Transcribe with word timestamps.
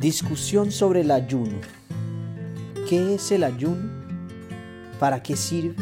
Discusión 0.00 0.70
sobre 0.70 1.00
el 1.00 1.10
ayuno. 1.10 1.58
¿Qué 2.88 3.16
es 3.16 3.32
el 3.32 3.42
ayuno? 3.42 3.90
¿Para 5.00 5.24
qué 5.24 5.34
sirve? 5.34 5.74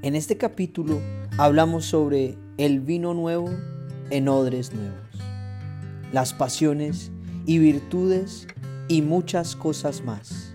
En 0.00 0.14
este 0.14 0.38
capítulo 0.38 1.02
hablamos 1.36 1.84
sobre 1.84 2.38
el 2.56 2.80
vino 2.80 3.12
nuevo 3.12 3.50
en 4.08 4.28
odres 4.28 4.72
nuevos, 4.72 5.10
las 6.10 6.32
pasiones 6.32 7.12
y 7.44 7.58
virtudes 7.58 8.46
y 8.88 9.02
muchas 9.02 9.56
cosas 9.56 10.02
más. 10.02 10.54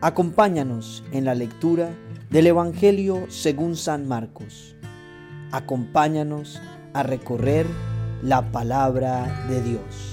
Acompáñanos 0.00 1.04
en 1.12 1.26
la 1.26 1.34
lectura 1.34 1.90
del 2.30 2.46
Evangelio 2.46 3.26
según 3.28 3.76
San 3.76 4.08
Marcos. 4.08 4.74
Acompáñanos 5.50 6.62
a 6.94 7.02
recorrer 7.02 7.66
la 8.22 8.50
palabra 8.52 9.46
de 9.50 9.62
Dios. 9.62 10.11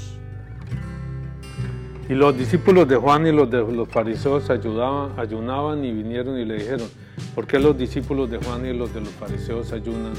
Y 2.10 2.16
los 2.16 2.36
discípulos 2.36 2.88
de 2.88 2.96
Juan 2.96 3.28
y 3.28 3.32
los 3.32 3.52
de 3.52 3.60
los 3.72 3.88
fariseos 3.88 4.50
ayunaban 4.50 5.86
y 5.86 5.92
vinieron 5.92 6.40
y 6.40 6.44
le 6.44 6.56
dijeron, 6.56 6.90
¿por 7.36 7.46
qué 7.46 7.60
los 7.60 7.78
discípulos 7.78 8.32
de 8.32 8.40
Juan 8.40 8.66
y 8.66 8.74
los 8.74 8.92
de 8.96 9.02
los 9.02 9.12
fariseos 9.12 9.72
ayunan 9.72 10.14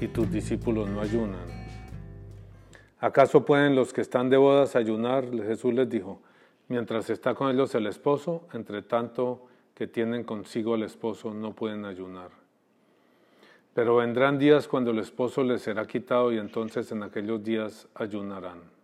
y 0.00 0.08
tus 0.08 0.30
discípulos 0.30 0.88
no 0.88 1.02
ayunan? 1.02 1.46
¿Acaso 2.98 3.44
pueden 3.44 3.76
los 3.76 3.92
que 3.92 4.00
están 4.00 4.30
de 4.30 4.38
bodas 4.38 4.74
ayunar? 4.74 5.30
Jesús 5.30 5.74
les 5.74 5.90
dijo, 5.90 6.22
mientras 6.68 7.10
está 7.10 7.34
con 7.34 7.54
ellos 7.54 7.74
el 7.74 7.86
esposo, 7.86 8.48
entre 8.54 8.80
tanto 8.80 9.42
que 9.74 9.86
tienen 9.86 10.24
consigo 10.24 10.76
el 10.76 10.82
esposo, 10.82 11.34
no 11.34 11.52
pueden 11.52 11.84
ayunar. 11.84 12.30
Pero 13.74 13.96
vendrán 13.96 14.38
días 14.38 14.66
cuando 14.66 14.92
el 14.92 14.98
esposo 14.98 15.44
les 15.44 15.60
será 15.60 15.86
quitado 15.86 16.32
y 16.32 16.38
entonces 16.38 16.90
en 16.90 17.02
aquellos 17.02 17.44
días 17.44 17.86
ayunarán. 17.94 18.77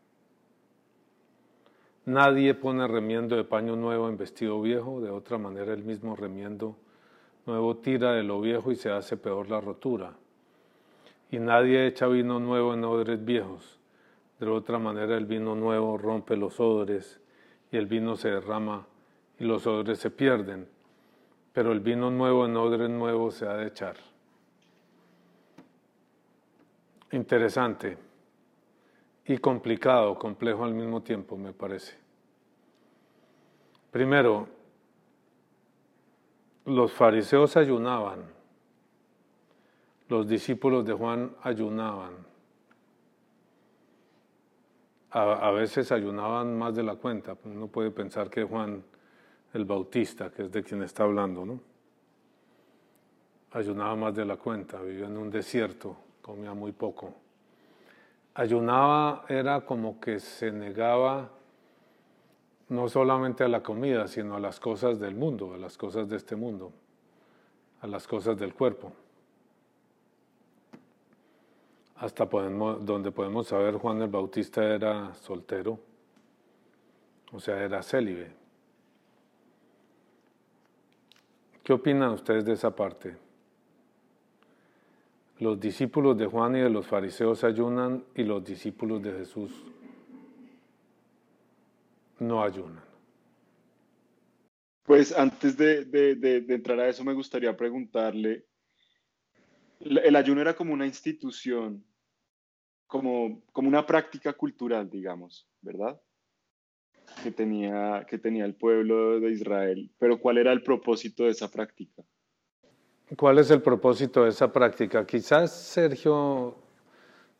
Nadie 2.06 2.52
pone 2.54 2.86
remiendo 2.86 3.34
de 3.34 3.44
paño 3.44 3.76
nuevo 3.76 4.10
en 4.10 4.18
vestido 4.18 4.60
viejo, 4.60 5.00
de 5.00 5.10
otra 5.10 5.38
manera 5.38 5.72
el 5.72 5.84
mismo 5.84 6.14
remiendo 6.14 6.76
nuevo 7.46 7.76
tira 7.76 8.12
de 8.12 8.22
lo 8.22 8.40
viejo 8.40 8.72
y 8.72 8.76
se 8.76 8.90
hace 8.90 9.16
peor 9.16 9.48
la 9.48 9.60
rotura. 9.60 10.12
Y 11.30 11.38
nadie 11.38 11.86
echa 11.86 12.06
vino 12.06 12.38
nuevo 12.40 12.74
en 12.74 12.84
odres 12.84 13.24
viejos, 13.24 13.78
de 14.38 14.46
otra 14.46 14.78
manera 14.78 15.16
el 15.16 15.26
vino 15.26 15.54
nuevo 15.54 15.96
rompe 15.96 16.36
los 16.36 16.60
odres 16.60 17.20
y 17.72 17.76
el 17.76 17.86
vino 17.86 18.16
se 18.16 18.30
derrama 18.30 18.86
y 19.38 19.44
los 19.44 19.66
odres 19.66 19.98
se 19.98 20.10
pierden, 20.10 20.68
pero 21.52 21.72
el 21.72 21.80
vino 21.80 22.10
nuevo 22.10 22.44
en 22.46 22.56
odres 22.56 22.90
nuevos 22.90 23.34
se 23.34 23.46
ha 23.46 23.54
de 23.54 23.68
echar. 23.68 23.96
Interesante 27.12 27.96
y 29.26 29.38
complicado, 29.38 30.18
complejo 30.18 30.64
al 30.64 30.74
mismo 30.74 31.02
tiempo, 31.02 31.36
me 31.36 31.52
parece. 31.52 31.96
Primero, 33.90 34.48
los 36.66 36.92
fariseos 36.92 37.56
ayunaban, 37.56 38.24
los 40.08 40.28
discípulos 40.28 40.84
de 40.84 40.92
Juan 40.92 41.34
ayunaban. 41.42 42.12
A, 45.16 45.52
veces 45.52 45.92
ayunaban 45.92 46.58
más 46.58 46.74
de 46.74 46.82
la 46.82 46.96
cuenta, 46.96 47.36
uno 47.44 47.68
puede 47.68 47.92
pensar 47.92 48.28
que 48.28 48.42
Juan 48.42 48.82
el 49.52 49.64
Bautista, 49.64 50.32
que 50.32 50.42
es 50.42 50.50
de 50.50 50.64
quien 50.64 50.82
está 50.82 51.04
hablando, 51.04 51.46
¿no? 51.46 51.60
Ayunaba 53.52 53.94
más 53.94 54.14
de 54.16 54.24
la 54.24 54.36
cuenta, 54.36 54.82
vivía 54.82 55.06
en 55.06 55.16
un 55.16 55.30
desierto, 55.30 55.96
comía 56.20 56.52
muy 56.52 56.72
poco 56.72 57.14
ayunaba 58.34 59.24
era 59.28 59.60
como 59.64 60.00
que 60.00 60.18
se 60.18 60.50
negaba 60.50 61.30
no 62.68 62.88
solamente 62.88 63.44
a 63.44 63.48
la 63.48 63.62
comida, 63.62 64.08
sino 64.08 64.34
a 64.34 64.40
las 64.40 64.58
cosas 64.58 64.98
del 64.98 65.14
mundo, 65.14 65.54
a 65.54 65.58
las 65.58 65.78
cosas 65.78 66.08
de 66.08 66.16
este 66.16 66.34
mundo, 66.34 66.72
a 67.80 67.86
las 67.86 68.06
cosas 68.08 68.36
del 68.36 68.54
cuerpo. 68.54 68.92
Hasta 71.96 72.26
donde 72.26 73.12
podemos 73.12 73.46
saber, 73.46 73.76
Juan 73.76 74.02
el 74.02 74.08
Bautista 74.08 74.64
era 74.64 75.14
soltero, 75.14 75.78
o 77.32 77.38
sea, 77.38 77.62
era 77.62 77.82
célibe. 77.82 78.32
¿Qué 81.62 81.72
opinan 81.72 82.10
ustedes 82.10 82.44
de 82.44 82.52
esa 82.52 82.74
parte? 82.74 83.23
Los 85.40 85.58
discípulos 85.58 86.16
de 86.16 86.26
Juan 86.26 86.56
y 86.56 86.60
de 86.60 86.70
los 86.70 86.86
fariseos 86.86 87.42
ayunan 87.42 88.04
y 88.14 88.22
los 88.22 88.44
discípulos 88.44 89.02
de 89.02 89.12
Jesús 89.12 89.52
no 92.20 92.42
ayunan. 92.42 92.84
Pues 94.84 95.16
antes 95.16 95.56
de, 95.56 96.44
entrar 96.48 96.78
a 96.78 96.88
eso 96.88 97.04
me 97.04 97.14
gustaría 97.14 97.56
preguntarle, 97.56 98.44
el 99.80 100.14
ayuno 100.14 100.40
era 100.40 100.54
como 100.54 100.72
una 100.72 100.86
institución, 100.86 101.84
como, 102.86 103.42
una 103.54 103.84
práctica 103.84 104.34
cultural, 104.34 104.88
digamos, 104.88 105.48
¿verdad? 105.62 106.00
Que 107.22 107.32
tenía, 107.32 108.06
que 108.08 108.18
tenía 108.18 108.44
el 108.44 108.54
pueblo 108.54 109.18
de 109.18 109.32
Israel, 109.32 109.90
pero 109.98 110.20
¿cuál 110.20 110.38
era 110.38 110.52
el 110.52 110.62
propósito 110.62 111.24
de 111.24 111.30
esa 111.30 111.50
práctica? 111.50 112.04
¿Cuál 113.18 113.38
es 113.38 113.50
el 113.50 113.60
propósito 113.60 114.24
de 114.24 114.30
esa 114.30 114.50
práctica? 114.50 115.06
Quizás, 115.06 115.52
Sergio, 115.52 116.56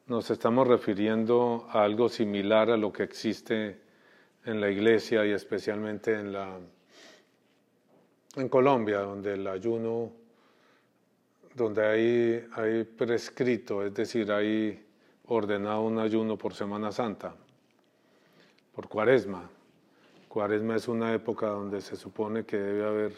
nos 0.07 0.31
estamos 0.31 0.69
refiriendo 0.69 1.67
a 1.71 1.85
algo 1.85 2.11
similar 2.11 2.71
a 2.71 2.77
lo 2.77 2.93
que 2.93 3.03
existe 3.03 3.81
en 4.45 4.61
la 4.61 4.71
iglesia 4.71 5.25
y 5.25 5.31
especialmente 5.31 6.13
en, 6.13 6.35
la, 6.35 6.59
en 8.37 8.49
Colombia, 8.51 8.99
donde 8.99 9.33
el 9.33 9.47
ayuno, 9.47 10.13
donde 11.55 11.87
hay, 11.87 12.47
hay 12.53 12.85
prescrito, 12.85 13.83
es 13.83 13.95
decir, 13.95 14.31
hay 14.31 14.85
ordenado 15.29 15.81
un 15.81 15.99
ayuno 15.99 16.37
por 16.37 16.53
Semana 16.53 16.93
Santa, 16.93 17.35
por 18.75 18.87
Cuaresma. 18.87 19.49
Cuaresma 20.29 20.77
es 20.77 20.89
una 20.89 21.15
época 21.15 21.47
donde 21.47 21.81
se 21.81 21.97
supone 21.97 22.45
que 22.45 22.59
debe 22.59 22.85
haber 22.85 23.13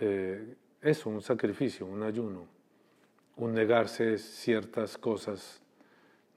eh, 0.00 0.56
eso, 0.80 1.10
un 1.10 1.22
sacrificio, 1.22 1.86
un 1.86 2.02
ayuno, 2.02 2.46
un 3.36 3.54
negarse 3.54 4.18
ciertas 4.18 4.96
cosas 4.98 5.60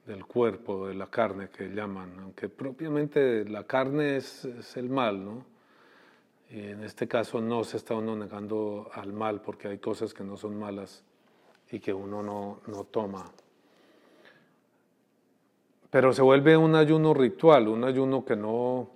del 0.06 0.24
cuerpo, 0.24 0.88
de 0.88 0.94
la 0.94 1.06
carne 1.06 1.48
que 1.50 1.68
llaman, 1.68 2.18
aunque 2.20 2.48
propiamente 2.48 3.44
la 3.44 3.64
carne 3.64 4.16
es, 4.16 4.46
el 4.76 4.88
mal, 4.88 5.24
¿no? 5.24 5.44
Y 6.50 6.60
en 6.60 6.82
este 6.82 7.06
caso 7.06 7.40
no 7.40 7.62
se 7.62 7.76
está 7.76 7.94
uno 7.94 8.16
negando 8.16 8.90
al 8.94 9.12
mal 9.12 9.40
porque 9.40 9.68
hay 9.68 9.78
cosas 9.78 10.12
que 10.12 10.24
no 10.24 10.36
son 10.36 10.58
malas 10.58 11.04
y 11.70 11.78
que 11.78 11.94
uno 11.94 12.22
no, 12.22 12.60
no 12.66 12.84
toma. 12.84 13.30
Pero 15.90 16.12
se 16.12 16.22
vuelve 16.22 16.56
un 16.56 16.74
ayuno 16.74 17.14
ritual, 17.14 17.68
un 17.68 17.84
ayuno 17.84 18.24
que 18.24 18.34
no, 18.34 18.90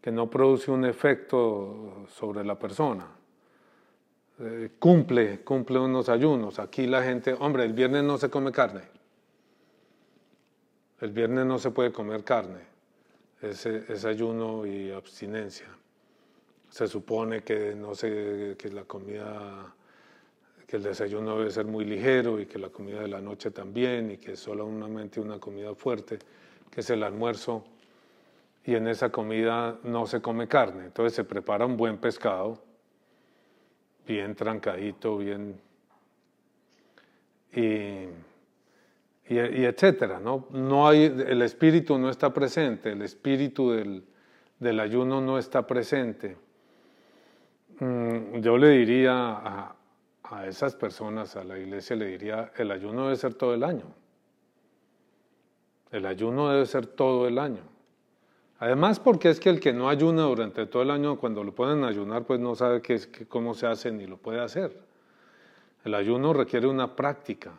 que 0.00 0.10
no 0.10 0.28
produce 0.28 0.72
un 0.72 0.84
efecto 0.84 2.06
sobre 2.08 2.44
la 2.44 2.58
persona. 2.58 3.06
Eh, 4.44 4.70
cumple, 4.76 5.44
cumple 5.44 5.78
unos 5.78 6.08
ayunos. 6.08 6.58
Aquí 6.58 6.88
la 6.88 7.00
gente, 7.04 7.32
hombre, 7.38 7.64
el 7.64 7.74
viernes 7.74 8.02
no 8.02 8.18
se 8.18 8.28
come 8.28 8.50
carne. 8.50 8.82
El 11.00 11.12
viernes 11.12 11.46
no 11.46 11.60
se 11.60 11.70
puede 11.70 11.92
comer 11.92 12.24
carne. 12.24 12.58
Es, 13.40 14.04
ayuno 14.04 14.66
y 14.66 14.90
abstinencia. 14.90 15.68
Se 16.70 16.88
supone 16.88 17.42
que 17.44 17.76
no 17.76 17.94
sé, 17.94 18.56
que 18.58 18.68
la 18.70 18.82
comida, 18.82 19.72
que 20.66 20.76
el 20.76 20.82
desayuno 20.82 21.38
debe 21.38 21.50
ser 21.52 21.66
muy 21.66 21.84
ligero 21.84 22.40
y 22.40 22.46
que 22.46 22.58
la 22.58 22.70
comida 22.70 23.00
de 23.02 23.08
la 23.08 23.20
noche 23.20 23.52
también 23.52 24.10
y 24.10 24.16
que 24.16 24.34
solamente 24.34 25.20
una 25.20 25.38
comida 25.38 25.72
fuerte, 25.76 26.18
que 26.68 26.80
es 26.80 26.90
el 26.90 27.04
almuerzo. 27.04 27.62
Y 28.64 28.74
en 28.74 28.88
esa 28.88 29.10
comida 29.12 29.78
no 29.84 30.06
se 30.06 30.20
come 30.20 30.48
carne. 30.48 30.86
Entonces 30.86 31.14
se 31.14 31.22
prepara 31.22 31.64
un 31.64 31.76
buen 31.76 31.98
pescado 31.98 32.71
bien 34.06 34.34
trancadito, 34.34 35.18
bien... 35.18 35.60
Y, 37.54 38.08
y, 39.28 39.64
etcétera, 39.64 40.18
¿no? 40.18 40.46
no 40.50 40.88
hay, 40.88 41.04
el 41.04 41.42
espíritu 41.42 41.98
no 41.98 42.08
está 42.08 42.32
presente, 42.32 42.92
el 42.92 43.02
espíritu 43.02 43.72
del, 43.72 44.04
del 44.58 44.80
ayuno 44.80 45.20
no 45.20 45.38
está 45.38 45.66
presente. 45.66 46.36
Mm, 47.78 48.40
yo 48.40 48.56
le 48.56 48.68
diría 48.70 49.12
a, 49.12 49.76
a 50.22 50.46
esas 50.46 50.74
personas, 50.74 51.36
a 51.36 51.44
la 51.44 51.58
iglesia, 51.58 51.94
le 51.96 52.06
diría, 52.06 52.52
el 52.56 52.70
ayuno 52.70 53.04
debe 53.04 53.16
ser 53.16 53.34
todo 53.34 53.54
el 53.54 53.64
año. 53.64 53.84
El 55.90 56.06
ayuno 56.06 56.48
debe 56.48 56.64
ser 56.64 56.86
todo 56.86 57.28
el 57.28 57.38
año. 57.38 57.71
Además, 58.62 59.00
porque 59.00 59.28
es 59.28 59.40
que 59.40 59.50
el 59.50 59.58
que 59.58 59.72
no 59.72 59.88
ayuna 59.88 60.22
durante 60.22 60.66
todo 60.66 60.84
el 60.84 60.92
año, 60.92 61.18
cuando 61.18 61.42
lo 61.42 61.52
pueden 61.52 61.82
ayunar, 61.82 62.22
pues 62.22 62.38
no 62.38 62.54
sabe 62.54 62.80
qué, 62.80 63.00
cómo 63.26 63.54
se 63.54 63.66
hace 63.66 63.90
ni 63.90 64.06
lo 64.06 64.18
puede 64.18 64.40
hacer. 64.40 64.78
El 65.84 65.96
ayuno 65.96 66.32
requiere 66.32 66.68
una 66.68 66.94
práctica, 66.94 67.54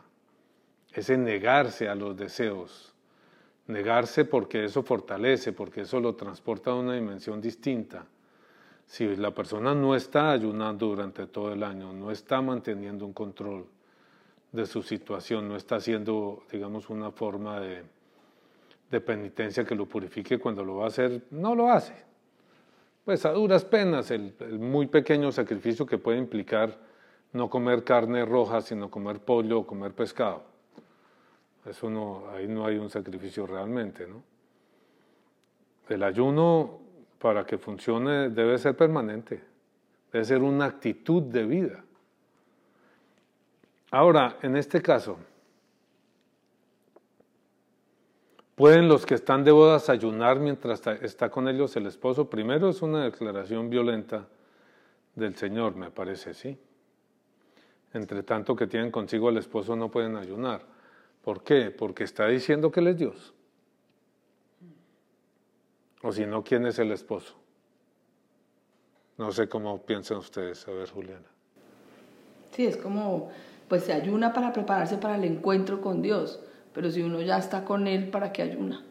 ese 0.94 1.18
negarse 1.18 1.90
a 1.90 1.94
los 1.94 2.16
deseos, 2.16 2.94
Negarse 3.66 4.24
porque 4.24 4.64
eso 4.64 4.82
fortalece, 4.82 5.52
porque 5.52 5.82
eso 5.82 6.00
lo 6.00 6.14
transporta 6.14 6.70
a 6.70 6.74
una 6.74 6.94
dimensión 6.94 7.38
distinta. 7.38 8.06
Si 8.86 9.14
la 9.16 9.32
persona 9.32 9.74
no 9.74 9.94
está 9.94 10.30
ayunando 10.30 10.86
durante 10.86 11.26
todo 11.26 11.52
el 11.52 11.64
año, 11.64 11.92
no 11.92 12.10
está 12.10 12.40
manteniendo 12.40 13.04
un 13.04 13.12
control 13.12 13.66
de 14.52 14.64
su 14.64 14.82
situación, 14.82 15.48
no 15.48 15.56
está 15.56 15.76
haciendo, 15.76 16.44
digamos, 16.50 16.88
una 16.88 17.10
forma 17.10 17.60
de, 17.60 17.84
de 18.94 19.00
penitencia 19.00 19.64
que 19.64 19.74
lo 19.74 19.86
purifique 19.86 20.38
cuando 20.38 20.64
lo 20.64 20.76
va 20.76 20.84
a 20.84 20.88
hacer, 20.88 21.22
no 21.30 21.54
lo 21.54 21.70
hace. 21.70 21.94
Pues 23.04 23.26
a 23.26 23.32
duras 23.32 23.64
penas, 23.64 24.10
el, 24.10 24.34
el 24.40 24.58
muy 24.58 24.86
pequeño 24.86 25.30
sacrificio 25.32 25.84
que 25.84 25.98
puede 25.98 26.18
implicar 26.18 26.78
no 27.32 27.50
comer 27.50 27.84
carne 27.84 28.24
roja, 28.24 28.60
sino 28.60 28.90
comer 28.90 29.18
pollo 29.18 29.60
o 29.60 29.66
comer 29.66 29.92
pescado 29.92 30.54
eso 31.66 31.88
no, 31.88 32.28
ahí 32.30 32.46
no 32.46 32.66
hay 32.66 32.76
un 32.76 32.90
sacrificio 32.90 33.46
realmente, 33.46 34.06
¿no? 34.06 34.22
El 35.88 36.02
ayuno, 36.02 36.80
para 37.18 37.44
que 37.44 37.58
funcione, 37.58 38.30
debe 38.30 38.58
ser 38.58 38.76
permanente, 38.76 39.42
debe 40.12 40.24
ser 40.24 40.42
una 40.42 40.66
actitud 40.66 41.22
de 41.22 41.44
vida. 41.44 41.84
Ahora, 43.90 44.38
en 44.42 44.56
este 44.56 44.82
caso, 44.82 45.18
¿pueden 48.54 48.88
los 48.88 49.06
que 49.06 49.14
están 49.14 49.44
de 49.44 49.52
bodas 49.52 49.88
ayunar 49.88 50.38
mientras 50.38 50.86
está 51.02 51.30
con 51.30 51.48
ellos 51.48 51.76
el 51.76 51.86
esposo? 51.86 52.28
Primero 52.28 52.68
es 52.68 52.82
una 52.82 53.04
declaración 53.04 53.70
violenta 53.70 54.26
del 55.14 55.36
Señor, 55.36 55.76
me 55.76 55.90
parece, 55.90 56.34
¿sí? 56.34 56.58
Entre 57.92 58.22
tanto 58.22 58.56
que 58.56 58.66
tienen 58.66 58.90
consigo 58.90 59.28
al 59.28 59.36
esposo 59.36 59.76
no 59.76 59.90
pueden 59.90 60.16
ayunar. 60.16 60.62
¿Por 61.22 61.42
qué? 61.42 61.70
Porque 61.70 62.04
está 62.04 62.26
diciendo 62.26 62.70
que 62.70 62.80
Él 62.80 62.88
es 62.88 62.98
Dios. 62.98 63.34
O 66.02 66.12
si 66.12 66.26
no, 66.26 66.44
¿quién 66.44 66.66
es 66.66 66.78
el 66.78 66.92
esposo? 66.92 67.34
No 69.16 69.30
sé 69.32 69.48
cómo 69.48 69.80
piensan 69.82 70.18
ustedes. 70.18 70.66
A 70.68 70.72
ver, 70.72 70.90
Juliana. 70.90 71.26
Sí, 72.50 72.66
es 72.66 72.76
como, 72.76 73.30
pues 73.68 73.84
se 73.84 73.92
ayuna 73.92 74.32
para 74.32 74.52
prepararse 74.52 74.98
para 74.98 75.16
el 75.16 75.24
encuentro 75.24 75.80
con 75.80 76.02
Dios, 76.02 76.40
pero 76.74 76.90
si 76.90 77.02
uno 77.02 77.22
ya 77.22 77.38
está 77.38 77.64
con 77.64 77.86
Él, 77.86 78.10
¿para 78.10 78.32
qué 78.32 78.42
ayuna? 78.42 78.84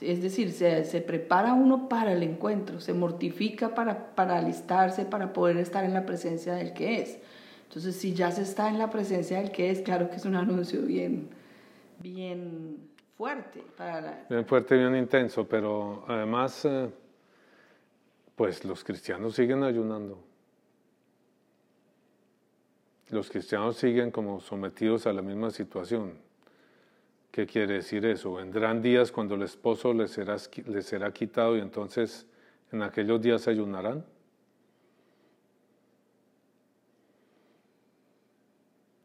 Es 0.00 0.22
decir, 0.22 0.52
se, 0.52 0.84
se 0.84 1.00
prepara 1.00 1.52
uno 1.52 1.88
para 1.88 2.12
el 2.12 2.22
encuentro, 2.22 2.80
se 2.80 2.94
mortifica 2.94 3.74
para, 3.74 4.14
para 4.14 4.38
alistarse, 4.38 5.04
para 5.04 5.32
poder 5.32 5.56
estar 5.56 5.84
en 5.84 5.92
la 5.92 6.06
presencia 6.06 6.54
del 6.54 6.72
que 6.72 7.00
es. 7.00 7.18
Entonces, 7.68 7.96
si 7.96 8.14
ya 8.14 8.30
se 8.30 8.42
está 8.42 8.68
en 8.68 8.78
la 8.78 8.90
presencia 8.90 9.38
del 9.38 9.50
que 9.50 9.70
es, 9.70 9.82
claro 9.82 10.08
que 10.08 10.16
es 10.16 10.24
un 10.24 10.36
anuncio 10.36 10.82
bien, 10.82 11.28
bien 12.00 12.88
fuerte 13.16 13.64
para 13.76 14.00
la... 14.00 14.26
Bien 14.28 14.46
fuerte, 14.46 14.76
bien 14.76 14.96
intenso, 14.96 15.46
pero 15.46 16.04
además, 16.08 16.64
eh, 16.64 16.88
pues 18.36 18.64
los 18.64 18.84
cristianos 18.84 19.34
siguen 19.34 19.62
ayunando. 19.62 20.18
Los 23.10 23.30
cristianos 23.30 23.76
siguen 23.76 24.10
como 24.10 24.40
sometidos 24.40 25.06
a 25.06 25.12
la 25.12 25.22
misma 25.22 25.50
situación. 25.50 26.23
¿Qué 27.34 27.48
quiere 27.48 27.74
decir 27.74 28.06
eso? 28.06 28.34
Vendrán 28.34 28.80
días 28.80 29.10
cuando 29.10 29.34
el 29.34 29.42
esposo 29.42 29.92
les 29.92 30.12
será, 30.12 30.36
les 30.66 30.86
será 30.86 31.12
quitado 31.12 31.56
y 31.56 31.60
entonces 31.60 32.28
en 32.70 32.80
aquellos 32.80 33.20
días 33.20 33.48
ayunarán. 33.48 34.04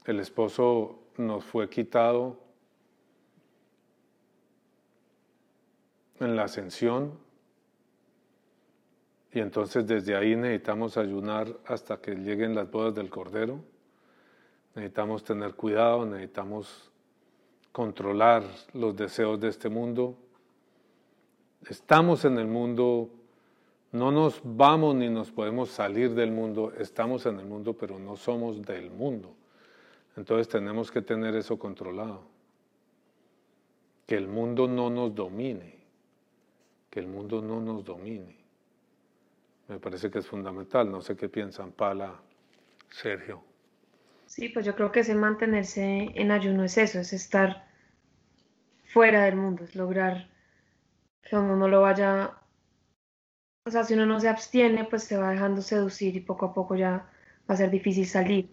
El 0.06 0.20
esposo 0.20 1.00
nos 1.18 1.44
fue 1.44 1.72
quitado 1.72 2.38
en 6.20 6.36
la 6.36 6.44
ascensión 6.44 7.18
y 9.32 9.40
entonces 9.40 9.88
desde 9.88 10.16
ahí 10.16 10.36
necesitamos 10.36 10.98
ayunar 10.98 11.48
hasta 11.66 12.00
que 12.00 12.14
lleguen 12.14 12.54
las 12.54 12.70
bodas 12.70 12.94
del 12.94 13.10
Cordero. 13.10 13.60
Necesitamos 14.76 15.24
tener 15.24 15.56
cuidado, 15.56 16.06
necesitamos 16.06 16.89
controlar 17.72 18.44
los 18.74 18.96
deseos 18.96 19.40
de 19.40 19.50
este 19.50 19.70
mundo. 19.70 20.16
Estamos 21.70 22.26
en 22.26 22.38
el 22.38 22.48
mundo, 22.48 23.10
no 23.92 24.12
nos 24.12 24.42
vamos 24.44 24.96
ni 24.96 25.10
nos 25.10 25.32
podemos 25.32 25.70
salir 25.70 26.14
del 26.14 26.32
mundo, 26.32 26.74
estamos 26.78 27.26
en 27.26 27.40
el 27.40 27.46
mundo, 27.46 27.74
pero 27.74 28.00
no 28.00 28.16
somos 28.16 28.62
del 28.62 28.92
mundo. 28.92 29.34
Entonces 30.16 30.48
tenemos 30.48 30.92
que 30.92 31.02
tener 31.02 31.36
eso 31.36 31.58
controlado, 31.58 32.22
que 34.06 34.16
el 34.16 34.28
mundo 34.28 34.68
no 34.68 34.90
nos 34.90 35.14
domine 35.14 35.80
que 36.90 37.00
el 37.00 37.08
mundo 37.08 37.42
no 37.42 37.62
nos 37.62 37.84
domine. 37.86 38.36
Me 39.68 39.80
parece 39.80 40.10
que 40.10 40.20
es 40.20 40.28
fundamental. 40.28 40.92
No 40.92 41.02
sé 41.02 41.16
qué 41.16 41.30
piensan 41.30 41.72
Pala, 41.72 42.20
Sergio. 42.90 43.44
Sí, 44.30 44.48
pues 44.50 44.64
yo 44.64 44.76
creo 44.76 44.92
que 44.92 45.00
ese 45.00 45.16
mantenerse 45.16 46.12
en 46.14 46.30
ayuno 46.30 46.64
es 46.64 46.78
eso, 46.78 47.00
es 47.00 47.14
estar 47.14 47.68
fuera 48.86 49.24
del 49.24 49.36
mundo, 49.36 49.64
es 49.64 49.76
lograr 49.76 50.30
que 51.24 51.36
uno 51.36 51.56
no 51.56 51.68
lo 51.68 51.82
vaya, 51.82 52.38
o 53.66 53.72
sea, 53.72 53.84
si 53.84 53.96
uno 53.96 54.06
no 54.06 54.20
se 54.20 54.30
abstiene, 54.30 54.86
pues 54.86 55.04
se 55.04 55.18
va 55.18 55.32
dejando 55.32 55.64
seducir 55.64 56.16
y 56.16 56.20
poco 56.20 56.46
a 56.46 56.54
poco 56.54 56.76
ya 56.76 57.10
va 57.50 57.56
a 57.56 57.58
ser 57.58 57.72
difícil 57.72 58.06
salir. 58.06 58.52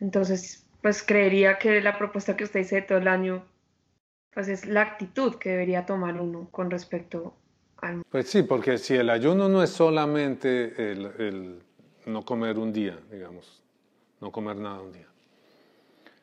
Entonces, 0.00 0.66
pues 0.82 1.02
creería 1.02 1.58
que 1.58 1.80
la 1.80 1.96
propuesta 1.96 2.36
que 2.36 2.44
usted 2.44 2.68
de 2.68 2.82
todo 2.82 2.98
el 2.98 3.08
año 3.08 3.46
pues 4.34 4.48
es 4.48 4.66
la 4.66 4.82
actitud 4.82 5.36
que 5.36 5.48
debería 5.48 5.86
tomar 5.86 6.20
uno 6.20 6.50
con 6.50 6.70
respecto 6.70 7.34
al... 7.78 8.02
Pues 8.10 8.28
sí, 8.28 8.42
porque 8.42 8.76
si 8.76 8.96
el 8.96 9.08
ayuno 9.08 9.48
no 9.48 9.62
es 9.62 9.70
solamente 9.70 10.92
el, 10.92 11.62
no 12.04 12.22
comer 12.22 12.58
un 12.58 12.70
día, 12.70 12.98
digamos, 13.10 13.63
no 14.20 14.30
comer 14.30 14.56
nada 14.56 14.80
un 14.80 14.92
día, 14.92 15.08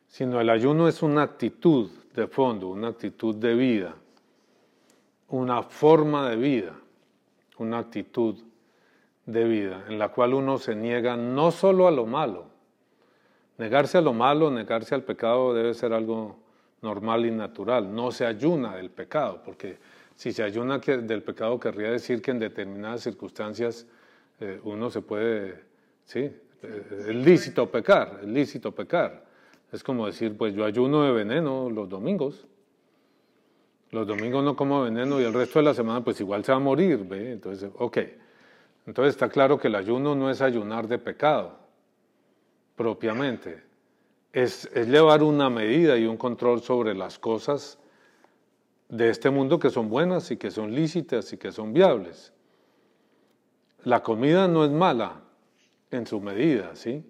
sino 0.08 0.40
el 0.42 0.50
ayuno 0.50 0.88
es 0.88 1.02
una 1.02 1.24
actitud 1.24 1.90
de 2.14 2.28
fondo, 2.28 2.70
una 2.70 2.90
actitud 2.90 3.36
de 3.36 3.54
vida, 3.54 3.96
una 5.30 5.64
forma 5.64 6.30
de 6.30 6.36
vida, 6.36 6.76
una 7.58 7.80
actitud 7.80 8.36
de 9.26 9.44
vida 9.46 9.86
en 9.88 10.00
la 10.00 10.10
cual 10.10 10.34
uno 10.34 10.58
se 10.58 10.76
niega 10.76 11.16
no 11.16 11.52
solo 11.52 11.88
a 11.88 11.92
lo 11.92 12.06
malo, 12.06 12.46
negarse 13.58 13.98
a 13.98 14.02
lo 14.02 14.14
malo, 14.14 14.50
negarse 14.50 14.96
al 14.96 15.04
pecado 15.04 15.54
debe 15.54 15.74
ser 15.74 15.94
algo 15.94 16.38
normal 16.82 17.26
y 17.26 17.32
natural. 17.32 17.94
No 17.94 18.12
se 18.12 18.26
ayuna 18.26 18.76
del 18.76 18.90
pecado, 18.90 19.42
porque 19.46 19.78
si 20.16 20.32
se 20.32 20.44
ayuna 20.44 20.80
del 20.80 21.24
pecado 21.24 21.60
querría 21.60 21.92
decir 21.92 22.22
que 22.22 22.32
en 22.32 22.40
determinadas 22.40 23.02
circunstancias 23.02 23.86
eh, 24.40 24.60
uno 24.64 24.90
se 24.90 25.02
puede, 25.02 25.64
sí, 26.06 26.32
es 26.64 27.16
lícito 27.16 27.70
pecar, 27.70 28.20
es 28.22 28.28
lícito 28.28 28.72
pecar. 28.72 29.24
Es 29.72 29.84
como 29.84 30.06
decir, 30.06 30.38
pues 30.38 30.54
yo 30.54 30.66
ayuno 30.66 31.04
de 31.04 31.12
veneno 31.12 31.70
los 31.70 31.88
domingos. 31.88 32.46
Los 33.92 34.08
domingos 34.08 34.44
no 34.44 34.56
como 34.56 34.84
veneno 34.84 35.20
y 35.20 35.24
el 35.24 35.34
resto 35.34 35.60
de 35.60 35.66
la 35.66 35.74
semana 35.74 36.04
pues 36.04 36.20
igual 36.22 36.46
se 36.46 36.52
va 36.52 36.58
a 36.58 36.62
morir, 36.62 37.00
¿ve? 37.06 37.34
Entonces, 37.34 37.70
ok. 37.78 37.98
Entonces 38.88 39.14
está 39.16 39.30
claro 39.30 39.58
que 39.58 39.68
el 39.68 39.76
ayuno 39.76 40.16
no 40.16 40.30
es 40.30 40.42
ayunar 40.42 40.88
de 40.88 40.98
pecado, 40.98 41.58
propiamente 42.76 43.72
es, 44.34 44.70
llevar 44.74 45.24
una 45.24 45.50
medida 45.50 45.98
y 45.98 46.06
un 46.06 46.18
control 46.18 46.62
sobre 46.62 46.94
las 46.94 47.20
cosas 47.20 47.78
de 48.90 49.10
este 49.10 49.30
mundo 49.30 49.60
que 49.60 49.70
son 49.70 49.90
buenas 49.90 50.32
y 50.32 50.38
que 50.38 50.52
son 50.52 50.74
lícitas 50.74 51.32
y 51.34 51.38
que 51.38 51.52
son 51.52 51.74
viables. 51.74 52.34
La 53.84 54.04
comida 54.04 54.48
no 54.48 54.64
es 54.66 54.72
mala 54.72 55.22
en 55.92 56.08
su 56.08 56.20
medida, 56.20 56.76
¿sí? 56.76 57.04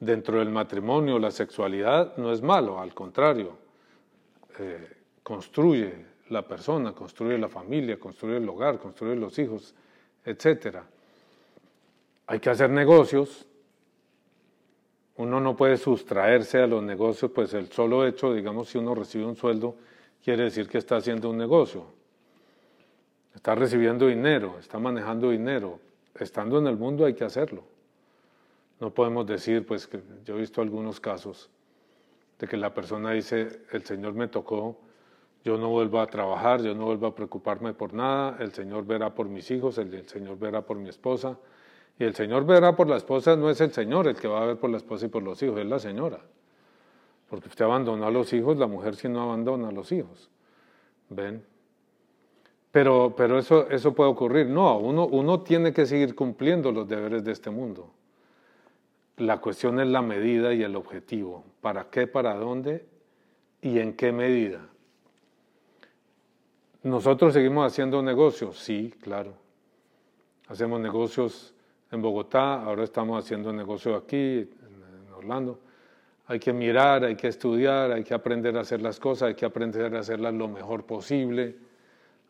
Dentro 0.00 0.38
del 0.38 0.50
matrimonio, 0.50 1.18
la 1.18 1.30
sexualidad 1.30 2.16
no 2.16 2.32
es 2.32 2.40
malo, 2.40 2.78
al 2.78 2.94
contrario, 2.94 3.58
eh, 4.58 4.96
construye 5.22 6.06
la 6.30 6.46
persona, 6.46 6.92
construye 6.92 7.36
la 7.36 7.48
familia, 7.48 7.98
construye 7.98 8.36
el 8.36 8.48
hogar, 8.48 8.78
construye 8.78 9.16
los 9.16 9.38
hijos, 9.38 9.74
etc. 10.24 10.78
Hay 12.26 12.38
que 12.38 12.50
hacer 12.50 12.70
negocios, 12.70 13.46
uno 15.16 15.40
no 15.40 15.56
puede 15.56 15.76
sustraerse 15.76 16.58
a 16.62 16.66
los 16.68 16.82
negocios, 16.82 17.32
pues 17.34 17.52
el 17.54 17.72
solo 17.72 18.06
hecho, 18.06 18.32
digamos, 18.32 18.68
si 18.68 18.78
uno 18.78 18.94
recibe 18.94 19.24
un 19.24 19.34
sueldo, 19.34 19.74
quiere 20.22 20.44
decir 20.44 20.68
que 20.68 20.78
está 20.78 20.96
haciendo 20.96 21.30
un 21.30 21.38
negocio. 21.38 21.86
Está 23.34 23.56
recibiendo 23.56 24.06
dinero, 24.06 24.56
está 24.60 24.78
manejando 24.78 25.30
dinero. 25.30 25.80
Estando 26.14 26.58
en 26.58 26.68
el 26.68 26.76
mundo 26.76 27.04
hay 27.04 27.14
que 27.14 27.24
hacerlo. 27.24 27.64
No 28.80 28.94
podemos 28.94 29.26
decir, 29.26 29.66
pues, 29.66 29.86
que 29.86 30.00
yo 30.24 30.36
he 30.36 30.40
visto 30.40 30.60
algunos 30.62 31.00
casos 31.00 31.50
de 32.38 32.46
que 32.46 32.56
la 32.56 32.72
persona 32.72 33.12
dice, 33.12 33.62
el 33.72 33.84
Señor 33.84 34.14
me 34.14 34.28
tocó, 34.28 34.78
yo 35.44 35.58
no 35.58 35.68
vuelvo 35.68 36.00
a 36.00 36.06
trabajar, 36.06 36.62
yo 36.62 36.74
no 36.74 36.84
vuelvo 36.84 37.06
a 37.08 37.14
preocuparme 37.14 37.74
por 37.74 37.92
nada, 37.92 38.36
el 38.38 38.52
Señor 38.52 38.86
verá 38.86 39.14
por 39.14 39.28
mis 39.28 39.50
hijos, 39.50 39.78
el 39.78 40.08
Señor 40.08 40.38
verá 40.38 40.62
por 40.62 40.76
mi 40.76 40.88
esposa, 40.88 41.38
y 41.98 42.04
el 42.04 42.14
Señor 42.14 42.46
verá 42.46 42.76
por 42.76 42.88
la 42.88 42.96
esposa, 42.96 43.34
no 43.34 43.50
es 43.50 43.60
el 43.60 43.72
Señor 43.72 44.06
el 44.06 44.14
que 44.14 44.28
va 44.28 44.42
a 44.42 44.46
ver 44.46 44.58
por 44.58 44.70
la 44.70 44.76
esposa 44.76 45.06
y 45.06 45.08
por 45.08 45.22
los 45.22 45.42
hijos, 45.42 45.58
es 45.58 45.66
la 45.66 45.80
señora. 45.80 46.20
Porque 47.28 47.48
usted 47.48 47.64
abandona 47.64 48.06
a 48.06 48.10
los 48.10 48.32
hijos, 48.32 48.56
la 48.56 48.68
mujer 48.68 48.94
si 48.94 49.08
no 49.08 49.20
abandona 49.22 49.68
a 49.68 49.72
los 49.72 49.90
hijos. 49.90 50.30
¿Ven? 51.10 51.44
Pero, 52.70 53.14
pero 53.16 53.38
eso, 53.38 53.68
eso 53.70 53.94
puede 53.94 54.10
ocurrir. 54.10 54.46
No, 54.46 54.78
uno, 54.78 55.06
uno 55.06 55.40
tiene 55.40 55.72
que 55.72 55.86
seguir 55.86 56.14
cumpliendo 56.14 56.70
los 56.70 56.86
deberes 56.86 57.24
de 57.24 57.32
este 57.32 57.50
mundo. 57.50 57.90
La 59.18 59.38
cuestión 59.38 59.80
es 59.80 59.88
la 59.88 60.00
medida 60.00 60.54
y 60.54 60.62
el 60.62 60.76
objetivo. 60.76 61.44
¿Para 61.60 61.90
qué, 61.90 62.06
para 62.06 62.34
dónde 62.34 62.86
y 63.60 63.80
en 63.80 63.94
qué 63.94 64.12
medida? 64.12 64.60
¿Nosotros 66.84 67.34
seguimos 67.34 67.66
haciendo 67.66 68.00
negocios? 68.00 68.58
Sí, 68.58 68.94
claro. 69.00 69.34
Hacemos 70.46 70.80
negocios 70.80 71.52
en 71.90 72.00
Bogotá, 72.00 72.62
ahora 72.62 72.84
estamos 72.84 73.24
haciendo 73.24 73.52
negocios 73.52 74.00
aquí, 74.00 74.38
en 74.38 75.12
Orlando. 75.16 75.58
Hay 76.26 76.38
que 76.38 76.52
mirar, 76.52 77.04
hay 77.04 77.16
que 77.16 77.28
estudiar, 77.28 77.90
hay 77.90 78.04
que 78.04 78.14
aprender 78.14 78.56
a 78.56 78.60
hacer 78.60 78.80
las 78.80 79.00
cosas, 79.00 79.28
hay 79.28 79.34
que 79.34 79.46
aprender 79.46 79.96
a 79.96 80.00
hacerlas 80.00 80.34
lo 80.34 80.46
mejor 80.46 80.84
posible, 80.84 81.56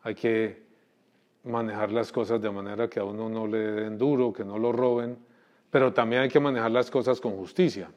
hay 0.01 0.15
que 0.15 0.63
manejar 1.43 1.91
las 1.91 2.11
cosas 2.11 2.41
de 2.41 2.49
manera 2.49 2.89
que 2.89 2.99
a 2.99 3.03
uno 3.03 3.29
no 3.29 3.45
le 3.45 3.59
den 3.59 3.97
duro, 3.97 4.33
que 4.33 4.43
no 4.43 4.57
lo 4.57 4.71
roben, 4.71 5.28
pero 5.71 5.93
también 5.93 6.23
hay 6.23 6.29
que 6.29 6.39
manejar 6.39 6.71
las 6.71 6.89
cosas 6.89 7.19
con 7.21 7.35
justicia. 7.35 7.89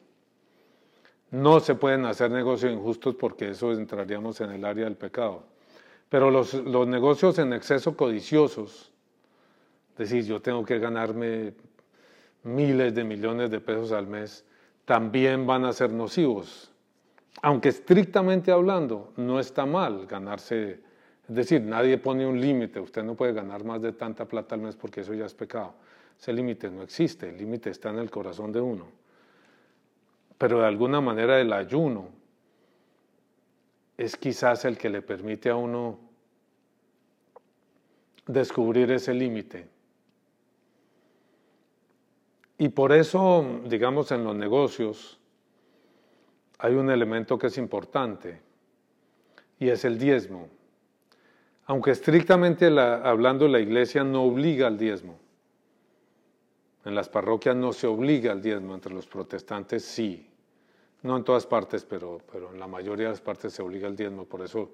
No 1.31 1.61
se 1.61 1.75
pueden 1.75 2.05
hacer 2.05 2.31
negocios 2.31 2.73
injustos 2.73 3.15
porque 3.15 3.51
eso 3.51 3.73
entraríamos 3.73 4.41
en 4.41 4.51
el 4.51 4.65
área 4.65 4.85
del 4.85 4.97
pecado. 4.97 5.45
Pero 6.09 6.31
los, 6.31 6.53
los 6.53 6.87
negocios 6.87 7.39
en 7.39 7.55
exceso 7.55 7.97
codiciosos, 7.97 8.93
decir, 9.97 10.25
yo 10.25 10.41
tengo 10.41 10.65
que 10.65 10.79
ganarme 10.79 11.55
miles 12.43 12.95
de 12.95 13.05
millones 13.05 13.51
de 13.51 13.61
pesos 13.61 13.93
al 13.93 14.07
mes, 14.07 14.45
también 14.85 15.47
van 15.47 15.65
a 15.65 15.73
ser 15.73 15.91
nocivos. 15.91 16.71
Aunque 17.41 17.71
estrictamente 17.71 18.53
hablando, 18.53 19.13
no 19.17 19.41
está 19.41 19.65
mal 19.65 20.07
ganarse, 20.07 20.81
es 21.29 21.35
decir, 21.35 21.63
nadie 21.63 21.97
pone 21.97 22.27
un 22.27 22.41
límite, 22.41 22.79
usted 22.79 23.03
no 23.03 23.15
puede 23.15 23.33
ganar 23.33 23.65
más 23.65 23.81
de 23.81 23.93
tanta 23.93 24.27
plata 24.27 24.55
al 24.55 24.61
mes 24.61 24.77
porque 24.77 25.01
eso 25.01 25.15
ya 25.15 25.27
es 25.27 25.35
pecado. 25.35 25.75
Ese 26.23 26.33
límite 26.33 26.71
no 26.71 26.85
existe, 26.85 27.31
el 27.31 27.37
límite 27.37 27.71
está 27.71 27.91
en 27.91 27.99
el 27.99 28.09
corazón 28.09 28.53
de 28.53 28.61
uno. 28.61 28.87
Pero 30.39 30.61
de 30.61 30.67
alguna 30.67 31.01
manera 31.01 31.41
el 31.41 31.53
ayuno 31.53 32.11
es 33.97 34.17
quizás 34.17 34.65
el 34.65 34.79
que 34.79 34.89
le 34.89 35.03
permite 35.03 35.51
a 35.51 35.57
uno 35.57 35.99
descubrir 38.25 38.93
ese 38.93 39.13
límite. 39.13 39.67
Y 42.57 42.69
por 42.69 42.93
eso, 42.93 43.61
digamos, 43.67 44.13
en 44.13 44.23
los 44.23 44.37
negocios 44.37 45.19
hay 46.59 46.75
un 46.75 46.89
elemento 46.89 47.37
que 47.37 47.49
es 47.49 47.59
importante 47.59 48.41
y 49.59 49.71
es 49.71 49.85
el 49.85 49.99
diezmo. 49.99 50.47
Aunque 51.67 51.91
estrictamente 51.91 52.67
hablando 52.79 53.49
la 53.49 53.59
iglesia 53.59 54.05
no 54.05 54.23
obliga 54.23 54.69
al 54.69 54.79
diezmo. 54.79 55.22
En 56.85 56.95
las 56.95 57.09
parroquias 57.09 57.55
no 57.55 57.73
se 57.73 57.87
obliga 57.87 58.33
al 58.33 58.43
diezmo, 58.43 58.75
entre 58.75 58.93
los 58.93 59.07
protestantes 59.07 59.85
sí. 59.85 60.29
No 61.03 61.17
en 61.17 61.25
todas 61.25 61.47
partes, 61.47 61.85
pero, 61.85 62.21
pero 62.31 62.53
en 62.53 62.61
la 62.61 62.67
mayoría 62.67 63.07
de 63.07 63.13
las 63.13 63.21
partes 63.21 63.53
se 63.53 63.63
obliga 63.63 63.89
al 63.89 63.97
diezmo, 63.97 64.25
por 64.25 64.43
eso 64.43 64.71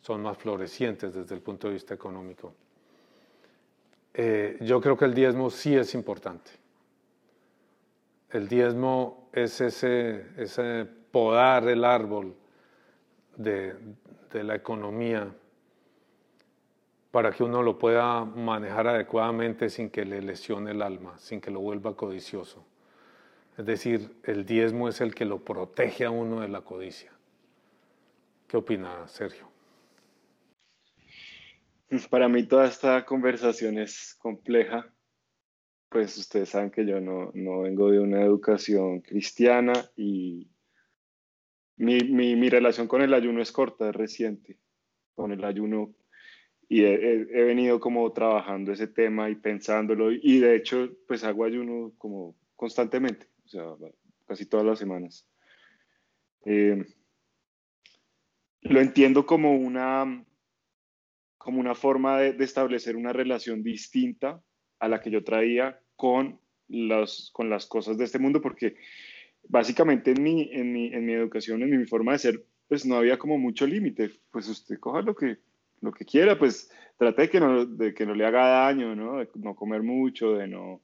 son 0.00 0.22
más 0.22 0.36
florecientes 0.36 1.14
desde 1.14 1.34
el 1.34 1.40
punto 1.40 1.66
de 1.68 1.74
vista 1.74 1.94
económico. 1.94 2.54
Eh, 4.14 4.58
yo 4.60 4.80
creo 4.80 4.96
que 4.96 5.04
el 5.04 5.14
diezmo 5.14 5.50
sí 5.50 5.76
es 5.76 5.94
importante. 5.94 6.50
El 8.30 8.48
diezmo 8.48 9.28
es 9.32 9.60
ese, 9.60 10.26
ese 10.36 10.86
podar 11.10 11.68
el 11.68 11.84
árbol 11.84 12.34
de, 13.36 13.74
de 14.32 14.44
la 14.44 14.54
economía 14.54 15.32
para 17.18 17.32
que 17.32 17.42
uno 17.42 17.64
lo 17.64 17.80
pueda 17.80 18.24
manejar 18.24 18.86
adecuadamente 18.86 19.70
sin 19.70 19.90
que 19.90 20.04
le 20.04 20.22
lesione 20.22 20.70
el 20.70 20.80
alma, 20.82 21.18
sin 21.18 21.40
que 21.40 21.50
lo 21.50 21.58
vuelva 21.58 21.96
codicioso. 21.96 22.64
Es 23.56 23.66
decir, 23.66 24.12
el 24.22 24.46
diezmo 24.46 24.88
es 24.88 25.00
el 25.00 25.16
que 25.16 25.24
lo 25.24 25.44
protege 25.44 26.04
a 26.04 26.12
uno 26.12 26.42
de 26.42 26.46
la 26.46 26.60
codicia. 26.60 27.10
¿Qué 28.46 28.56
opina 28.56 29.08
Sergio? 29.08 29.50
Para 32.08 32.28
mí 32.28 32.44
toda 32.44 32.66
esta 32.68 33.04
conversación 33.04 33.80
es 33.80 34.14
compleja, 34.20 34.88
pues 35.88 36.16
ustedes 36.18 36.50
saben 36.50 36.70
que 36.70 36.86
yo 36.86 37.00
no, 37.00 37.32
vengo 37.62 37.90
de 37.90 37.98
una 37.98 38.22
educación 38.22 39.00
cristiana 39.00 39.72
y 39.96 40.52
mi, 41.78 42.48
relación 42.48 42.86
con 42.86 43.02
el 43.02 43.12
ayuno 43.12 43.42
es 43.42 43.50
corta, 43.50 43.88
es 43.88 43.96
reciente, 43.96 44.60
con 45.16 45.32
el 45.32 45.42
ayuno 45.42 45.97
y 46.68 46.84
he, 46.84 47.44
venido 47.44 47.80
como 47.80 48.12
trabajando 48.12 48.72
ese 48.72 48.86
tema 48.86 49.30
y 49.30 49.36
pensándolo 49.36 50.12
y 50.12 50.38
de 50.38 50.54
hecho 50.54 50.90
pues 51.06 51.24
hago 51.24 51.44
ayuno 51.44 51.94
como 51.96 52.36
constantemente, 52.56 53.26
o 53.46 53.48
sea, 53.48 53.64
casi 54.26 54.44
todas 54.46 54.66
las 54.66 54.78
semanas. 54.78 55.26
Eh, 56.44 56.84
lo 58.62 58.80
entiendo 58.80 59.24
como 59.24 59.56
una, 59.56 60.24
como 61.38 61.60
una 61.60 61.74
forma 61.74 62.18
de, 62.18 62.44
establecer 62.44 62.96
una 62.96 63.12
relación 63.12 63.62
distinta 63.62 64.42
a 64.78 64.88
la 64.88 65.00
que 65.00 65.10
yo 65.10 65.24
traía 65.24 65.80
con, 65.96 66.40
los, 66.68 67.30
con 67.32 67.48
las 67.48 67.66
cosas 67.66 67.96
de 67.96 68.04
este 68.04 68.18
mundo, 68.18 68.40
porque 68.40 68.76
básicamente 69.44 70.10
en 70.10 70.22
mi, 70.22 70.50
en 70.52 70.72
mi, 70.72 70.86
en 70.88 71.06
mi 71.06 71.12
educación, 71.12 71.62
en 71.62 71.78
mi 71.78 71.86
forma 71.86 72.12
de 72.12 72.18
ser, 72.18 72.44
pues 72.68 72.84
no 72.84 72.96
había 72.96 73.18
como 73.18 73.38
mucho 73.38 73.66
límite. 73.66 74.10
Pues 74.30 74.48
usted 74.48 74.78
coja 74.78 75.02
lo 75.02 75.14
que, 75.14 75.38
lo 75.80 75.92
que 75.92 76.04
quiera, 76.04 76.38
pues 76.38 76.70
trate 76.96 77.22
de 77.22 77.30
que 77.30 77.40
no, 77.40 77.66
de 77.66 77.94
que 77.94 78.06
no 78.06 78.14
le 78.14 78.26
haga 78.26 78.64
daño, 78.64 78.94
¿no? 78.94 79.18
De 79.18 79.28
no 79.34 79.54
comer 79.54 79.82
mucho, 79.82 80.34
de 80.34 80.48
no, 80.48 80.82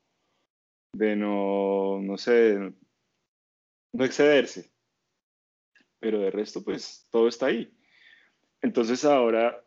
de 0.92 1.16
no, 1.16 2.00
no 2.00 2.16
sé, 2.18 2.58
no 3.92 4.04
excederse. 4.04 4.72
Pero 6.00 6.20
de 6.20 6.30
resto, 6.30 6.62
pues 6.62 7.08
todo 7.10 7.28
está 7.28 7.46
ahí. 7.46 7.72
Entonces 8.60 9.04
ahora 9.04 9.64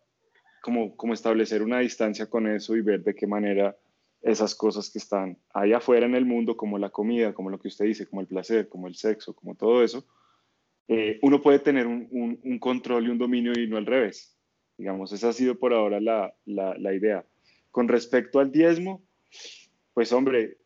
como, 0.61 1.13
establecer 1.13 1.61
una 1.61 1.79
distancia 1.79 2.29
con 2.29 2.47
eso 2.47 2.75
y 2.75 2.81
ver 2.81 3.03
de 3.03 3.15
qué 3.15 3.25
manera 3.25 3.77
esas 4.21 4.53
cosas 4.55 4.89
que 4.89 4.99
están 4.99 5.37
ahí 5.53 5.71
afuera 5.71 6.05
en 6.05 6.15
el 6.15 6.25
mundo, 6.25 6.57
como 6.57 6.77
la 6.77 6.89
comida, 6.89 7.33
como 7.33 7.49
lo 7.49 7.59
que 7.59 7.69
usted 7.69 7.85
dice, 7.85 8.07
como 8.07 8.21
el 8.21 8.27
placer, 8.27 8.67
como 8.67 8.87
el 8.87 8.95
sexo, 8.95 9.33
como 9.33 9.55
todo 9.55 9.83
eso, 9.83 10.05
eh, 10.89 11.19
uno 11.21 11.41
puede 11.41 11.59
tener 11.59 11.87
un, 11.87 12.59
control 12.59 13.05
y 13.05 13.09
un 13.09 13.17
dominio 13.17 13.53
y 13.57 13.67
no 13.67 13.77
al 13.77 13.85
revés. 13.85 14.36
Digamos, 14.77 15.11
esa 15.11 15.29
ha 15.29 15.33
sido 15.33 15.57
por 15.57 15.73
ahora 15.73 15.99
la, 15.99 16.33
la 16.45 16.93
idea. 16.93 17.25
Con 17.71 17.87
respecto 17.87 18.39
al 18.39 18.51
diezmo, 18.51 19.03
pues 19.93 20.11
hombre, 20.11 20.57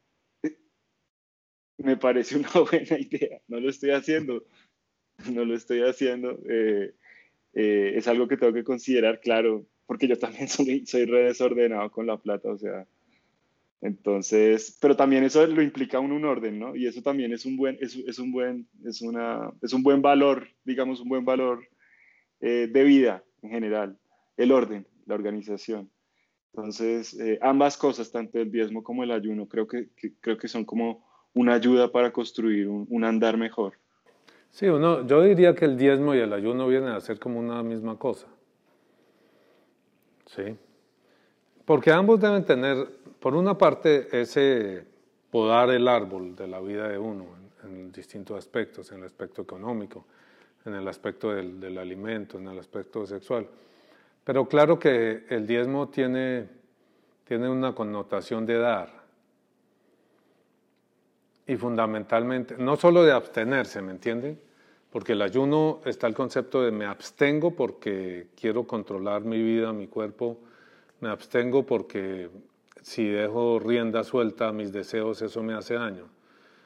me 1.78 1.98
parece 1.98 2.38
una 2.38 2.50
buena 2.72 3.00
idea. 3.00 3.42
No 3.48 3.60
lo 3.60 3.70
estoy 3.70 3.92
haciendo, 3.92 4.46
no 5.32 5.46
lo 5.46 5.56
estoy 5.56 5.82
haciendo. 5.82 6.40
Eh, 6.50 6.94
eh, 7.54 7.94
es 7.96 8.08
algo 8.08 8.28
que 8.28 8.38
tengo 8.38 8.54
que 8.54 8.64
considerar, 8.64 9.20
claro 9.20 9.66
porque 9.92 10.08
yo 10.08 10.18
también 10.18 10.48
soy, 10.48 10.86
soy 10.86 11.04
re 11.04 11.24
desordenado 11.24 11.92
con 11.92 12.08
la 12.08 12.16
plata, 12.16 12.48
o 12.50 12.58
sea, 12.58 12.88
entonces, 13.82 14.78
pero 14.80 14.96
también 14.96 15.26
eso 15.26 15.46
lo 15.46 15.62
implica 15.62 16.00
un, 16.00 16.14
un 16.14 16.24
orden, 16.24 16.60
¿no? 16.60 16.78
Y 16.78 16.88
eso 16.88 17.02
también 17.02 17.34
es 17.34 17.46
un 17.46 17.58
buen, 17.58 17.78
es, 17.82 17.98
es 18.08 18.18
un 18.18 18.32
buen, 18.32 18.70
es 18.86 19.02
una, 19.02 19.52
es 19.62 19.74
un 19.74 19.84
buen 19.84 20.02
valor, 20.02 20.48
digamos, 20.64 21.02
un 21.02 21.10
buen 21.10 21.26
valor 21.26 21.68
eh, 22.40 22.70
de 22.72 22.84
vida 22.86 23.22
en 23.42 23.50
general, 23.50 23.98
el 24.42 24.52
orden, 24.52 24.88
la 25.06 25.16
organización. 25.16 25.90
Entonces, 26.54 27.14
eh, 27.20 27.40
ambas 27.42 27.78
cosas, 27.78 28.12
tanto 28.12 28.40
el 28.40 28.52
diezmo 28.52 28.84
como 28.84 29.04
el 29.04 29.12
ayuno, 29.12 29.48
creo 29.48 29.68
que, 29.68 29.90
creo 30.20 30.38
que 30.38 30.48
son 30.48 30.66
como 30.66 31.06
una 31.34 31.54
ayuda 31.54 31.92
para 31.92 32.12
construir 32.12 32.68
un, 32.68 32.86
un, 32.90 33.04
andar 33.06 33.38
mejor. 33.38 33.74
Sí, 34.50 34.68
uno, 34.68 35.08
yo 35.08 35.22
diría 35.22 35.56
que 35.56 35.64
el 35.64 35.78
diezmo 35.78 36.14
y 36.14 36.20
el 36.20 36.34
ayuno 36.34 36.68
vienen 36.68 36.90
a 36.90 37.00
ser 37.00 37.20
como 37.20 37.40
una 37.40 37.64
misma 37.64 37.98
cosa. 37.98 38.28
Sí. 40.26 40.58
Porque 41.66 41.92
ambos 41.92 42.20
deben 42.20 42.44
tener, 42.44 42.86
por 43.20 43.34
una 43.36 43.58
parte, 43.58 44.08
ese 44.12 44.86
podar 45.30 45.70
el 45.70 45.88
árbol 45.88 46.36
de 46.36 46.48
la 46.48 46.60
vida 46.60 46.90
de 46.90 46.98
uno 46.98 47.28
en, 47.64 47.92
distintos 47.92 48.38
aspectos, 48.38 48.92
en 48.92 49.00
el 49.00 49.06
aspecto 49.06 49.42
económico, 49.42 50.06
en 50.66 50.76
el 50.76 50.88
aspecto 50.88 51.32
del, 51.32 51.60
del, 51.60 51.78
alimento, 51.78 52.38
en 52.38 52.50
el 52.50 52.60
aspecto 52.60 53.06
sexual. 53.06 53.48
Pero 54.24 54.48
claro 54.48 54.78
que 54.78 55.26
el 55.30 55.48
diezmo 55.48 55.90
tiene, 55.90 56.48
tiene 57.26 57.50
una 57.50 57.74
connotación 57.74 58.46
de 58.46 58.58
dar. 58.58 58.90
Y 61.48 61.56
fundamentalmente, 61.56 62.56
no 62.58 62.76
solo 62.76 63.04
de 63.04 63.12
abstenerse, 63.12 63.82
¿me 63.82 63.92
entienden? 63.92 64.40
Porque 64.92 65.14
el 65.14 65.22
ayuno 65.22 65.82
está 65.86 66.08
el 66.08 66.14
concepto 66.14 66.62
de 66.62 66.72
me 66.72 66.86
abstengo 66.86 67.56
porque 67.56 68.28
quiero 68.40 68.66
controlar 68.66 69.24
mi 69.24 69.42
vida, 69.42 69.74
mi 69.74 69.88
cuerpo, 69.88 70.38
me 71.00 71.10
abstengo 71.10 71.66
porque 71.66 72.30
si 72.82 73.08
dejo 73.08 73.60
rienda 73.60 74.04
suelta 74.04 74.50
a 74.50 74.52
mis 74.52 74.72
deseos, 74.72 75.22
eso 75.22 75.42
me 75.44 75.54
hace 75.54 75.76
daño. 75.76 76.06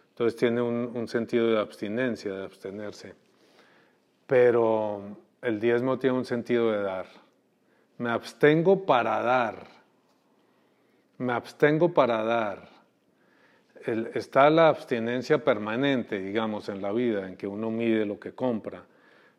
Entonces 0.10 0.38
tiene 0.38 0.62
un, 0.62 1.08
sentido 1.08 1.48
de 1.48 1.60
abstinencia, 1.60 2.34
de 2.34 2.44
abstenerse. 2.46 3.16
Pero 4.26 5.02
el 5.42 5.60
diezmo 5.60 6.00
tiene 6.00 6.18
un 6.18 6.26
sentido 6.26 6.72
de 6.72 6.82
dar. 6.82 7.06
Me 7.98 8.10
abstengo 8.10 8.86
para 8.86 9.22
dar. 9.22 9.68
Me 11.18 11.34
abstengo 11.34 11.94
para 11.94 12.24
dar. 12.24 12.70
está 14.14 14.50
la 14.50 14.68
abstinencia 14.68 15.44
permanente, 15.44 16.20
digamos, 16.20 16.70
en 16.70 16.82
la 16.82 16.92
vida, 16.92 17.28
en 17.28 17.38
que 17.38 17.48
uno 17.48 17.72
mide 17.72 18.06
lo 18.06 18.20
que 18.20 18.34
compra. 18.34 18.84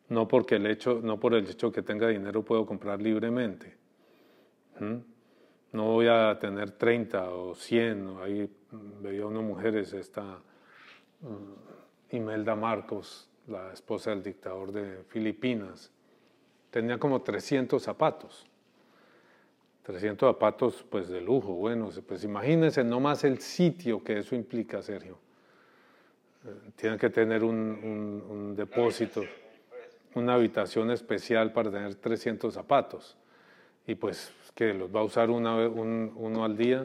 No, 0.09 0.29
porque 0.29 0.57
el 0.57 0.67
hecho, 0.67 1.01
no 1.03 1.19
por 1.19 1.35
el 1.35 1.49
hecho 1.49 1.73
que 1.73 1.83
tenga 1.83 2.09
dinero 2.09 2.43
puedo 2.43 2.65
comprar 2.65 3.03
libremente. 3.03 3.77
¿Mm? 4.79 4.97
No 5.73 5.85
voy 5.93 6.07
a 6.07 6.39
tener 6.41 6.71
30 6.71 7.31
o 7.31 7.55
100. 7.55 8.17
Ahí 8.23 8.51
veía 9.01 9.27
unas 9.27 9.43
mujeres, 9.43 9.93
esta 9.93 10.39
mm, 11.21 12.17
Imelda 12.17 12.55
Marcos, 12.55 13.29
la 13.49 13.73
esposa 13.73 14.11
del 14.11 14.23
dictador 14.23 14.73
de 14.73 15.03
Filipinas, 15.09 15.93
tenía 16.76 16.99
como 16.99 17.23
300 17.23 17.83
zapatos. 17.83 18.45
300 19.85 20.28
zapatos 20.28 20.85
pues 20.90 21.09
de 21.09 21.23
lujo, 21.23 21.54
bueno, 21.54 21.88
pues 22.06 22.23
imagínense 22.23 22.85
nomás 22.85 23.25
el 23.25 23.38
sitio 23.38 24.04
que 24.04 24.18
eso 24.18 24.35
implica, 24.35 24.83
Sergio. 24.83 25.16
Eh, 26.45 26.50
tiene 26.76 26.99
que 26.99 27.09
tener 27.09 27.42
un, 27.45 28.52
depósito, 28.54 29.23
una 30.16 30.35
habitación 30.35 30.90
especial 30.90 31.50
para 31.50 31.71
tener 31.71 31.95
300 31.95 32.52
zapatos. 32.52 33.16
Y 33.87 33.95
pues 33.95 34.30
que 34.54 34.75
los 34.75 34.95
va 34.95 35.00
a 35.00 35.04
usar 35.04 35.30
uno 35.30 36.45
al 36.45 36.56
día 36.59 36.85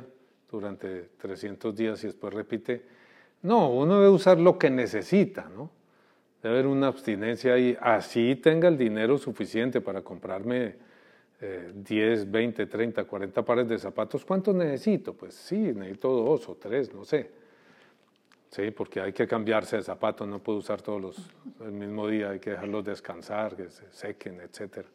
durante 0.49 1.09
300 1.17 1.75
días 1.75 2.01
y 2.05 2.07
después 2.07 2.33
repite. 2.33 2.85
No, 3.41 3.69
uno 3.71 3.95
debe 3.95 4.07
usar 4.07 4.39
lo 4.39 4.57
que 4.57 4.69
necesita, 4.69 5.49
¿no? 5.49 5.80
Debe 6.41 6.55
haber 6.55 6.67
una 6.67 6.87
abstinencia 6.87 7.53
ahí, 7.53 7.77
así 7.79 8.35
tenga 8.35 8.67
el 8.67 8.77
dinero 8.77 9.17
suficiente 9.17 9.79
para 9.79 10.01
comprarme 10.01 10.75
10, 11.73 12.29
20, 12.29 12.65
30, 12.65 13.03
40 13.03 13.45
pares 13.45 13.67
de 13.67 13.79
zapatos. 13.79 14.25
¿Cuántos 14.25 14.53
necesito? 14.55 15.13
Pues 15.13 15.33
sí, 15.33 15.57
necesito 15.57 16.09
dos 16.09 16.47
o 16.49 16.55
tres, 16.55 16.93
no 16.93 17.03
sé. 17.03 17.29
Sí, 18.49 18.69
porque 18.71 18.99
hay 18.99 19.13
que 19.13 19.27
cambiarse 19.27 19.77
de 19.77 19.83
zapatos, 19.83 20.27
no 20.27 20.39
puedo 20.39 20.59
usar 20.59 20.81
todos 20.81 21.01
los 21.01 21.31
el 21.61 21.71
mismo 21.71 22.07
día, 22.07 22.31
hay 22.31 22.39
que 22.39 22.51
dejarlos 22.51 22.83
descansar, 22.83 23.55
que 23.55 23.69
se 23.69 23.89
sequen, 23.91 24.41
etc. 24.41 24.85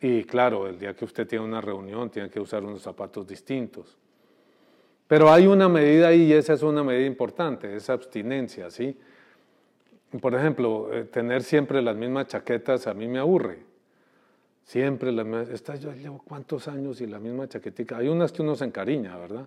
Y 0.00 0.24
claro, 0.24 0.66
el 0.66 0.78
día 0.78 0.94
que 0.94 1.04
usted 1.04 1.26
tiene 1.26 1.44
una 1.44 1.60
reunión, 1.60 2.10
tiene 2.10 2.28
que 2.28 2.40
usar 2.40 2.64
unos 2.64 2.82
zapatos 2.82 3.26
distintos. 3.26 3.96
Pero 5.06 5.30
hay 5.30 5.46
una 5.46 5.68
medida 5.68 6.08
ahí 6.08 6.24
y 6.24 6.32
esa 6.32 6.54
es 6.54 6.62
una 6.62 6.82
medida 6.82 7.06
importante, 7.06 7.76
esa 7.76 7.92
abstinencia, 7.92 8.70
¿sí? 8.70 8.98
Por 10.20 10.34
ejemplo, 10.34 10.92
eh, 10.92 11.04
tener 11.04 11.42
siempre 11.42 11.82
las 11.82 11.96
mismas 11.96 12.28
chaquetas 12.28 12.86
a 12.86 12.94
mí 12.94 13.08
me 13.08 13.18
aburre. 13.18 13.58
Siempre 14.64 15.12
la 15.12 15.24
misma. 15.24 15.42
Esta 15.42 15.76
yo 15.76 15.92
llevo 15.92 16.22
cuántos 16.24 16.68
años 16.68 17.00
y 17.00 17.06
la 17.06 17.18
misma 17.18 17.48
chaquetica. 17.48 17.98
Hay 17.98 18.08
unas 18.08 18.32
que 18.32 18.42
uno 18.42 18.54
se 18.54 18.64
encariña, 18.64 19.16
¿verdad? 19.16 19.46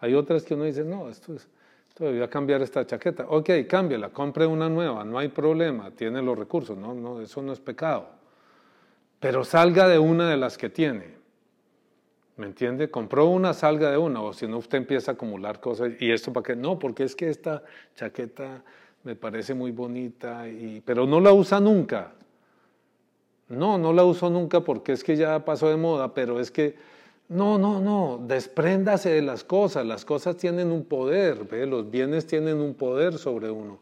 Hay 0.00 0.14
otras 0.14 0.44
que 0.44 0.54
uno 0.54 0.64
dice, 0.64 0.84
no, 0.84 1.08
esto 1.08 1.34
es, 1.34 1.48
esto 1.88 2.30
cambiar 2.30 2.62
esta 2.62 2.86
chaqueta. 2.86 3.26
Ok, 3.28 3.50
cámbiala, 3.68 4.10
compre 4.10 4.46
una 4.46 4.68
nueva, 4.68 5.04
no 5.04 5.18
hay 5.18 5.28
problema, 5.28 5.90
tiene 5.90 6.22
los 6.22 6.38
recursos, 6.38 6.76
no, 6.76 6.94
no, 6.94 7.20
eso 7.20 7.42
no 7.42 7.52
es 7.52 7.60
pecado. 7.60 8.08
Pero 9.18 9.44
salga 9.44 9.86
de 9.86 9.98
una 9.98 10.30
de 10.30 10.38
las 10.38 10.56
que 10.56 10.70
tiene. 10.70 11.20
¿Me 12.38 12.46
entiende? 12.46 12.90
Compró 12.90 13.26
una, 13.26 13.52
salga 13.52 13.90
de 13.90 13.98
una, 13.98 14.22
o 14.22 14.32
si 14.32 14.46
no, 14.46 14.56
usted 14.56 14.78
empieza 14.78 15.10
a 15.10 15.14
acumular 15.14 15.60
cosas. 15.60 15.92
¿Y 16.00 16.10
esto 16.10 16.32
para 16.32 16.44
qué? 16.44 16.56
No, 16.56 16.78
porque 16.78 17.04
es 17.04 17.14
que 17.14 17.28
esta 17.28 17.62
chaqueta 17.94 18.62
me 19.02 19.16
parece 19.16 19.54
muy 19.54 19.70
bonita, 19.70 20.48
y, 20.48 20.82
pero 20.84 21.06
no 21.06 21.20
la 21.20 21.32
usa 21.32 21.60
nunca. 21.60 22.12
No, 23.48 23.78
no 23.78 23.92
la 23.92 24.04
uso 24.04 24.30
nunca 24.30 24.60
porque 24.60 24.92
es 24.92 25.02
que 25.02 25.16
ya 25.16 25.44
pasó 25.44 25.68
de 25.68 25.76
moda, 25.76 26.14
pero 26.14 26.38
es 26.38 26.50
que, 26.50 26.76
no, 27.28 27.58
no, 27.58 27.80
no, 27.80 28.24
despréndase 28.26 29.10
de 29.10 29.22
las 29.22 29.44
cosas, 29.44 29.86
las 29.86 30.04
cosas 30.04 30.36
tienen 30.36 30.70
un 30.70 30.84
poder, 30.84 31.44
¿ve? 31.44 31.66
los 31.66 31.90
bienes 31.90 32.26
tienen 32.26 32.60
un 32.60 32.74
poder 32.74 33.18
sobre 33.18 33.50
uno. 33.50 33.80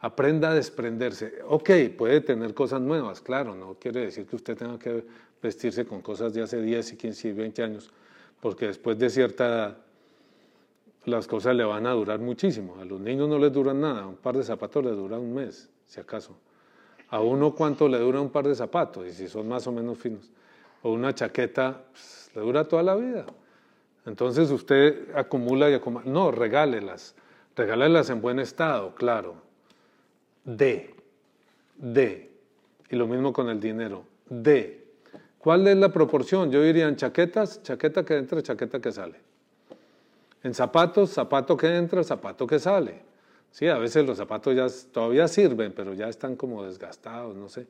Aprenda 0.00 0.50
a 0.50 0.54
desprenderse. 0.54 1.34
Ok, 1.48 1.70
puede 1.96 2.20
tener 2.20 2.52
cosas 2.52 2.80
nuevas, 2.82 3.20
claro, 3.20 3.54
no 3.54 3.74
quiere 3.74 4.00
decir 4.00 4.26
que 4.26 4.36
usted 4.36 4.56
tenga 4.56 4.78
que 4.78 5.04
vestirse 5.42 5.86
con 5.86 6.02
cosas 6.02 6.34
de 6.34 6.42
hace 6.42 6.60
10 6.60 6.92
y 6.92 6.96
15 6.96 7.28
y 7.28 7.32
20 7.32 7.62
años, 7.62 7.90
porque 8.40 8.66
después 8.66 8.98
de 8.98 9.08
cierta 9.08 9.78
las 11.06 11.26
cosas 11.26 11.54
le 11.54 11.64
van 11.64 11.86
a 11.86 11.92
durar 11.92 12.18
muchísimo. 12.18 12.76
A 12.80 12.84
los 12.84 13.00
niños 13.00 13.28
no 13.28 13.38
les 13.38 13.52
duran 13.52 13.80
nada, 13.80 14.06
un 14.06 14.16
par 14.16 14.36
de 14.36 14.42
zapatos 14.42 14.84
les 14.84 14.94
dura 14.94 15.18
un 15.18 15.34
mes, 15.34 15.70
si 15.86 16.00
acaso. 16.00 16.36
A 17.08 17.20
uno 17.20 17.54
cuánto 17.54 17.88
le 17.88 17.98
dura 17.98 18.20
un 18.20 18.30
par 18.30 18.46
de 18.46 18.54
zapatos, 18.54 19.06
y 19.06 19.12
si 19.12 19.28
son 19.28 19.48
más 19.48 19.66
o 19.66 19.72
menos 19.72 19.98
finos. 19.98 20.30
O 20.82 20.92
una 20.92 21.14
chaqueta, 21.14 21.84
pues, 21.92 22.30
le 22.34 22.42
dura 22.42 22.64
toda 22.64 22.82
la 22.82 22.96
vida. 22.96 23.24
Entonces 24.04 24.50
usted 24.50 25.14
acumula 25.14 25.70
y 25.70 25.74
acumula. 25.74 26.04
No, 26.06 26.30
regálelas. 26.30 27.14
Regálelas 27.54 28.10
en 28.10 28.20
buen 28.20 28.38
estado, 28.38 28.94
claro. 28.94 29.36
De. 30.44 30.94
De. 31.76 32.30
Y 32.90 32.96
lo 32.96 33.06
mismo 33.06 33.32
con 33.32 33.48
el 33.48 33.60
dinero. 33.60 34.04
De. 34.28 34.84
¿Cuál 35.38 35.66
es 35.68 35.76
la 35.76 35.90
proporción? 35.90 36.50
Yo 36.50 36.60
diría 36.62 36.88
en 36.88 36.96
chaquetas, 36.96 37.62
chaqueta 37.62 38.04
que 38.04 38.16
entra, 38.16 38.42
chaqueta 38.42 38.80
que 38.80 38.90
sale. 38.90 39.25
En 40.46 40.54
zapatos, 40.54 41.10
zapato 41.10 41.56
que 41.56 41.76
entra, 41.76 42.04
zapato 42.04 42.46
que 42.46 42.60
sale. 42.60 43.02
Sí, 43.50 43.66
a 43.66 43.78
veces 43.78 44.06
los 44.06 44.16
zapatos 44.16 44.54
ya 44.54 44.68
todavía 44.92 45.26
sirven, 45.26 45.72
pero 45.72 45.92
ya 45.92 46.08
están 46.08 46.36
como 46.36 46.62
desgastados, 46.62 47.34
no 47.34 47.48
sé. 47.48 47.66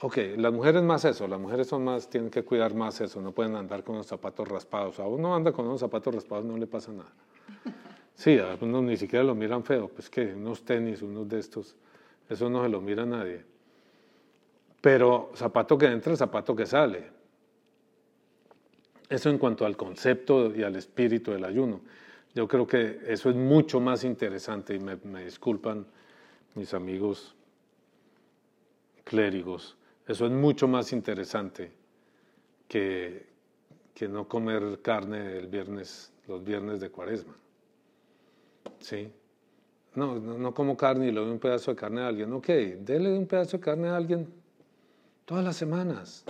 Ok, 0.00 0.16
las 0.36 0.52
mujeres 0.52 0.82
más 0.82 1.04
eso, 1.04 1.28
las 1.28 1.38
mujeres 1.38 1.68
son 1.68 1.84
más, 1.84 2.10
tienen 2.10 2.28
que 2.28 2.42
cuidar 2.42 2.74
más 2.74 3.00
eso, 3.00 3.20
no 3.20 3.30
pueden 3.30 3.54
andar 3.54 3.84
con 3.84 3.94
los 3.94 4.08
zapatos 4.08 4.48
raspados. 4.48 4.98
A 4.98 5.06
uno 5.06 5.32
anda 5.32 5.52
con 5.52 5.68
unos 5.68 5.78
zapatos 5.78 6.12
raspados, 6.12 6.44
no 6.44 6.56
le 6.56 6.66
pasa 6.66 6.90
nada. 6.90 7.12
Sí, 8.16 8.36
a 8.36 8.58
uno 8.60 8.82
ni 8.82 8.96
siquiera 8.96 9.24
lo 9.24 9.36
miran 9.36 9.62
feo, 9.62 9.86
pues 9.86 10.10
que 10.10 10.34
unos 10.34 10.64
tenis, 10.64 11.02
unos 11.02 11.28
de 11.28 11.38
estos, 11.38 11.76
eso 12.28 12.50
no 12.50 12.64
se 12.64 12.68
lo 12.68 12.80
mira 12.80 13.06
nadie. 13.06 13.44
Pero 14.80 15.30
zapato 15.36 15.78
que 15.78 15.86
entra, 15.86 16.16
zapato 16.16 16.56
que 16.56 16.66
sale. 16.66 17.12
Eso 19.08 19.30
en 19.30 19.38
cuanto 19.38 19.64
al 19.64 19.76
concepto 19.76 20.52
y 20.52 20.64
al 20.64 20.74
espíritu 20.74 21.30
del 21.30 21.44
ayuno. 21.44 21.80
Yo 22.34 22.46
creo 22.46 22.66
que 22.66 23.00
eso 23.06 23.30
es 23.30 23.36
mucho 23.36 23.80
más 23.80 24.04
interesante 24.04 24.74
y 24.74 24.78
me, 24.78 25.24
disculpan 25.24 25.86
mis 26.54 26.74
amigos 26.74 27.34
clérigos, 29.04 29.76
eso 30.06 30.26
es 30.26 30.32
mucho 30.32 30.68
más 30.68 30.92
interesante 30.92 31.72
que, 32.66 33.26
que 33.94 34.08
no 34.08 34.28
comer 34.28 34.80
carne 34.82 35.38
el 35.38 35.46
viernes, 35.46 36.12
los 36.26 36.44
viernes 36.44 36.80
de 36.80 36.90
cuaresma. 36.90 37.34
¿Sí? 38.80 39.10
No, 39.94 40.16
no, 40.16 40.54
como 40.54 40.76
carne 40.76 41.08
y 41.08 41.10
le 41.10 41.20
doy 41.20 41.30
un 41.30 41.38
pedazo 41.38 41.72
de 41.72 41.76
carne 41.76 42.02
a 42.02 42.08
alguien. 42.08 42.32
Ok, 42.32 42.46
déle 42.46 43.16
un 43.16 43.26
pedazo 43.26 43.56
de 43.56 43.62
carne 43.62 43.88
a 43.88 43.96
alguien 43.96 44.28
todas 45.24 45.42
las 45.42 45.56
semanas 45.56 46.24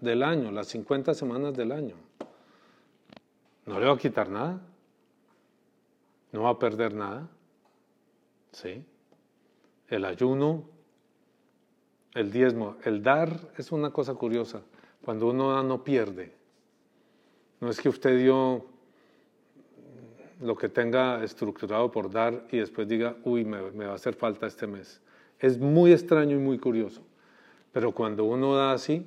del 0.00 0.22
año, 0.22 0.50
las 0.50 0.68
50 0.68 1.14
semanas 1.14 1.54
del 1.54 1.72
año. 1.72 1.94
No 3.66 3.78
le 3.78 3.86
va 3.86 3.92
a 3.92 3.98
quitar 3.98 4.28
nada 4.28 4.60
no 6.34 6.42
va 6.42 6.50
a 6.50 6.58
perder 6.58 6.92
nada. 6.92 7.28
¿Sí? 8.50 8.84
El 9.86 10.04
ayuno, 10.04 10.64
el 12.12 12.32
diezmo, 12.32 12.76
el 12.82 13.04
dar 13.04 13.38
es 13.56 13.70
una 13.70 13.92
cosa 13.92 14.14
curiosa. 14.14 14.62
Cuando 15.04 15.28
uno 15.28 15.52
da 15.52 15.62
no 15.62 15.84
pierde. 15.84 16.32
No 17.60 17.70
es 17.70 17.80
que 17.80 17.88
usted 17.88 18.18
dio 18.18 18.66
lo 20.40 20.56
que 20.56 20.68
tenga 20.68 21.22
estructurado 21.22 21.92
por 21.92 22.10
dar 22.10 22.48
y 22.50 22.58
después 22.58 22.88
diga, 22.88 23.14
uy, 23.22 23.44
me, 23.44 23.70
me 23.70 23.86
va 23.86 23.92
a 23.92 23.94
hacer 23.94 24.14
falta 24.14 24.48
este 24.48 24.66
mes. 24.66 25.00
Es 25.38 25.56
muy 25.56 25.92
extraño 25.92 26.34
y 26.34 26.40
muy 26.40 26.58
curioso. 26.58 27.02
Pero 27.70 27.92
cuando 27.92 28.24
uno 28.24 28.56
da 28.56 28.72
así, 28.72 29.06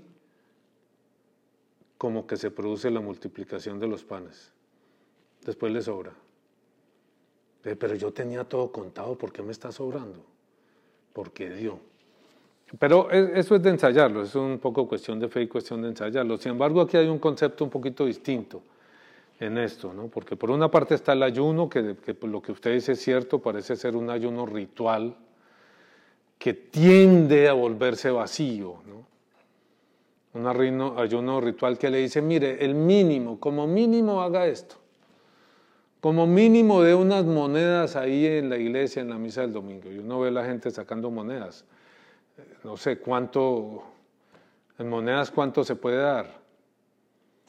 como 1.97 2.25
que 2.25 2.37
se 2.37 2.51
produce 2.51 2.89
la 2.89 3.01
multiplicación 3.01 3.81
de 3.81 3.87
los 3.87 4.05
panes. 4.05 4.53
Después 5.43 5.73
le 5.73 5.81
sobra. 5.81 6.13
Pero 7.75 7.95
yo 7.95 8.11
tenía 8.11 8.43
todo 8.43 8.71
contado, 8.71 9.15
¿por 9.15 9.31
qué 9.31 9.41
me 9.41 9.51
está 9.51 9.71
sobrando? 9.71 10.19
Porque 11.13 11.49
dio. 11.49 11.79
Pero 12.79 13.11
e, 13.11 13.39
eso 13.39 13.55
es 13.55 13.63
de 13.63 13.69
ensayarlo, 13.69 14.23
es 14.23 14.35
un 14.35 14.59
poco 14.59 14.87
cuestión 14.87 15.19
de 15.19 15.27
fe 15.27 15.41
y 15.41 15.47
cuestión 15.47 15.81
de 15.81 15.89
ensayarlo. 15.89 16.37
Sin 16.37 16.53
embargo, 16.53 16.81
aquí 16.81 16.97
hay 16.97 17.07
un 17.07 17.19
concepto 17.19 17.63
un 17.63 17.69
poquito 17.69 18.05
distinto 18.05 18.61
en 19.39 19.57
esto, 19.57 19.93
¿no? 19.93 20.07
porque 20.07 20.35
por 20.35 20.49
una 20.49 20.69
parte 20.69 20.95
está 20.95 21.13
el 21.13 21.23
ayuno, 21.23 21.69
que, 21.69 21.95
lo 22.23 22.41
que 22.41 22.51
usted 22.51 22.73
dice 22.73 22.93
es 22.93 23.01
cierto, 23.01 23.39
parece 23.39 23.75
ser 23.75 23.95
un 23.95 24.09
ayuno 24.09 24.45
ritual 24.45 25.15
que 26.37 26.53
tiende 26.53 27.47
a 27.47 27.53
volverse 27.53 28.09
vacío. 28.09 28.81
¿no? 28.85 29.05
Un 30.33 30.47
ayuno 30.97 31.39
ritual 31.39 31.77
que 31.77 31.89
le 31.89 31.99
dice, 31.99 32.21
mire, 32.21 32.63
el 32.63 32.75
mínimo, 32.75 33.39
como 33.39 33.67
mínimo 33.67 34.21
haga 34.21 34.47
esto 34.47 34.77
como 35.99 36.27
mínimo 36.27 36.81
de 36.83 36.93
unas 36.93 37.25
monedas 37.25 37.95
ahí 37.95 38.25
en 38.25 38.49
la 38.49 38.57
iglesia, 38.57 39.01
en 39.01 39.09
la 39.09 39.17
misa 39.17 39.41
del 39.41 39.53
domingo. 39.53 39.91
Y 39.91 39.97
uno 39.97 40.19
ve 40.19 40.29
a 40.29 40.31
la 40.31 40.45
gente 40.45 40.69
sacando 40.71 41.09
monedas. 41.09 41.65
Eh, 42.37 42.57
no 42.63 42.77
sé 42.77 42.99
cuánto, 42.99 43.83
en 44.77 44.89
monedas 44.89 45.31
cuánto 45.31 45.63
se 45.63 45.75
puede 45.75 45.97
dar. 45.97 46.39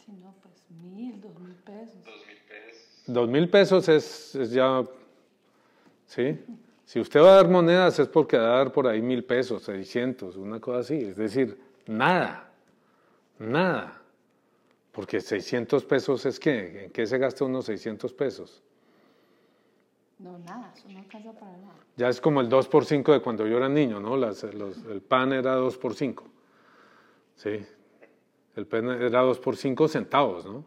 Si 0.05 0.13
no, 0.13 0.35
pues 0.43 0.55
mil, 0.83 1.21
dos 1.21 1.39
mil 1.39 1.55
pesos. 1.57 1.97
Dos 2.05 2.27
mil 2.27 2.39
pesos, 2.49 3.03
dos 3.07 3.29
mil 3.29 3.51
pesos 3.51 3.89
es, 3.89 4.35
es, 4.35 4.51
ya, 4.51 4.83
¿sí? 6.07 6.39
Si 6.87 6.99
usted 6.99 7.21
va 7.21 7.33
a 7.33 7.37
dar 7.37 7.49
monedas 7.49 7.99
es 7.99 8.09
porque 8.09 8.39
va 8.39 8.55
a 8.55 8.59
dar 8.59 8.73
por 8.73 8.87
ahí 8.87 9.03
mil 9.03 9.23
pesos, 9.23 9.63
seiscientos, 9.63 10.37
una 10.37 10.59
cosa 10.59 10.79
así. 10.79 10.95
Es 10.95 11.17
decir, 11.17 11.61
nada, 11.87 12.51
nada. 13.39 13.98
Porque 14.99 15.21
600 15.21 15.85
pesos 15.85 16.27
es 16.27 16.41
qué? 16.41 16.87
¿En 16.87 16.91
qué 16.91 17.07
se 17.07 17.19
gasta 17.19 17.45
unos 17.45 17.67
600 17.67 18.13
pesos? 18.13 18.61
No, 20.19 20.37
nada, 20.39 20.73
eso 20.77 20.89
no 20.89 20.99
alcanza 20.99 21.33
para 21.35 21.53
nada. 21.53 21.75
Ya 21.97 22.09
es 22.09 22.21
como 22.21 22.41
el 22.41 22.49
2 22.49 22.67
por 22.67 22.85
5 22.85 23.13
de 23.13 23.21
cuando 23.21 23.47
yo 23.47 23.59
era 23.59 23.69
niño, 23.69 24.01
¿no? 24.01 24.17
Las- 24.17 24.43
los- 24.53 24.85
el 24.87 25.01
pan 25.01 25.33
era 25.33 25.55
2 25.55 25.79
por 25.79 25.95
5. 25.95 26.25
Sí. 27.37 27.65
El 28.57 28.67
pan 28.67 28.91
era 28.91 29.21
2 29.21 29.39
por 29.39 29.57
5 29.57 29.87
centavos, 29.87 30.45
¿no? 30.45 30.65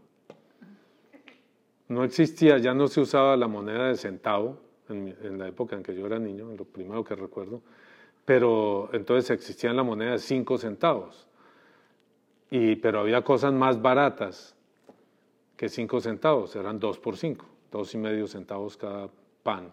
No 1.89 2.05
existía, 2.05 2.57
ya 2.57 2.73
no 2.73 2.87
se 2.87 3.01
usaba 3.01 3.35
la 3.35 3.49
moneda 3.49 3.89
de 3.89 3.97
centavo 3.97 4.59
en, 4.87 5.03
mi- 5.03 5.15
en 5.23 5.39
la 5.39 5.49
época 5.49 5.75
en 5.75 5.83
que 5.83 5.93
yo 5.93 6.05
era 6.05 6.19
niño, 6.19 6.53
lo 6.57 6.63
primero 6.63 7.03
que 7.03 7.15
recuerdo. 7.15 7.61
Pero 8.23 8.89
entonces 8.93 9.29
existía 9.31 9.73
la 9.73 9.83
moneda 9.83 10.11
de 10.13 10.19
5 10.19 10.57
centavos. 10.57 11.27
Y, 12.51 12.75
pero 12.75 12.99
había 12.99 13.23
cosas 13.23 13.53
más 13.53 13.81
baratas 13.81 14.53
que 15.55 15.69
5 15.69 15.99
centavos, 16.01 16.55
eran 16.55 16.79
2 16.79 16.99
por 16.99 17.15
5, 17.17 17.45
dos 17.71 17.93
y 17.95 17.97
medio 17.97 18.27
centavos 18.27 18.75
cada 18.77 19.09
pan. 19.41 19.71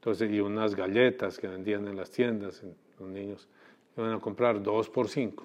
Entonces, 0.00 0.30
y 0.30 0.40
unas 0.40 0.74
galletas 0.76 1.38
que 1.38 1.48
vendían 1.48 1.88
en 1.88 1.96
las 1.96 2.10
tiendas, 2.10 2.62
en- 2.62 2.76
los 3.00 3.08
niños 3.08 3.48
iban 3.96 4.12
a 4.12 4.20
comprar 4.20 4.62
2 4.62 4.88
por 4.90 5.08
5, 5.08 5.44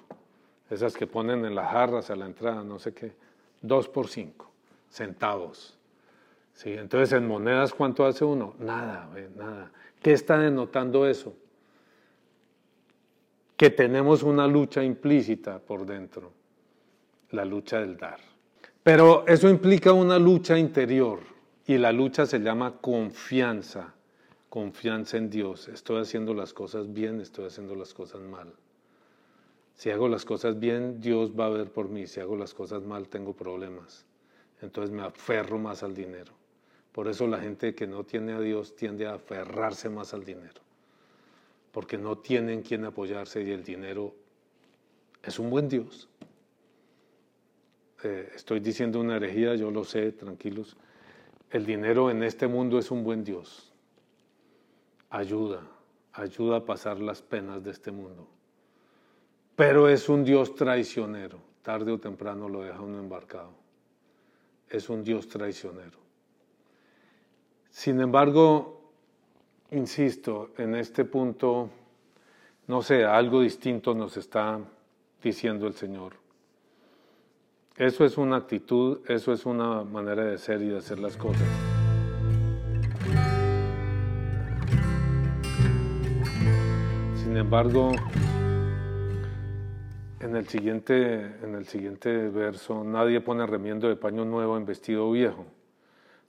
esas 0.70 0.94
que 0.94 1.06
ponen 1.06 1.44
en 1.44 1.54
las 1.54 1.70
jarras 1.70 2.10
a 2.10 2.16
la 2.16 2.26
entrada, 2.26 2.62
no 2.62 2.78
sé 2.78 2.92
qué, 2.92 3.12
2 3.62 3.88
por 3.88 4.08
5 4.08 4.50
centavos. 4.90 5.78
¿Sí? 6.54 6.70
Entonces, 6.74 7.12
en 7.12 7.26
monedas, 7.26 7.72
¿cuánto 7.72 8.04
hace 8.04 8.24
uno? 8.26 8.54
Nada, 8.58 9.08
nada. 9.36 9.72
¿Qué 10.02 10.12
está 10.12 10.36
denotando 10.38 11.06
eso? 11.06 11.34
Que 13.62 13.70
tenemos 13.70 14.24
una 14.24 14.48
lucha 14.48 14.82
implícita 14.82 15.60
por 15.60 15.86
dentro, 15.86 16.32
la 17.30 17.44
lucha 17.44 17.78
del 17.78 17.96
dar. 17.96 18.18
Pero 18.82 19.24
eso 19.28 19.48
implica 19.48 19.92
una 19.92 20.18
lucha 20.18 20.58
interior 20.58 21.20
y 21.64 21.78
la 21.78 21.92
lucha 21.92 22.26
se 22.26 22.40
llama 22.40 22.78
confianza, 22.80 23.94
confianza 24.48 25.16
en 25.16 25.30
Dios. 25.30 25.68
Estoy 25.68 26.00
haciendo 26.00 26.34
las 26.34 26.52
cosas 26.52 26.92
bien, 26.92 27.20
estoy 27.20 27.46
haciendo 27.46 27.76
las 27.76 27.94
cosas 27.94 28.22
mal. 28.22 28.52
Si 29.74 29.92
hago 29.92 30.08
las 30.08 30.24
cosas 30.24 30.58
bien, 30.58 31.00
Dios 31.00 31.30
va 31.30 31.46
a 31.46 31.50
ver 31.50 31.70
por 31.70 31.88
mí. 31.88 32.08
Si 32.08 32.18
hago 32.18 32.36
las 32.36 32.54
cosas 32.54 32.82
mal, 32.82 33.08
tengo 33.08 33.32
problemas. 33.32 34.04
Entonces 34.60 34.90
me 34.90 35.02
aferro 35.02 35.60
más 35.60 35.84
al 35.84 35.94
dinero. 35.94 36.32
Por 36.90 37.06
eso 37.06 37.28
la 37.28 37.38
gente 37.38 37.76
que 37.76 37.86
no 37.86 38.02
tiene 38.02 38.32
a 38.32 38.40
Dios 38.40 38.74
tiende 38.74 39.06
a 39.06 39.14
aferrarse 39.14 39.88
más 39.88 40.14
al 40.14 40.24
dinero. 40.24 40.62
Porque 41.72 41.98
no 41.98 42.18
tienen 42.18 42.62
quien 42.62 42.84
apoyarse 42.84 43.42
y 43.42 43.50
el 43.50 43.64
dinero 43.64 44.14
es 45.22 45.38
un 45.38 45.50
buen 45.50 45.68
Dios. 45.68 46.08
Eh, 48.04 48.30
estoy 48.34 48.60
diciendo 48.60 49.00
una 49.00 49.16
herejía, 49.16 49.54
yo 49.54 49.70
lo 49.70 49.84
sé, 49.84 50.12
tranquilos. 50.12 50.76
El 51.50 51.66
dinero 51.66 52.10
en 52.10 52.22
este 52.22 52.46
mundo 52.46 52.78
es 52.78 52.90
un 52.90 53.04
buen 53.04 53.24
Dios. 53.24 53.72
Ayuda, 55.10 55.62
ayuda 56.12 56.58
a 56.58 56.64
pasar 56.64 57.00
las 57.00 57.22
penas 57.22 57.62
de 57.62 57.70
este 57.70 57.90
mundo. 57.90 58.28
Pero 59.54 59.88
es 59.88 60.08
un 60.08 60.24
Dios 60.24 60.54
traicionero. 60.54 61.38
Tarde 61.62 61.92
o 61.92 62.00
temprano 62.00 62.48
lo 62.48 62.62
deja 62.62 62.80
uno 62.80 62.98
embarcado. 62.98 63.52
Es 64.68 64.88
un 64.88 65.04
Dios 65.04 65.28
traicionero. 65.28 65.98
Sin 67.70 68.00
embargo, 68.00 68.81
insisto, 69.72 70.50
en 70.58 70.74
este 70.74 71.04
punto, 71.04 71.70
no 72.66 72.82
sé, 72.82 73.04
algo 73.04 73.40
distinto 73.40 73.94
nos 73.94 74.16
está 74.16 74.60
diciendo 75.22 75.66
el 75.66 75.74
Señor. 75.74 76.14
Eso 77.76 78.04
es 78.04 78.18
una 78.18 78.36
actitud, 78.36 79.00
eso 79.08 79.32
es 79.32 79.46
una 79.46 79.82
manera 79.82 80.24
de 80.24 80.38
ser 80.38 80.60
y 80.60 80.68
de 80.68 80.78
hacer 80.78 80.98
las 80.98 81.16
cosas. 81.16 81.42
Sin 87.16 87.36
embargo, 87.36 87.92
en 90.20 90.36
el 90.36 90.46
siguiente, 90.48 91.34
en 91.42 91.54
el 91.54 91.66
siguiente 91.66 92.28
verso, 92.28 92.84
nadie 92.84 93.22
pone 93.22 93.46
remiendo 93.46 93.88
de 93.88 93.96
paño 93.96 94.26
nuevo 94.26 94.58
en 94.58 94.66
vestido 94.66 95.10
viejo. 95.10 95.46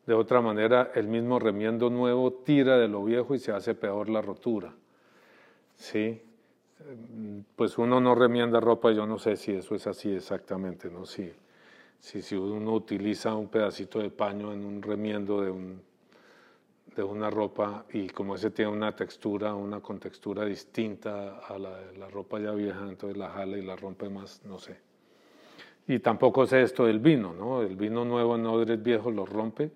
De 0.05 0.13
otra 0.13 0.41
manera, 0.41 0.91
el 0.95 1.07
mismo 1.07 1.39
remiendo 1.39 1.89
nuevo 1.89 2.33
tira 2.33 2.77
de 2.77 2.89
lo 2.89 3.03
viejo 3.05 3.35
y 3.35 3.39
se 3.39 3.53
hace 3.53 3.73
peor 3.73 4.09
la 4.09 4.21
rotura. 4.21 4.73
¿Sí? 5.75 6.21
Pues 7.55 7.77
uno 7.77 8.01
no 8.01 8.13
remienda 8.13 8.59
ropa, 8.59 8.91
yo 8.91 9.05
no 9.05 9.17
sé 9.17 9.37
si 9.37 9.53
eso 9.53 9.75
es 9.75 9.87
así 9.87 10.13
exactamente, 10.13 10.89
¿no? 10.89 11.05
Si, 11.05 11.31
si, 11.99 12.21
si 12.21 12.35
uno 12.35 12.73
utiliza 12.73 13.33
un 13.33 13.47
pedacito 13.47 13.99
de 13.99 14.09
paño 14.09 14.51
en 14.51 14.65
un 14.65 14.81
remiendo 14.81 15.41
de, 15.41 15.49
un, 15.49 15.81
de 16.93 17.03
una 17.03 17.29
ropa 17.29 17.85
y 17.93 18.09
como 18.09 18.35
ese 18.35 18.51
tiene 18.51 18.71
una 18.71 18.93
textura, 18.93 19.55
una 19.55 19.79
contextura 19.79 20.43
distinta 20.43 21.37
a 21.37 21.57
la 21.57 21.77
de 21.77 21.97
la 21.97 22.09
ropa 22.09 22.41
ya 22.41 22.51
vieja, 22.51 22.81
entonces 22.89 23.17
la 23.17 23.29
jala 23.29 23.57
y 23.57 23.61
la 23.61 23.77
rompe 23.77 24.09
más, 24.09 24.43
no 24.43 24.59
sé. 24.59 24.75
Y 25.87 25.99
tampoco 25.99 26.45
sé 26.45 26.61
esto 26.61 26.85
del 26.85 26.99
vino, 26.99 27.33
¿no? 27.33 27.61
El 27.61 27.77
vino 27.77 28.03
nuevo 28.03 28.35
en 28.35 28.45
odres 28.45 28.83
viejos 28.83 29.13
lo 29.13 29.25
rompe 29.25 29.71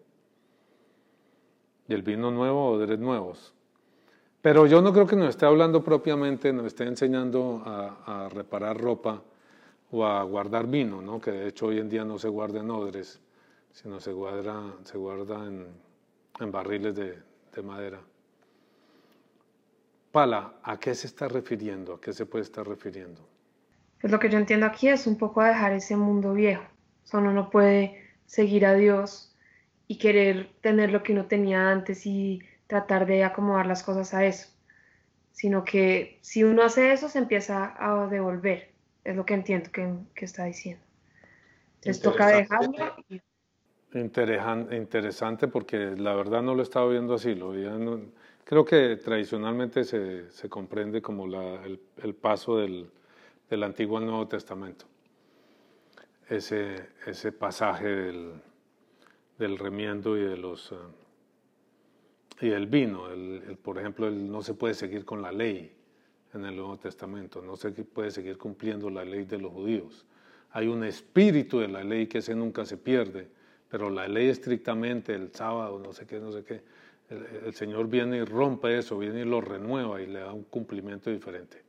y 1.87 1.93
el 1.93 2.01
vino 2.01 2.31
nuevo 2.31 2.71
odres 2.71 2.99
nuevos. 2.99 3.53
Pero 4.41 4.65
yo 4.65 4.81
no 4.81 4.93
creo 4.93 5.07
que 5.07 5.15
nos 5.15 5.29
esté 5.29 5.45
hablando 5.45 5.83
propiamente, 5.83 6.53
nos 6.53 6.67
esté 6.67 6.83
enseñando 6.83 7.61
a, 7.65 8.29
reparar 8.29 8.77
ropa 8.77 9.21
o 9.91 10.05
a 10.05 10.23
guardar 10.23 10.67
vino, 10.67 11.01
¿no? 11.01 11.19
que 11.19 11.31
de 11.31 11.47
hecho 11.47 11.67
hoy 11.67 11.79
en 11.79 11.89
día 11.89 12.05
no 12.05 12.19
se 12.19 12.29
guarda 12.29 12.59
en 12.59 12.69
odres, 12.69 13.19
sino 13.71 13.99
se 13.99 14.11
guarda, 14.11 14.73
se 14.83 14.97
guarda 14.97 15.45
en, 15.45 15.67
en 16.39 16.51
barriles 16.51 16.95
de, 16.95 17.17
de, 17.53 17.61
madera. 17.61 17.99
Pala, 20.11 20.53
¿a 20.63 20.79
qué 20.79 20.95
se 20.95 21.07
está 21.07 21.27
refiriendo? 21.27 21.95
¿A 21.95 22.01
qué 22.01 22.13
se 22.13 22.25
puede 22.25 22.43
estar 22.43 22.67
refiriendo? 22.67 23.21
Pues 23.99 24.11
lo 24.11 24.19
que 24.19 24.29
yo 24.29 24.37
entiendo 24.37 24.65
aquí 24.65 24.87
es 24.87 25.07
un 25.07 25.17
poco 25.17 25.41
a 25.41 25.47
dejar 25.49 25.73
ese 25.73 25.95
mundo 25.95 26.33
viejo. 26.33 26.63
O 27.11 27.17
uno 27.17 27.31
no 27.33 27.49
puede 27.49 28.01
seguir 28.25 28.65
a 28.65 28.73
Dios 28.75 29.26
y 29.87 29.97
querer 29.97 30.49
tener 30.61 30.91
lo 30.91 31.03
que 31.03 31.13
uno 31.13 31.25
tenía 31.25 31.71
antes 31.71 32.05
y 32.05 32.41
tratar 32.67 33.05
de 33.05 33.23
acomodar 33.23 33.65
las 33.65 33.83
cosas 33.83 34.13
a 34.13 34.25
eso, 34.25 34.49
sino 35.31 35.63
que 35.63 36.19
si 36.21 36.43
uno 36.43 36.63
hace 36.63 36.91
eso 36.91 37.07
se 37.07 37.19
empieza 37.19 37.75
a 37.79 38.07
devolver, 38.07 38.71
es 39.03 39.15
lo 39.15 39.25
que 39.25 39.33
entiendo 39.33 39.71
que, 39.71 39.93
que 40.13 40.25
está 40.25 40.45
diciendo. 40.45 40.83
Les 41.83 42.01
toca 42.01 42.27
dejarlo. 42.27 42.95
Y... 43.07 43.21
Interesante, 43.93 45.47
porque 45.47 45.77
la 45.95 46.13
verdad 46.13 46.41
no 46.41 46.53
lo 46.53 46.61
estaba 46.61 46.89
viendo 46.89 47.13
así, 47.13 47.33
lo 47.33 47.53
no, 47.53 48.01
creo 48.43 48.65
que 48.65 48.97
tradicionalmente 48.97 49.85
se, 49.85 50.29
se 50.29 50.49
comprende 50.49 51.01
como 51.01 51.25
la, 51.25 51.63
el, 51.63 51.79
el, 52.03 52.13
paso 52.13 52.57
del, 52.57 52.89
del, 53.49 53.63
Antiguo 53.63 53.97
al 53.97 54.05
Nuevo 54.05 54.27
Testamento, 54.27 54.85
ese, 56.29 56.89
ese 57.05 57.31
pasaje 57.31 57.87
del, 57.87 58.33
del 59.37 59.57
remiendo 59.57 60.17
y 60.17 60.21
de 60.21 60.37
los... 60.37 60.71
Uh, 60.71 60.75
y 62.39 62.49
el 62.49 62.67
vino, 62.67 63.09
el, 63.09 63.57
por 63.61 63.79
ejemplo, 63.79 64.11
no 64.11 64.41
se 64.41 64.53
puede 64.53 64.73
seguir 64.73 65.05
con 65.05 65.21
la 65.21 65.31
ley 65.31 65.71
en 66.33 66.45
el 66.45 66.55
Nuevo 66.55 66.77
Testamento, 66.77 67.41
no 67.41 67.55
se 67.55 67.71
puede 67.71 68.11
seguir 68.11 68.37
cumpliendo 68.37 68.89
la 68.89 69.03
ley 69.03 69.23
de 69.25 69.39
los 69.39 69.51
judíos. 69.51 70.05
Hay 70.51 70.67
un 70.67 70.83
espíritu 70.83 71.59
de 71.59 71.67
la 71.67 71.83
ley 71.83 72.07
que 72.07 72.19
ese 72.19 72.35
nunca 72.35 72.63
se 72.65 72.77
pierde, 72.77 73.27
pero 73.69 73.89
la 73.89 74.07
ley 74.07 74.29
estrictamente, 74.29 75.15
el 75.15 75.33
sábado, 75.33 75.79
no 75.79 75.93
sé 75.93 76.05
qué, 76.05 76.19
no 76.19 76.31
sé 76.31 76.43
qué, 76.43 76.61
el, 77.09 77.25
el 77.47 77.53
Señor 77.53 77.87
viene 77.87 78.17
y 78.17 78.23
rompe 78.23 78.77
eso, 78.77 78.99
viene 78.99 79.21
y 79.21 79.25
lo 79.25 79.41
renueva 79.41 79.99
y 80.01 80.05
le 80.05 80.19
da 80.19 80.31
un 80.31 80.43
cumplimiento 80.43 81.09
diferente. 81.09 81.63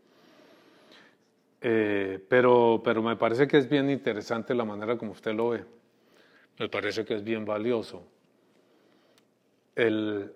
Eh, 1.60 2.24
pero, 2.28 2.80
pero 2.84 3.02
me 3.02 3.16
parece 3.16 3.48
que 3.48 3.58
es 3.58 3.68
bien 3.68 3.90
interesante 3.90 4.54
la 4.54 4.64
manera 4.64 4.96
como 4.96 5.12
usted 5.12 5.34
lo 5.34 5.50
ve, 5.50 5.64
me 6.58 6.68
parece 6.68 7.04
que 7.04 7.14
es 7.14 7.24
bien 7.24 7.44
valioso. 7.44 8.02
El, 9.74 10.34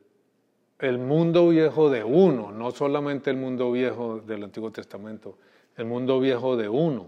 el 0.79 0.99
mundo 0.99 1.49
viejo 1.49 1.91
de 1.91 2.05
uno, 2.05 2.53
no 2.53 2.71
solamente 2.71 3.31
el 3.31 3.37
mundo 3.37 3.73
viejo 3.73 4.21
del 4.21 4.45
Antiguo 4.45 4.71
Testamento, 4.71 5.39
el 5.77 5.87
mundo 5.87 6.21
viejo 6.21 6.57
de 6.57 6.69
uno. 6.69 7.07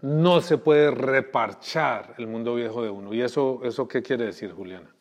No 0.00 0.40
se 0.40 0.58
puede 0.58 0.90
reparchar 0.90 2.14
el 2.18 2.26
mundo 2.26 2.54
viejo 2.54 2.82
de 2.82 2.90
uno. 2.90 3.14
¿Y 3.14 3.22
eso, 3.22 3.60
eso 3.62 3.86
qué 3.86 4.02
quiere 4.02 4.26
decir, 4.26 4.52
Juliana? 4.52 4.92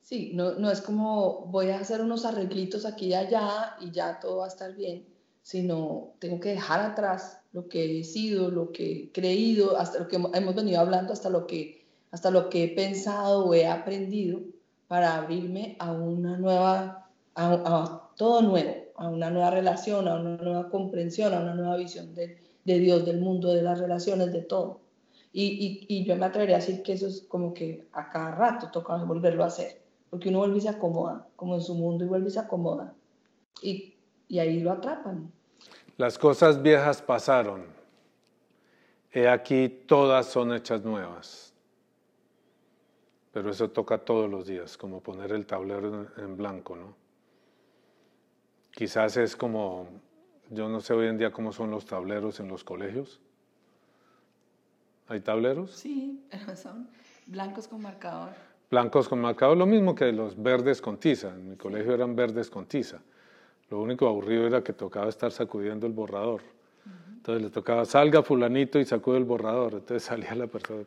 Sí, 0.00 0.32
no, 0.34 0.52
no 0.52 0.70
es 0.70 0.80
como 0.80 1.46
voy 1.46 1.68
a 1.68 1.80
hacer 1.80 2.00
unos 2.00 2.24
arreglitos 2.24 2.86
aquí 2.86 3.08
y 3.08 3.14
allá 3.14 3.76
y 3.78 3.90
ya 3.90 4.18
todo 4.18 4.38
va 4.38 4.46
a 4.46 4.48
estar 4.48 4.74
bien, 4.74 5.06
sino 5.48 6.10
tengo 6.18 6.40
que 6.40 6.50
dejar 6.50 6.80
atrás 6.80 7.40
lo 7.52 7.70
que 7.70 8.00
he 8.00 8.04
sido, 8.04 8.50
lo 8.50 8.70
que 8.70 9.04
he 9.04 9.12
creído, 9.12 9.78
hasta 9.78 9.98
lo 9.98 10.06
que 10.06 10.16
hemos 10.16 10.54
venido 10.54 10.78
hablando, 10.78 11.14
hasta 11.14 11.30
lo 11.30 11.46
que 11.46 11.86
hasta 12.10 12.30
lo 12.30 12.50
que 12.50 12.64
he 12.64 12.68
pensado 12.68 13.46
o 13.46 13.54
he 13.54 13.66
aprendido 13.66 14.40
para 14.88 15.16
abrirme 15.16 15.76
a 15.78 15.92
una 15.92 16.36
nueva, 16.36 17.08
a, 17.34 18.10
todo 18.16 18.42
nuevo, 18.42 18.74
a 18.96 19.08
una 19.08 19.30
nueva 19.30 19.50
relación, 19.50 20.06
a 20.06 20.16
una 20.16 20.36
nueva 20.36 20.68
comprensión, 20.68 21.32
a 21.32 21.40
una 21.40 21.54
nueva 21.54 21.76
visión 21.78 22.14
de, 22.14 22.36
de 22.66 22.78
Dios, 22.78 23.06
del 23.06 23.18
mundo, 23.18 23.50
de 23.54 23.62
las 23.62 23.78
relaciones, 23.78 24.30
de 24.34 24.42
todo. 24.42 24.80
Y, 25.32 25.44
y, 25.44 25.86
y, 25.88 26.04
yo 26.04 26.14
me 26.16 26.26
atrevería 26.26 26.56
a 26.56 26.60
decir 26.60 26.82
que 26.82 26.92
eso 26.92 27.06
es 27.06 27.22
como 27.22 27.54
que 27.54 27.88
a 27.92 28.10
cada 28.10 28.32
rato 28.32 28.70
toca 28.70 28.96
volverlo 28.96 29.44
a 29.44 29.46
hacer, 29.46 29.80
porque 30.10 30.28
uno 30.28 30.40
vuelve 30.40 30.58
y 30.58 30.60
se 30.60 30.68
acomoda, 30.68 31.26
como 31.36 31.54
en 31.54 31.62
su 31.62 31.74
mundo 31.74 32.04
y 32.04 32.08
vuelve 32.08 32.28
y 32.28 32.32
se 32.32 32.40
acomoda. 32.40 32.92
Y, 33.62 33.94
y 34.28 34.40
ahí 34.40 34.60
lo 34.60 34.72
atrapan. 34.72 35.32
Las 35.98 36.16
cosas 36.16 36.62
viejas 36.62 37.02
pasaron. 37.02 37.66
He 39.10 39.28
aquí 39.28 39.68
todas 39.68 40.26
son 40.26 40.54
hechas 40.54 40.84
nuevas. 40.84 41.52
Pero 43.32 43.50
eso 43.50 43.68
toca 43.70 43.98
todos 43.98 44.30
los 44.30 44.46
días, 44.46 44.76
como 44.76 45.02
poner 45.02 45.32
el 45.32 45.44
tablero 45.44 46.06
en 46.16 46.36
blanco, 46.36 46.76
¿no? 46.76 46.94
Quizás 48.70 49.16
es 49.16 49.34
como, 49.34 49.88
yo 50.50 50.68
no 50.68 50.80
sé 50.80 50.94
hoy 50.94 51.08
en 51.08 51.18
día 51.18 51.32
cómo 51.32 51.52
son 51.52 51.72
los 51.72 51.84
tableros 51.84 52.38
en 52.38 52.46
los 52.46 52.62
colegios. 52.62 53.20
¿Hay 55.08 55.18
tableros? 55.18 55.72
Sí, 55.72 56.24
pero 56.30 56.54
son 56.54 56.88
blancos 57.26 57.66
con 57.66 57.82
marcador. 57.82 58.30
Blancos 58.70 59.08
con 59.08 59.20
marcador, 59.20 59.56
lo 59.56 59.66
mismo 59.66 59.96
que 59.96 60.12
los 60.12 60.40
verdes 60.40 60.80
con 60.80 60.96
tiza. 60.98 61.30
En 61.30 61.50
mi 61.50 61.56
colegio 61.56 61.92
eran 61.92 62.14
verdes 62.14 62.48
con 62.50 62.66
tiza. 62.66 63.00
Lo 63.70 63.80
único 63.80 64.06
aburrido 64.06 64.46
era 64.46 64.62
que 64.62 64.72
tocaba 64.72 65.08
estar 65.08 65.30
sacudiendo 65.30 65.86
el 65.86 65.92
borrador. 65.92 66.40
Entonces 67.16 67.42
le 67.42 67.50
tocaba, 67.50 67.84
salga 67.84 68.22
fulanito 68.22 68.78
y 68.78 68.86
sacude 68.86 69.18
el 69.18 69.24
borrador. 69.24 69.74
Entonces 69.74 70.02
salía 70.02 70.34
la 70.34 70.46
persona, 70.46 70.84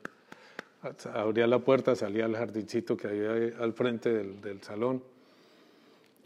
abría 1.13 1.45
la 1.45 1.59
puerta, 1.59 1.95
salía 1.95 2.25
al 2.25 2.35
jardincito 2.35 2.97
que 2.97 3.07
había 3.07 3.57
al 3.59 3.73
frente 3.73 4.09
del, 4.11 4.61
salón 4.63 5.03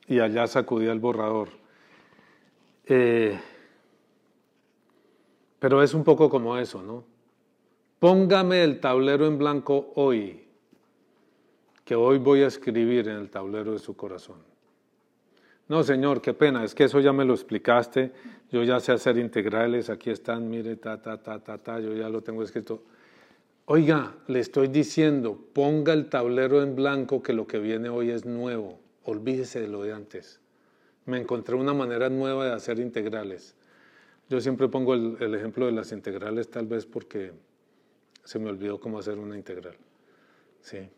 y 0.07 0.19
allá 0.19 0.47
sacudía 0.47 0.93
el 0.93 0.99
borrador. 0.99 1.49
Eh, 2.85 3.37
pero 5.59 5.83
es 5.83 5.93
un 5.93 6.03
poco 6.03 6.29
como 6.29 6.57
eso, 6.57 6.81
¿no? 6.81 7.03
Póngame 7.99 8.63
el 8.63 8.79
tablero 8.79 9.25
en 9.25 9.37
blanco 9.37 9.91
hoy, 9.95 10.45
que 11.83 11.95
hoy 11.95 12.19
voy 12.19 12.43
a 12.43 12.47
escribir 12.47 13.07
en 13.07 13.17
el 13.17 13.29
tablero 13.29 13.71
de 13.71 13.79
su 13.79 13.97
corazón. 13.97 14.54
No, 15.67 15.83
señor, 15.83 16.21
qué 16.21 16.33
pena, 16.33 16.63
es 16.63 16.75
que 16.75 16.83
eso 16.83 16.99
ya 16.99 17.11
me 17.11 17.25
lo 17.25 17.33
explicaste, 17.33 18.11
yo 18.51 18.63
ya 18.63 18.79
sé 18.79 18.91
hacer 18.91 19.17
integrales, 19.17 19.89
aquí 19.89 20.11
están, 20.11 20.47
mire, 20.47 20.75
ta, 20.75 21.01
ta, 21.01 21.17
ta, 21.17 21.39
ta, 21.39 21.57
ta, 21.57 21.79
yo 21.79 21.93
ya 21.95 22.07
lo 22.07 22.21
tengo 22.21 22.43
escrito. 22.43 22.83
Oiga, 23.65 24.13
le 24.27 24.39
estoy 24.39 24.67
diciendo, 24.67 25.39
ponga 25.53 25.93
el 25.93 26.07
tablero 26.07 26.61
en 26.61 26.75
blanco 26.75 27.23
que 27.23 27.33
lo 27.33 27.47
que 27.47 27.57
viene 27.57 27.89
hoy 27.89 28.11
es 28.11 28.25
nuevo, 28.25 28.79
olvídese 29.05 29.59
de 29.59 29.67
lo 29.67 29.81
de 29.81 29.93
antes. 29.93 30.39
Me 31.05 31.17
encontré 31.19 31.55
una 31.55 31.73
manera 31.73 32.09
nueva 32.09 32.45
de 32.45 32.53
hacer 32.53 32.79
integrales. 32.79 33.55
Yo 34.29 34.39
siempre 34.41 34.67
pongo 34.67 34.93
el, 34.93 35.17
el 35.19 35.33
ejemplo 35.33 35.65
de 35.65 35.71
las 35.71 35.91
integrales 35.91 36.49
tal 36.49 36.67
vez 36.67 36.85
porque 36.85 37.31
se 38.23 38.37
me 38.37 38.49
olvidó 38.49 38.79
cómo 38.79 38.99
hacer 38.99 39.17
una 39.17 39.35
integral. 39.35 39.75
Sí. 40.61 40.89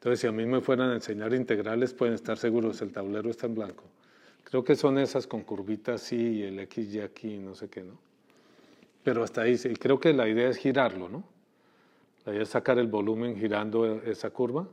Entonces, 0.00 0.20
si 0.20 0.26
a 0.26 0.32
mí 0.32 0.46
me 0.46 0.62
fueran 0.62 0.92
a 0.92 0.94
enseñar 0.94 1.34
integrales, 1.34 1.92
pueden 1.92 2.14
estar 2.14 2.38
seguros, 2.38 2.80
el 2.80 2.90
tablero 2.90 3.28
está 3.28 3.46
en 3.46 3.54
blanco. 3.54 3.84
Creo 4.44 4.64
que 4.64 4.74
son 4.74 4.96
esas 4.96 5.26
con 5.26 5.42
curvitas 5.42 6.00
sí 6.00 6.38
y 6.38 6.42
el 6.44 6.58
X 6.60 6.94
y 6.94 7.00
aquí, 7.00 7.36
no 7.36 7.54
sé 7.54 7.68
qué, 7.68 7.82
¿no? 7.82 7.98
Pero 9.04 9.22
hasta 9.22 9.42
ahí, 9.42 9.60
y 9.62 9.74
creo 9.74 10.00
que 10.00 10.14
la 10.14 10.26
idea 10.26 10.48
es 10.48 10.56
girarlo, 10.56 11.10
¿no? 11.10 11.22
La 12.24 12.32
idea 12.32 12.44
es 12.44 12.48
sacar 12.48 12.78
el 12.78 12.86
volumen 12.86 13.36
girando 13.36 14.00
esa 14.02 14.30
curva. 14.30 14.66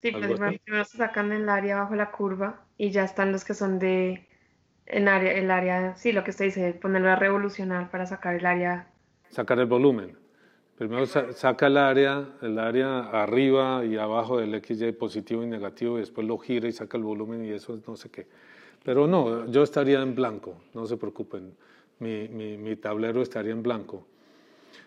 Sí, 0.00 0.10
pues 0.10 0.40
primero 0.64 0.84
se 0.86 0.96
sacan 0.96 1.32
el 1.32 1.50
área 1.50 1.80
bajo 1.80 1.94
la 1.94 2.10
curva 2.10 2.64
y 2.78 2.90
ya 2.90 3.04
están 3.04 3.32
los 3.32 3.44
que 3.44 3.52
son 3.52 3.78
de 3.78 4.26
en 4.86 5.08
área, 5.08 5.32
el 5.32 5.50
área, 5.50 5.94
sí, 5.96 6.12
lo 6.12 6.24
que 6.24 6.30
usted 6.30 6.46
dice, 6.46 6.72
ponerlo 6.72 7.10
a 7.10 7.16
revolucionar 7.16 7.90
para 7.90 8.06
sacar 8.06 8.36
el 8.36 8.46
área. 8.46 8.88
Sacar 9.28 9.58
el 9.58 9.66
volumen. 9.66 10.16
Primero 10.76 11.06
saca 11.06 11.68
el 11.68 11.78
área, 11.78 12.36
el 12.42 12.58
área 12.58 13.08
arriba 13.08 13.82
y 13.82 13.96
abajo 13.96 14.38
del 14.38 14.62
XY 14.62 14.92
positivo 14.92 15.42
y 15.42 15.46
negativo 15.46 15.96
y 15.96 16.00
después 16.00 16.26
lo 16.26 16.36
gira 16.36 16.68
y 16.68 16.72
saca 16.72 16.98
el 16.98 17.02
volumen 17.02 17.46
y 17.46 17.50
eso 17.50 17.74
es 17.74 17.88
no 17.88 17.96
sé 17.96 18.10
qué. 18.10 18.26
Pero 18.84 19.06
no, 19.06 19.46
yo 19.50 19.62
estaría 19.62 20.02
en 20.02 20.14
blanco, 20.14 20.54
no 20.74 20.84
se 20.86 20.98
preocupen, 20.98 21.54
mi, 21.98 22.28
mi, 22.28 22.58
mi 22.58 22.76
tablero 22.76 23.22
estaría 23.22 23.52
en 23.52 23.62
blanco. 23.62 24.06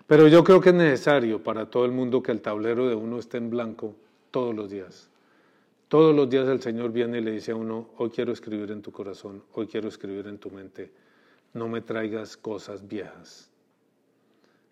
Pero 0.06 0.28
yo 0.28 0.44
creo 0.44 0.62
que 0.62 0.70
es 0.70 0.76
necesario 0.76 1.42
para 1.42 1.66
todo 1.66 1.86
el 1.86 1.92
mundo 1.92 2.22
que 2.22 2.32
el 2.32 2.42
tablero 2.42 2.88
de 2.88 2.94
uno 2.94 3.18
esté 3.18 3.38
en 3.38 3.50
blanco 3.50 3.96
todos 4.30 4.54
los 4.54 4.70
días. 4.70 5.10
Todos 5.88 6.16
los 6.16 6.30
días 6.30 6.48
el 6.48 6.62
Señor 6.62 6.92
viene 6.92 7.18
y 7.18 7.22
le 7.22 7.32
dice 7.32 7.52
a 7.52 7.56
uno, 7.56 7.90
hoy 7.98 8.12
quiero 8.12 8.32
escribir 8.32 8.70
en 8.70 8.84
tu 8.84 8.92
corazón, 8.92 9.42
hoy 9.54 9.66
quiero 9.66 9.88
escribir 9.88 10.28
en 10.28 10.38
tu 10.38 10.52
mente, 10.52 10.92
no 11.56 11.68
me 11.68 11.82
traigas 11.82 12.38
cosas 12.38 12.88
viejas 12.88 13.49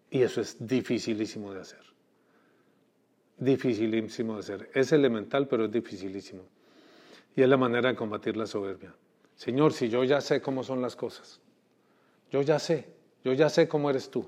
y 0.10 0.22
eso 0.22 0.42
es 0.42 0.56
dificilísimo 0.60 1.54
de 1.54 1.62
hacer. 1.62 1.82
Dificilísimo 3.38 4.34
de 4.36 4.40
hacer. 4.40 4.70
Es 4.74 4.92
elemental, 4.92 5.48
pero 5.48 5.66
es 5.66 5.72
dificilísimo. 5.72 6.44
Y 7.36 7.42
es 7.42 7.50
la 7.50 7.58
manera 7.58 7.90
de 7.90 7.96
combatir 7.96 8.36
la 8.38 8.48
soberbia. 8.48 8.94
Señor, 9.36 9.74
si 9.74 9.90
yo 9.90 10.04
ya 10.04 10.22
sé 10.22 10.42
cómo 10.42 10.64
son 10.64 10.82
las 10.82 10.96
cosas, 10.96 11.40
yo 12.32 12.42
ya 12.42 12.58
sé, 12.58 12.90
yo 13.24 13.34
ya 13.34 13.50
sé 13.50 13.68
cómo 13.68 13.90
eres 13.90 14.10
tú, 14.10 14.28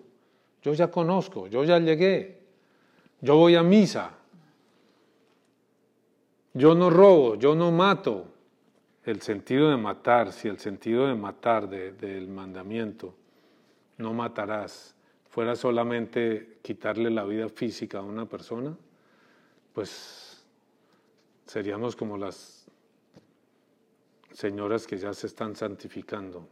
yo 0.61 0.73
ya 0.73 0.91
conozco, 0.91 1.47
yo 1.47 1.63
ya 1.63 1.79
llegué, 1.79 2.39
yo 3.19 3.35
voy 3.35 3.55
a 3.55 3.63
misa, 3.63 4.11
yo 6.53 6.75
no 6.75 6.89
robo, 6.89 7.35
yo 7.35 7.55
no 7.55 7.71
mato. 7.71 8.25
El 9.03 9.21
sentido 9.21 9.69
de 9.71 9.77
matar, 9.77 10.31
si 10.31 10.47
el 10.47 10.59
sentido 10.59 11.07
de 11.07 11.15
matar 11.15 11.67
del 11.67 12.27
mandamiento, 12.27 13.15
no 13.97 14.13
matarás, 14.13 14.93
fuera 15.29 15.55
solamente 15.55 16.57
quitarle 16.61 17.09
la 17.09 17.23
vida 17.23 17.49
física 17.49 17.99
a 17.99 18.01
una 18.01 18.25
persona, 18.25 18.75
pues 19.73 20.43
seríamos 21.45 21.95
como 21.95 22.17
las 22.17 22.65
señoras 24.33 24.87
que 24.87 24.97
ya 24.97 25.13
se 25.13 25.27
están 25.27 25.55
santificando, 25.55 26.47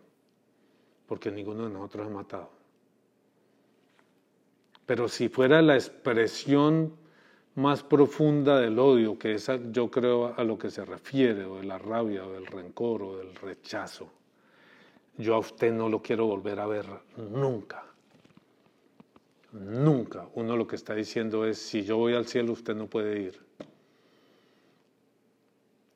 porque 1.07 1.31
ninguno 1.31 1.67
de 1.67 1.73
nosotros 1.73 2.07
ha 2.07 2.09
matado. 2.09 2.49
Pero 4.85 5.07
si 5.07 5.27
fuera 5.27 5.61
la 5.61 5.75
expresión 5.75 6.93
más 7.55 7.81
profunda 7.81 8.59
del 8.59 8.77
odio, 8.77 9.17
que 9.17 9.33
es 9.33 9.49
yo 9.71 9.89
creo 9.89 10.33
a 10.37 10.43
lo 10.43 10.57
que 10.57 10.69
se 10.69 10.85
refiere, 10.85 11.45
o 11.45 11.57
de 11.57 11.63
la 11.63 11.79
rabia, 11.79 12.25
o 12.25 12.31
del 12.31 12.45
rencor, 12.45 13.01
o 13.01 13.17
del 13.17 13.35
rechazo, 13.35 14.09
yo 15.17 15.33
a 15.33 15.39
usted 15.39 15.73
no 15.73 15.89
lo 15.89 16.01
quiero 16.01 16.27
volver 16.27 16.59
a 16.59 16.67
ver 16.67 16.85
nunca. 17.17 17.86
Nunca. 19.51 20.27
Uno 20.35 20.57
lo 20.57 20.67
que 20.67 20.75
está 20.75 20.93
diciendo 20.93 21.45
es, 21.45 21.57
si 21.57 21.83
yo 21.83 21.97
voy 21.97 22.13
al 22.13 22.27
cielo, 22.27 22.53
usted 22.53 22.75
no 22.75 22.87
puede 22.87 23.19
ir. 23.19 23.39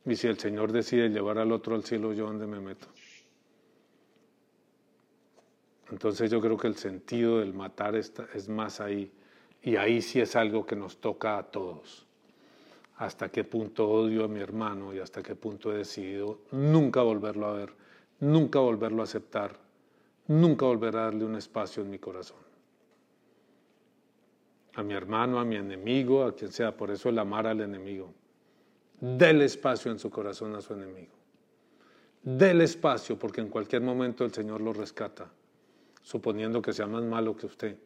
Y 0.05 0.15
si 0.15 0.27
el 0.27 0.39
Señor 0.39 0.71
decide 0.71 1.09
llevar 1.09 1.37
al 1.37 1.51
otro 1.51 1.75
al 1.75 1.83
cielo, 1.83 2.13
¿yo 2.13 2.25
dónde 2.25 2.47
me 2.47 2.59
meto? 2.59 2.87
Entonces 5.91 6.31
yo 6.31 6.39
creo 6.39 6.57
que 6.57 6.67
el 6.67 6.77
sentido 6.77 7.39
del 7.39 7.53
matar 7.53 7.95
es 7.95 8.49
más 8.49 8.79
ahí. 8.79 9.11
Y 9.61 9.75
ahí 9.75 10.01
sí 10.01 10.19
es 10.19 10.35
algo 10.35 10.65
que 10.65 10.75
nos 10.75 10.97
toca 10.97 11.37
a 11.37 11.43
todos. 11.43 12.07
Hasta 12.95 13.29
qué 13.29 13.43
punto 13.43 13.89
odio 13.89 14.23
a 14.23 14.27
mi 14.27 14.39
hermano 14.39 14.93
y 14.93 14.99
hasta 14.99 15.21
qué 15.21 15.35
punto 15.35 15.73
he 15.73 15.77
decidido 15.77 16.39
nunca 16.51 17.01
volverlo 17.01 17.47
a 17.47 17.53
ver, 17.53 17.73
nunca 18.19 18.59
volverlo 18.59 19.01
a 19.01 19.05
aceptar, 19.05 19.57
nunca 20.27 20.65
volver 20.65 20.95
a 20.95 21.01
darle 21.05 21.25
un 21.25 21.35
espacio 21.35 21.81
en 21.81 21.89
mi 21.89 21.97
corazón 21.97 22.50
a 24.81 24.83
mi 24.83 24.93
hermano, 24.93 25.39
a 25.39 25.45
mi 25.45 25.55
enemigo, 25.55 26.23
a 26.23 26.35
quien 26.35 26.51
sea. 26.51 26.75
Por 26.75 26.91
eso 26.91 27.09
el 27.09 27.17
amar 27.17 27.47
al 27.47 27.61
enemigo. 27.61 28.13
Del 28.99 29.41
espacio 29.41 29.91
en 29.91 29.97
su 29.97 30.09
corazón 30.09 30.55
a 30.55 30.61
su 30.61 30.73
enemigo. 30.73 31.13
Del 32.21 32.61
espacio, 32.61 33.17
porque 33.17 33.41
en 33.41 33.47
cualquier 33.47 33.81
momento 33.81 34.23
el 34.25 34.33
Señor 34.33 34.61
lo 34.61 34.73
rescata, 34.73 35.31
suponiendo 36.03 36.61
que 36.61 36.73
sea 36.73 36.85
más 36.85 37.03
malo 37.03 37.35
que 37.35 37.47
usted. 37.47 37.77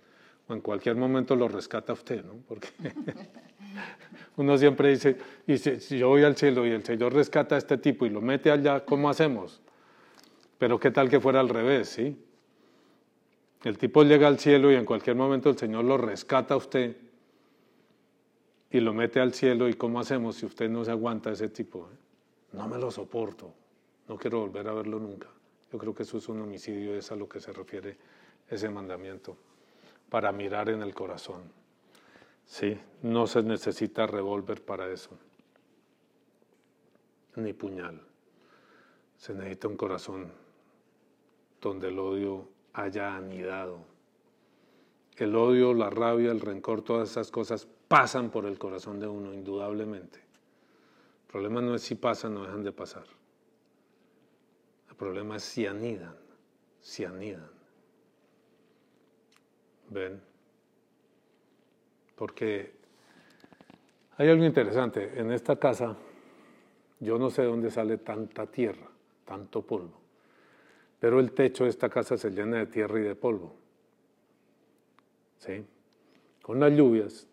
O 0.47 0.53
en 0.53 0.61
cualquier 0.61 0.95
momento 0.95 1.35
lo 1.35 1.47
rescata 1.47 1.93
usted, 1.93 2.23
¿no? 2.23 2.33
Porque 2.47 2.69
uno 4.35 4.57
siempre 4.57 4.89
dice, 4.89 5.17
dice, 5.47 5.79
si 5.79 5.97
yo 5.97 6.09
voy 6.09 6.23
al 6.23 6.35
cielo 6.35 6.65
y 6.65 6.71
el 6.71 6.83
Señor 6.83 7.13
rescata 7.13 7.55
a 7.55 7.57
este 7.57 7.77
tipo 7.77 8.05
y 8.05 8.09
lo 8.09 8.21
mete 8.21 8.51
allá, 8.51 8.83
¿cómo 8.83 9.09
hacemos? 9.09 9.61
Pero 10.57 10.79
qué 10.79 10.91
tal 10.91 11.09
que 11.09 11.19
fuera 11.19 11.39
al 11.39 11.49
revés, 11.49 11.89
¿sí? 11.89 12.17
El 13.65 13.79
tipo 13.79 14.03
llega 14.03 14.27
al 14.27 14.37
cielo 14.37 14.71
y 14.71 14.75
en 14.75 14.85
cualquier 14.85 15.15
momento 15.15 15.49
el 15.49 15.57
Señor 15.57 15.85
lo 15.85 15.97
rescata 15.97 16.53
a 16.53 16.57
usted 16.57 16.95
y 18.69 18.79
lo 18.79 18.93
mete 18.93 19.19
al 19.19 19.33
cielo. 19.33 19.67
¿Y 19.67 19.73
cómo 19.73 19.99
hacemos 19.99 20.35
si 20.35 20.45
usted 20.45 20.69
no 20.69 20.85
se 20.85 20.91
aguanta 20.91 21.31
ese 21.31 21.49
tipo? 21.49 21.89
No 22.51 22.67
me 22.67 22.77
lo 22.77 22.91
soporto, 22.91 23.51
no 24.07 24.17
quiero 24.17 24.41
volver 24.41 24.67
a 24.67 24.73
verlo 24.73 24.99
nunca. 24.99 25.29
Yo 25.71 25.79
creo 25.79 25.95
que 25.95 26.03
eso 26.03 26.19
es 26.19 26.29
un 26.29 26.41
homicidio, 26.41 26.93
es 26.95 27.11
a 27.11 27.15
lo 27.15 27.27
que 27.27 27.39
se 27.39 27.51
refiere 27.51 27.97
ese 28.47 28.69
mandamiento, 28.69 29.35
para 30.11 30.31
mirar 30.31 30.69
en 30.69 30.83
el 30.83 30.93
corazón. 30.93 31.41
Sí, 32.45 32.77
no 33.01 33.25
se 33.25 33.41
necesita 33.41 34.05
revólver 34.05 34.61
para 34.63 34.87
eso, 34.91 35.17
ni 37.35 37.51
puñal. 37.53 37.99
Se 39.17 39.33
necesita 39.33 39.67
un 39.67 39.75
corazón 39.75 40.31
donde 41.59 41.87
el 41.87 41.97
odio 41.97 42.54
haya 42.75 43.15
anidado. 43.15 43.79
El 45.17 45.35
odio, 45.35 45.73
la 45.73 45.89
rabia, 45.89 46.31
el 46.31 46.41
rencor, 46.41 46.81
todas 46.81 47.11
esas 47.11 47.31
cosas 47.31 47.67
pasan 47.87 48.29
por 48.29 48.45
el 48.45 48.59
corazón 48.59 48.99
de 48.99 49.07
uno, 49.07 49.33
indudablemente. 49.33 50.19
El 50.19 51.31
problema 51.31 51.61
no 51.61 51.75
es 51.75 51.81
si 51.81 51.95
pasan 51.95 52.35
o 52.37 52.43
dejan 52.43 52.63
de 52.63 52.71
pasar. 52.71 53.05
El 54.89 54.95
problema 54.95 55.37
es 55.37 55.43
si 55.43 55.65
anidan, 55.65 56.15
si 56.81 57.05
anidan. 57.05 57.49
¿Ven? 59.89 60.21
Porque 62.15 62.73
hay 64.17 64.29
algo 64.29 64.43
interesante. 64.43 65.19
En 65.19 65.31
esta 65.31 65.57
casa, 65.57 65.95
yo 66.99 67.17
no 67.17 67.29
sé 67.29 67.43
de 67.43 67.47
dónde 67.49 67.71
sale 67.71 67.97
tanta 67.97 68.47
tierra, 68.47 68.87
tanto 69.25 69.61
polvo. 69.61 70.04
Pero 70.99 71.19
el 71.19 71.31
techo 71.31 71.65
de 71.65 71.69
esta 71.69 71.89
casa 71.89 72.17
se 72.17 72.31
llena 72.31 72.57
de 72.57 72.65
tierra 72.67 72.99
y 72.99 73.03
de 73.03 73.15
polvo. 73.15 73.55
¿Sí? 75.39 75.65
Con 76.41 76.59
las 76.59 76.71
lluvias, 76.73 77.27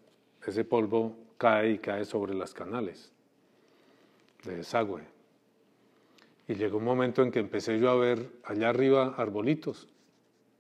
ese 0.47 0.65
polvo 0.65 1.17
cae 1.39 1.73
y 1.73 1.79
cae 1.79 2.05
sobre 2.05 2.35
las 2.35 2.53
canales 2.53 3.13
de 4.45 4.57
desagüe. 4.57 5.03
Y 6.49 6.55
llegó 6.55 6.79
un 6.79 6.85
momento 6.85 7.23
en 7.23 7.31
que 7.31 7.39
empecé 7.39 7.79
yo 7.79 7.91
a 7.91 7.95
ver 7.95 8.29
allá 8.45 8.71
arriba 8.71 9.15
arbolitos, 9.17 9.89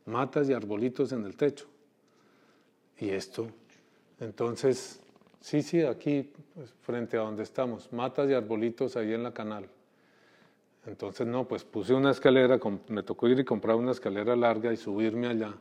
matas 0.06 0.48
y 0.48 0.52
arbolitos 0.52 1.12
en 1.12 1.24
el 1.24 1.36
techo. 1.36 1.66
Y 2.98 3.10
esto, 3.10 3.48
entonces, 4.20 5.00
sí, 5.40 5.62
sí, 5.62 5.82
aquí, 5.82 6.30
pues, 6.54 6.72
frente 6.82 7.16
a 7.16 7.20
donde 7.20 7.42
estamos, 7.42 7.92
matas 7.92 8.30
y 8.30 8.34
arbolitos 8.34 8.96
ahí 8.96 9.12
en 9.12 9.24
la 9.24 9.34
canal. 9.34 9.68
Entonces, 10.86 11.26
no, 11.26 11.46
pues 11.46 11.64
puse 11.64 11.94
una 11.94 12.10
escalera, 12.10 12.58
me 12.88 13.02
tocó 13.02 13.28
ir 13.28 13.38
y 13.38 13.44
comprar 13.44 13.76
una 13.76 13.92
escalera 13.92 14.34
larga 14.34 14.72
y 14.72 14.76
subirme 14.76 15.28
allá 15.28 15.54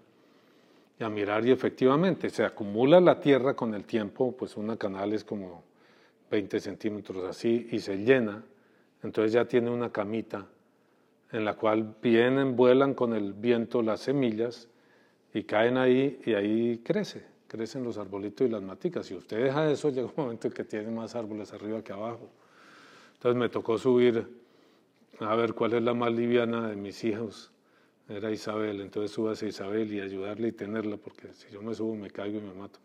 y 1.00 1.04
a 1.04 1.10
mirar 1.10 1.46
y 1.46 1.52
efectivamente 1.52 2.30
se 2.30 2.44
acumula 2.44 3.00
la 3.00 3.20
tierra 3.20 3.56
con 3.56 3.74
el 3.74 3.86
tiempo, 3.86 4.36
pues 4.38 4.56
una 4.56 4.78
canal 4.78 5.14
es 5.14 5.24
como 5.24 5.64
20 6.30 6.60
centímetros 6.60 7.24
así 7.28 7.68
y 7.72 7.80
se 7.80 7.98
llena, 7.98 8.44
entonces 9.02 9.34
ya 9.34 9.46
tiene 9.46 9.72
una 9.72 9.92
camita 9.92 10.46
en 11.32 11.44
la 11.44 11.56
cual 11.56 11.96
vienen, 12.02 12.56
vuelan 12.56 12.94
con 12.94 13.14
el 13.14 13.34
viento 13.34 13.82
las 13.82 14.02
semillas 14.02 14.68
y 15.34 15.44
caen 15.44 15.78
ahí 15.78 16.20
y 16.24 16.34
ahí 16.34 16.82
crece, 16.84 17.26
crecen 17.48 17.84
los 17.84 17.98
arbolitos 17.98 18.48
y 18.48 18.52
las 18.52 18.62
maticas. 18.62 19.08
Si 19.08 19.16
usted 19.16 19.44
deja 19.44 19.72
eso, 19.72 19.90
llega 19.92 20.08
un 20.08 20.14
momento 20.16 20.48
en 20.48 20.54
que 20.54 20.64
tiene 20.64 20.92
más 20.92 21.16
árboles 21.16 21.52
arriba 21.54 21.82
que 21.82 21.94
abajo. 21.94 22.30
Entonces 23.14 23.40
me 23.40 23.50
tocó 23.50 23.78
subir 23.78 24.28
a 25.22 25.36
ver 25.36 25.54
cuál 25.54 25.74
es 25.74 25.84
la 25.84 25.94
más 25.94 26.12
liviana 26.12 26.68
de 26.70 26.76
mis 26.76 27.04
hijos. 27.04 27.52
Era 28.10 28.32
Isabel, 28.32 28.82
entonces 28.82 29.12
subas 29.12 29.42
a 29.44 29.46
Isabel 29.46 29.94
y 29.94 30.02
ayudarle 30.02 30.50
y 30.50 30.52
tenerla, 30.52 30.98
porque 30.98 31.32
si 31.34 31.50
yo 31.50 31.62
me 31.62 31.74
subo 31.74 31.96
me 31.96 32.10
caigo 32.10 32.40
y 32.40 32.42
me 32.42 32.54
mato. 32.54 32.80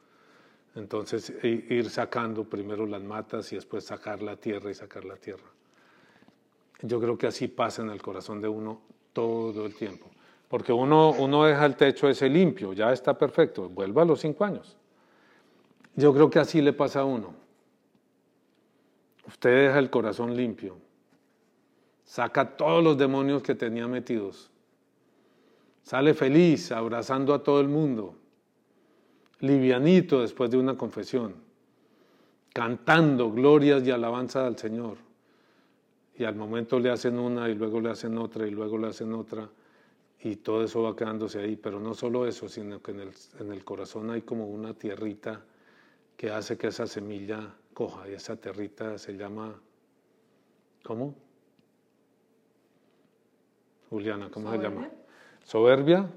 Entonces 0.75 1.33
ir 1.42 1.88
sacando 1.88 2.44
primero 2.44 2.87
las 2.87 3.03
matas 3.03 3.51
y 3.53 3.57
después 3.57 3.85
sacar 3.85 4.22
la 4.22 4.37
tierra 4.37 4.70
y 4.70 4.75
sacar 4.75 5.05
la 5.05 5.16
tierra. 5.16 5.46
Yo 6.83 7.01
creo 7.01 7.16
que 7.16 7.27
así 7.27 7.49
pasa 7.49 7.83
en 7.83 7.90
el 7.90 8.03
corazón 8.03 8.42
de 8.42 8.49
uno 8.49 8.83
todo 9.14 9.64
el 9.64 9.75
tiempo. 9.75 10.07
Porque 10.49 10.72
uno, 10.72 11.11
uno 11.12 11.44
deja 11.44 11.64
el 11.64 11.75
techo 11.75 12.09
ese 12.09 12.29
limpio, 12.29 12.72
ya 12.75 12.92
está 12.92 13.18
perfecto, 13.18 13.68
vuelva 13.68 14.03
a 14.03 14.05
los 14.05 14.20
cinco 14.20 14.44
años. 14.44 14.77
Yo 15.96 16.12
creo 16.12 16.29
que 16.29 16.38
así 16.38 16.61
le 16.61 16.75
pasa 16.75 17.01
a 17.01 17.05
uno. 17.05 17.35
Usted 19.27 19.66
deja 19.66 19.79
el 19.79 19.90
corazón 19.90 20.37
limpio, 20.37 20.77
saca 22.07 22.57
todos 22.57 22.83
los 22.83 22.97
demonios 22.97 23.42
que 23.42 23.55
tenía 23.55 23.87
metidos, 23.87 24.49
sale 25.83 26.14
feliz, 26.14 26.73
abrazando 26.73 27.35
a 27.35 27.42
todo 27.42 27.61
el 27.61 27.69
mundo, 27.69 28.14
livianito 29.40 30.23
después 30.23 30.51
de 30.51 30.57
una 30.57 30.77
confesión, 30.77 31.35
cantando 32.55 33.31
glorias 33.31 33.83
y 33.87 33.90
alabanza 33.90 34.47
al 34.47 34.57
Señor. 34.57 34.97
Y 36.19 36.25
al 36.25 36.35
momento 36.35 36.81
le 36.81 36.90
hacen 36.90 37.19
una 37.19 37.51
y 37.51 37.55
luego 37.55 37.79
le 37.79 37.90
hacen 37.90 38.16
otra 38.16 38.47
y 38.47 38.51
luego 38.51 38.79
le 38.79 38.87
hacen 38.87 39.12
otra 39.12 39.51
y 40.23 40.37
todo 40.37 40.64
eso 40.64 40.83
va 40.83 40.97
quedándose 40.97 41.40
ahí. 41.40 41.57
Pero 41.57 41.79
no 41.79 41.92
solo 41.92 42.27
eso, 42.27 42.49
sino 42.49 42.81
que 42.81 42.92
en 42.92 43.01
el, 43.01 43.11
en 43.38 43.53
el 43.53 43.62
corazón 43.64 44.11
hay 44.11 44.23
como 44.23 44.47
una 44.47 44.73
tierrita 44.73 45.42
que 46.16 46.31
hace 46.31 46.57
que 46.57 46.69
esa 46.69 46.87
semilla 46.87 47.55
coja 47.75 48.09
y 48.09 48.14
esa 48.14 48.37
tierrita 48.37 48.97
se 48.97 49.12
llama, 49.19 49.61
¿cómo? 50.83 51.14
Juliana, 53.90 54.31
¿cómo 54.31 54.51
se 54.51 54.59
llama? 54.59 54.88
Soberbia. 55.44 56.09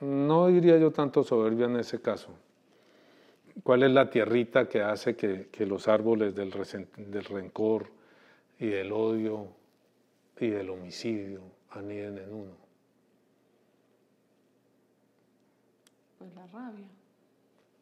No 0.00 0.46
diría 0.46 0.78
yo 0.78 0.90
tanto 0.90 1.22
soberbia 1.22 1.66
en 1.66 1.76
ese 1.76 2.00
caso. 2.00 2.30
¿Cuál 3.62 3.82
es 3.82 3.90
la 3.90 4.08
tierrita 4.08 4.68
que 4.68 4.80
hace 4.80 5.16
que, 5.16 5.48
que 5.50 5.66
los 5.66 5.88
árboles 5.88 6.34
del, 6.34 6.50
del 6.96 7.24
rencor 7.24 7.88
y 8.58 8.66
del 8.66 8.92
odio 8.92 9.48
y 10.38 10.48
del 10.48 10.70
homicidio 10.70 11.42
aniden 11.70 12.18
en 12.18 12.32
uno? 12.32 12.52
Pues 16.18 16.34
la 16.34 16.46
rabia. 16.46 16.86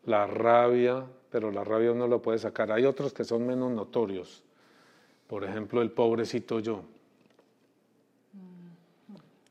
La 0.04 0.26
rabia, 0.26 1.06
pero 1.30 1.52
la 1.52 1.62
rabia 1.62 1.92
uno 1.92 2.08
lo 2.08 2.22
puede 2.22 2.38
sacar. 2.38 2.72
Hay 2.72 2.84
otros 2.84 3.12
que 3.12 3.24
son 3.24 3.46
menos 3.46 3.70
notorios. 3.70 4.42
Por 5.26 5.44
ejemplo, 5.44 5.82
el 5.82 5.90
pobrecito 5.90 6.58
yo. 6.60 6.82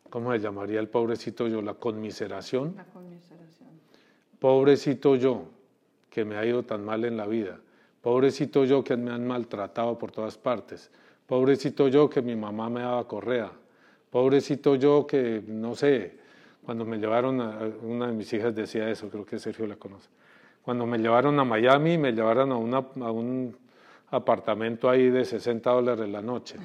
¿Cómo 0.10 0.32
se 0.32 0.40
llamaría 0.40 0.80
el 0.80 0.88
pobrecito 0.88 1.48
yo? 1.48 1.62
La 1.62 1.74
conmiseración. 1.74 2.74
La 2.76 2.86
conmiseración. 2.86 3.70
Pobrecito 4.40 5.16
yo, 5.16 5.46
que 6.10 6.24
me 6.26 6.38
ha 6.38 6.46
ido 6.46 6.64
tan 6.64 6.86
mal 6.86 7.06
en 7.06 7.18
la 7.18 7.28
vida. 7.28 7.60
Pobrecito 8.02 8.64
yo 8.66 8.84
que 8.84 8.96
me 8.96 9.12
han 9.12 9.28
maltratado 9.28 9.98
por 9.98 10.12
todas 10.12 10.38
partes. 10.38 10.90
Pobrecito 11.26 11.88
yo 11.90 12.10
que 12.10 12.22
mi 12.22 12.36
mamá 12.36 12.70
me 12.70 12.82
daba 12.82 13.08
correa. 13.08 13.52
Pobrecito 14.10 14.76
yo 14.76 15.06
que, 15.06 15.44
no 15.46 15.76
sé, 15.76 16.18
cuando 16.64 16.86
me 16.86 16.98
llevaron 16.98 17.42
a, 17.42 17.60
una 17.82 18.08
de 18.08 18.14
mis 18.14 18.32
hijas 18.34 18.56
decía 18.56 18.90
eso, 18.90 19.10
creo 19.10 19.26
que 19.26 19.40
Sergio 19.40 19.68
la 19.68 19.76
conoce. 19.76 20.10
Cuando 20.64 20.86
me 20.86 20.98
llevaron 20.98 21.40
a 21.40 21.44
Miami, 21.44 21.98
me 21.98 22.12
llevaron 22.12 22.52
a, 22.52 22.58
una, 22.58 22.78
a 22.78 23.12
un 23.12 23.56
apartamento 24.12 24.90
ahí 24.90 25.10
de 25.10 25.26
60 25.26 25.70
dólares 25.70 26.10
la 26.10 26.22
noche. 26.22 26.58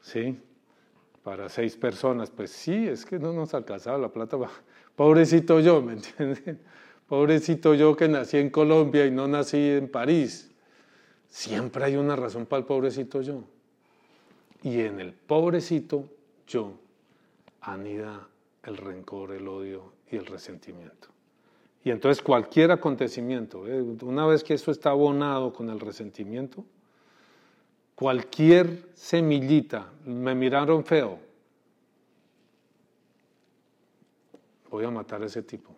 ¿Sí? 0.00 0.38
Para 1.22 1.48
seis 1.48 1.76
personas, 1.76 2.30
pues 2.30 2.50
sí, 2.50 2.88
es 2.88 3.04
que 3.04 3.18
no 3.18 3.32
nos 3.32 3.54
alcanzaba 3.54 3.98
la 3.98 4.08
plata. 4.08 4.36
Pobrecito 4.96 5.60
yo, 5.60 5.82
¿me 5.82 5.94
entienden? 5.94 6.60
Pobrecito 7.08 7.74
yo 7.74 7.96
que 7.96 8.08
nací 8.08 8.38
en 8.38 8.50
Colombia 8.50 9.06
y 9.06 9.10
no 9.10 9.26
nací 9.26 9.58
en 9.58 9.88
París. 9.88 10.50
Siempre 11.28 11.84
hay 11.84 11.96
una 11.96 12.16
razón 12.16 12.46
para 12.46 12.60
el 12.60 12.66
pobrecito 12.66 13.22
yo. 13.22 13.44
Y 14.62 14.80
en 14.80 15.00
el 15.00 15.12
pobrecito 15.12 16.08
yo 16.46 16.74
anida 17.60 18.28
el 18.64 18.76
rencor, 18.76 19.32
el 19.32 19.48
odio 19.48 19.92
y 20.10 20.16
el 20.16 20.26
resentimiento. 20.26 21.08
Y 21.84 21.90
entonces 21.90 22.22
cualquier 22.22 22.72
acontecimiento, 22.72 23.66
¿eh? 23.66 23.80
una 24.02 24.26
vez 24.26 24.44
que 24.44 24.54
eso 24.54 24.70
está 24.70 24.90
abonado 24.90 25.52
con 25.52 25.70
el 25.70 25.80
resentimiento, 25.80 26.64
cualquier 28.00 28.88
semillita, 28.94 29.92
me 30.06 30.34
miraron 30.34 30.82
feo, 30.86 31.18
voy 34.70 34.86
a 34.86 34.90
matar 34.90 35.22
a 35.22 35.26
ese 35.26 35.42
tipo. 35.42 35.70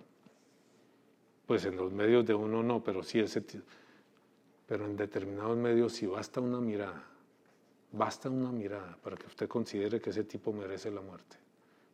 Pues 1.45 1.65
en 1.65 1.75
los 1.77 1.91
medios 1.91 2.25
de 2.25 2.33
uno 2.33 2.63
no, 2.63 2.85
pero 2.85 3.03
sí 3.03 3.19
ese 3.19 3.41
tipo. 3.41 3.65
Pero 4.69 4.87
en 4.87 4.97
determinados 4.97 5.57
medios 5.57 5.95
sí 5.95 6.07
basta 6.07 6.41
una 6.41 6.61
mirada, 6.61 7.03
basta 7.91 8.31
una 8.31 8.53
mirada 8.53 8.97
para 9.03 9.17
que 9.17 9.27
usted 9.27 9.49
considere 9.49 10.01
que 10.01 10.11
ese 10.11 10.23
tipo 10.23 10.53
merece 10.53 10.93
la 10.93 11.01
muerte. 11.01 11.37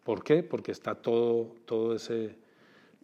¿Por 0.05 0.23
qué? 0.23 0.43
Porque 0.43 0.73
está 0.73 0.95
todo, 0.95 1.55
todo, 1.65 1.95
ese, 1.95 2.37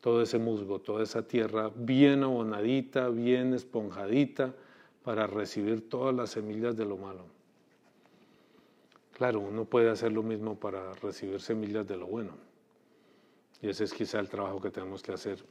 todo 0.02 0.20
ese 0.20 0.38
musgo, 0.38 0.78
toda 0.78 1.02
esa 1.02 1.26
tierra 1.26 1.70
bien 1.74 2.22
abonadita, 2.22 3.08
bien 3.08 3.54
esponjadita, 3.54 4.52
para 5.04 5.26
recibir 5.26 5.88
todas 5.88 6.14
las 6.14 6.30
semillas 6.30 6.76
de 6.76 6.86
lo 6.86 6.96
malo. 6.96 7.24
Claro, 9.12 9.40
uno 9.40 9.64
puede 9.64 9.90
hacer 9.90 10.10
lo 10.10 10.22
mismo 10.22 10.56
para 10.56 10.92
recibir 10.94 11.40
semillas 11.40 11.86
de 11.86 11.96
lo 11.96 12.06
bueno. 12.06 12.32
Y 13.62 13.68
ese 13.68 13.84
es 13.84 13.92
quizá 13.92 14.18
el 14.18 14.28
trabajo 14.28 14.60
que 14.60 14.70
tenemos 14.70 15.02
que 15.02 15.12
hacer. 15.12 15.44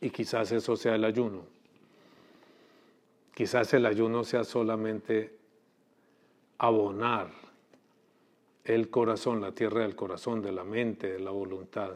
Y 0.00 0.10
quizás 0.10 0.52
eso 0.52 0.76
sea 0.76 0.94
el 0.94 1.04
ayuno. 1.04 1.42
Quizás 3.34 3.72
el 3.74 3.86
ayuno 3.86 4.22
sea 4.22 4.44
solamente 4.44 5.36
abonar 6.58 7.30
el 8.64 8.90
corazón, 8.90 9.40
la 9.40 9.52
tierra 9.52 9.82
del 9.82 9.96
corazón, 9.96 10.42
de 10.42 10.52
la 10.52 10.64
mente, 10.64 11.12
de 11.12 11.20
la 11.20 11.30
voluntad, 11.30 11.92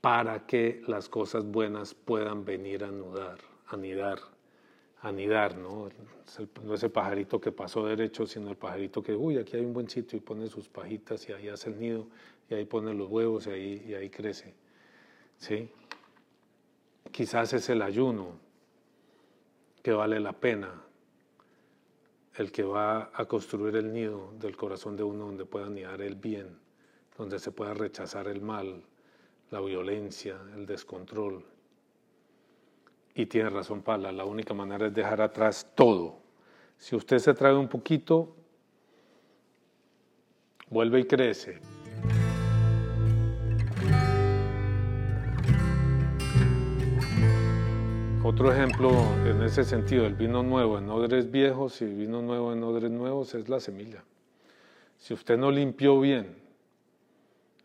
para 0.00 0.46
que 0.46 0.82
las 0.86 1.08
cosas 1.08 1.44
buenas 1.44 1.94
puedan 1.94 2.44
venir 2.44 2.84
a 2.84 2.88
anudar, 2.88 3.38
anidar, 3.68 4.18
anidar, 5.00 5.56
¿no? 5.56 5.88
no 6.64 6.74
es 6.74 6.82
el 6.82 6.90
pajarito 6.90 7.40
que 7.40 7.52
pasó 7.52 7.86
derecho, 7.86 8.26
sino 8.26 8.50
el 8.50 8.56
pajarito 8.56 9.02
que, 9.02 9.14
uy, 9.14 9.38
aquí 9.38 9.56
hay 9.56 9.64
un 9.64 9.72
buen 9.72 9.88
sitio 9.88 10.16
y 10.16 10.20
pone 10.20 10.48
sus 10.48 10.68
pajitas 10.68 11.28
y 11.28 11.32
ahí 11.32 11.48
hace 11.48 11.70
el 11.70 11.78
nido 11.78 12.06
y 12.50 12.54
ahí 12.54 12.64
pone 12.64 12.94
los 12.94 13.08
huevos 13.08 13.46
y 13.46 13.50
ahí, 13.50 13.84
y 13.88 13.94
ahí 13.94 14.10
crece. 14.10 14.54
¿Sí? 15.38 15.70
Quizás 17.10 17.52
es 17.52 17.68
el 17.68 17.82
ayuno 17.82 18.38
que 19.82 19.92
vale 19.92 20.20
la 20.20 20.32
pena, 20.32 20.82
el 22.36 22.52
que 22.52 22.62
va 22.62 23.10
a 23.14 23.24
construir 23.26 23.76
el 23.76 23.92
nido 23.92 24.32
del 24.38 24.56
corazón 24.56 24.96
de 24.96 25.02
uno 25.02 25.26
donde 25.26 25.44
pueda 25.44 25.66
anidar 25.66 26.00
el 26.02 26.14
bien, 26.14 26.58
donde 27.16 27.38
se 27.38 27.50
pueda 27.50 27.74
rechazar 27.74 28.28
el 28.28 28.40
mal, 28.40 28.82
la 29.50 29.60
violencia, 29.60 30.40
el 30.54 30.66
descontrol. 30.66 31.44
Y 33.18 33.26
tiene 33.26 33.50
razón 33.50 33.82
Pala, 33.82 34.12
la 34.12 34.24
única 34.24 34.54
manera 34.54 34.86
es 34.86 34.94
dejar 34.94 35.20
atrás 35.20 35.72
todo. 35.74 36.20
Si 36.76 36.94
usted 36.94 37.18
se 37.18 37.34
trae 37.34 37.52
un 37.52 37.66
poquito, 37.66 38.36
vuelve 40.70 41.00
y 41.00 41.04
crece. 41.04 41.58
Otro 48.22 48.52
ejemplo 48.52 48.92
en 49.26 49.42
ese 49.42 49.64
sentido, 49.64 50.06
el 50.06 50.14
vino 50.14 50.44
nuevo 50.44 50.78
en 50.78 50.88
odres 50.88 51.28
viejos 51.28 51.82
y 51.82 51.86
vino 51.86 52.22
nuevo 52.22 52.52
en 52.52 52.62
odres 52.62 52.92
nuevos 52.92 53.34
es 53.34 53.48
la 53.48 53.58
semilla. 53.58 54.04
Si 54.96 55.12
usted 55.12 55.36
no 55.36 55.50
limpió 55.50 55.98
bien 55.98 56.36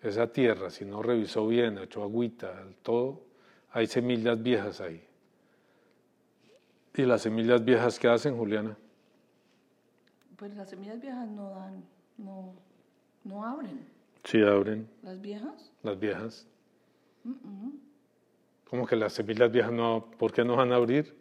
esa 0.02 0.34
tierra, 0.34 0.72
si 0.72 0.84
no 0.84 1.04
revisó 1.04 1.46
bien, 1.46 1.78
echó 1.78 2.02
agüita, 2.02 2.66
todo, 2.82 3.22
hay 3.72 3.86
semillas 3.86 4.42
viejas 4.42 4.82
ahí. 4.82 5.13
¿Y 6.96 7.04
las 7.04 7.24
semillas 7.24 7.64
viejas 7.64 7.98
qué 7.98 8.08
hacen, 8.08 8.38
Juliana? 8.38 8.78
Pues 10.38 10.56
las 10.56 10.70
semillas 10.70 11.02
viejas 11.02 11.28
no 11.30 11.50
dan, 11.50 11.84
no, 12.18 12.54
no 13.24 13.46
abren. 13.46 13.80
Sí, 14.24 14.42
abren. 14.42 14.88
¿Las 15.02 15.20
viejas? 15.20 15.72
Las 15.82 16.00
viejas. 16.00 16.48
¿Cómo 18.70 18.86
que 18.86 18.96
las 18.96 19.14
semillas 19.14 19.52
viejas 19.52 19.72
no, 19.72 20.08
por 20.18 20.32
qué 20.32 20.44
no 20.44 20.56
van 20.56 20.72
a 20.72 20.76
abrir? 20.76 21.16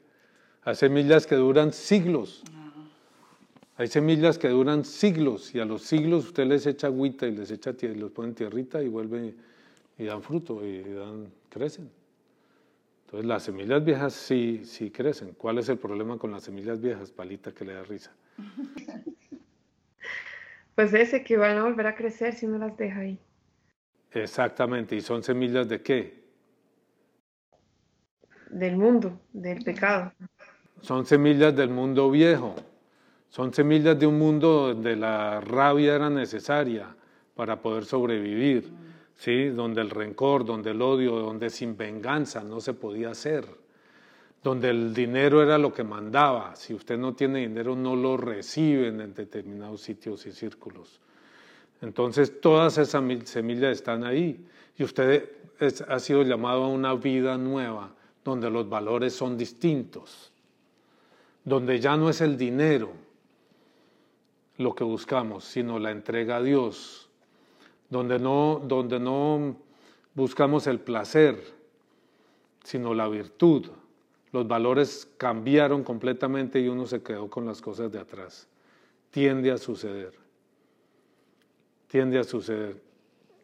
Hay 0.64 0.74
semillas 0.74 1.26
que 1.26 1.36
duran 1.36 1.72
siglos. 1.72 2.42
Hay 3.76 3.88
semillas 3.88 4.38
que 4.38 4.48
duran 4.48 4.84
siglos 4.84 5.54
y 5.54 5.60
a 5.60 5.64
los 5.64 5.82
siglos 5.82 6.26
usted 6.26 6.46
les 6.46 6.66
echa 6.66 6.88
agüita 6.88 7.26
y 7.26 7.32
les 7.32 7.50
echa 7.50 7.74
y 7.80 7.94
los 7.94 8.10
pone 8.12 8.28
en 8.28 8.34
tierrita 8.34 8.82
y 8.82 8.88
vuelve 8.88 9.34
y 9.98 10.04
dan 10.04 10.22
fruto 10.22 10.64
y 10.64 10.82
dan, 10.82 11.32
crecen. 11.48 11.90
Entonces 13.12 13.28
las 13.28 13.42
semillas 13.42 13.84
viejas 13.84 14.14
sí, 14.14 14.62
sí 14.64 14.90
crecen. 14.90 15.34
¿Cuál 15.34 15.58
es 15.58 15.68
el 15.68 15.76
problema 15.76 16.16
con 16.16 16.30
las 16.32 16.44
semillas 16.44 16.80
viejas, 16.80 17.10
palita, 17.10 17.52
que 17.52 17.66
le 17.66 17.74
da 17.74 17.82
risa? 17.82 18.10
Pues 20.74 20.94
ese 20.94 21.22
que 21.22 21.36
van 21.36 21.58
a 21.58 21.64
volver 21.64 21.86
a 21.86 21.94
crecer 21.94 22.32
si 22.32 22.46
no 22.46 22.56
las 22.56 22.74
deja 22.78 23.00
ahí. 23.00 23.18
Exactamente. 24.10 24.96
¿Y 24.96 25.02
son 25.02 25.22
semillas 25.22 25.68
de 25.68 25.82
qué? 25.82 26.24
Del 28.48 28.78
mundo, 28.78 29.20
del 29.34 29.62
pecado. 29.62 30.14
Son 30.80 31.04
semillas 31.04 31.54
del 31.54 31.68
mundo 31.68 32.10
viejo. 32.10 32.54
Son 33.28 33.52
semillas 33.52 33.98
de 33.98 34.06
un 34.06 34.18
mundo 34.18 34.68
donde 34.68 34.96
la 34.96 35.42
rabia 35.42 35.96
era 35.96 36.08
necesaria 36.08 36.96
para 37.34 37.60
poder 37.60 37.84
sobrevivir, 37.84 38.72
¿sí? 39.16 39.48
donde 39.48 39.80
el 39.80 39.90
rencor, 39.90 40.44
donde 40.44 40.70
el 40.70 40.82
odio, 40.82 41.16
donde 41.16 41.50
sin 41.50 41.76
venganza 41.76 42.42
no 42.42 42.60
se 42.60 42.74
podía 42.74 43.10
hacer, 43.10 43.46
donde 44.42 44.70
el 44.70 44.92
dinero 44.94 45.42
era 45.42 45.58
lo 45.58 45.72
que 45.72 45.84
mandaba. 45.84 46.56
Si 46.56 46.74
usted 46.74 46.98
no 46.98 47.14
tiene 47.14 47.40
dinero, 47.40 47.76
no 47.76 47.94
lo 47.96 48.16
reciben 48.16 49.00
en 49.00 49.14
determinados 49.14 49.80
sitios 49.82 50.26
y 50.26 50.32
círculos. 50.32 51.00
Entonces, 51.80 52.40
todas 52.40 52.78
esas 52.78 53.02
semillas 53.24 53.72
están 53.72 54.04
ahí 54.04 54.46
y 54.76 54.84
usted 54.84 55.30
ha 55.88 55.98
sido 55.98 56.22
llamado 56.22 56.64
a 56.64 56.68
una 56.68 56.94
vida 56.94 57.36
nueva, 57.36 57.92
donde 58.24 58.50
los 58.50 58.68
valores 58.68 59.14
son 59.14 59.36
distintos, 59.36 60.32
donde 61.44 61.80
ya 61.80 61.96
no 61.96 62.08
es 62.08 62.20
el 62.20 62.36
dinero 62.36 62.92
lo 64.58 64.74
que 64.74 64.84
buscamos, 64.84 65.44
sino 65.44 65.78
la 65.78 65.90
entrega 65.90 66.36
a 66.36 66.42
Dios, 66.42 67.08
donde 67.92 68.18
no, 68.18 68.60
donde 68.64 68.98
no 68.98 69.54
buscamos 70.14 70.66
el 70.66 70.80
placer, 70.80 71.38
sino 72.64 72.94
la 72.94 73.06
virtud. 73.06 73.68
Los 74.32 74.48
valores 74.48 75.08
cambiaron 75.18 75.84
completamente 75.84 76.58
y 76.58 76.68
uno 76.68 76.86
se 76.86 77.02
quedó 77.02 77.28
con 77.28 77.44
las 77.44 77.60
cosas 77.60 77.92
de 77.92 78.00
atrás. 78.00 78.48
Tiende 79.10 79.52
a 79.52 79.58
suceder. 79.58 80.14
Tiende 81.86 82.18
a 82.18 82.24
suceder. 82.24 82.80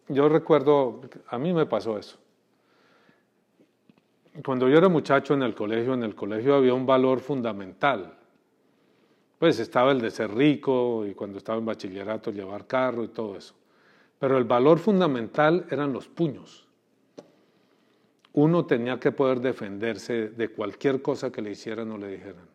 Yo 0.08 0.28
recuerdo, 0.30 1.02
a 1.28 1.38
mí 1.38 1.52
me 1.52 1.66
pasó 1.66 1.98
eso. 1.98 2.16
Cuando 4.42 4.68
yo 4.68 4.78
era 4.78 4.88
muchacho 4.88 5.34
en 5.34 5.42
el 5.42 5.54
colegio, 5.54 5.92
en 5.92 6.04
el 6.04 6.14
colegio 6.14 6.54
había 6.54 6.72
un 6.72 6.86
valor 6.86 7.20
fundamental 7.20 8.18
pues 9.38 9.60
estaba 9.60 9.92
el 9.92 10.00
de 10.00 10.10
ser 10.10 10.34
rico 10.34 11.06
y 11.06 11.14
cuando 11.14 11.38
estaba 11.38 11.58
en 11.58 11.64
bachillerato 11.64 12.32
llevar 12.32 12.66
carro 12.66 13.04
y 13.04 13.08
todo 13.08 13.36
eso. 13.36 13.54
Pero 14.18 14.36
el 14.36 14.44
valor 14.44 14.78
fundamental 14.78 15.66
eran 15.70 15.92
los 15.92 16.08
puños. 16.08 16.66
Uno 18.32 18.66
tenía 18.66 19.00
que 19.00 19.12
poder 19.12 19.40
defenderse 19.40 20.28
de 20.28 20.48
cualquier 20.48 21.02
cosa 21.02 21.30
que 21.30 21.42
le 21.42 21.52
hicieran 21.52 21.90
o 21.92 21.98
le 21.98 22.08
dijeran. 22.08 22.46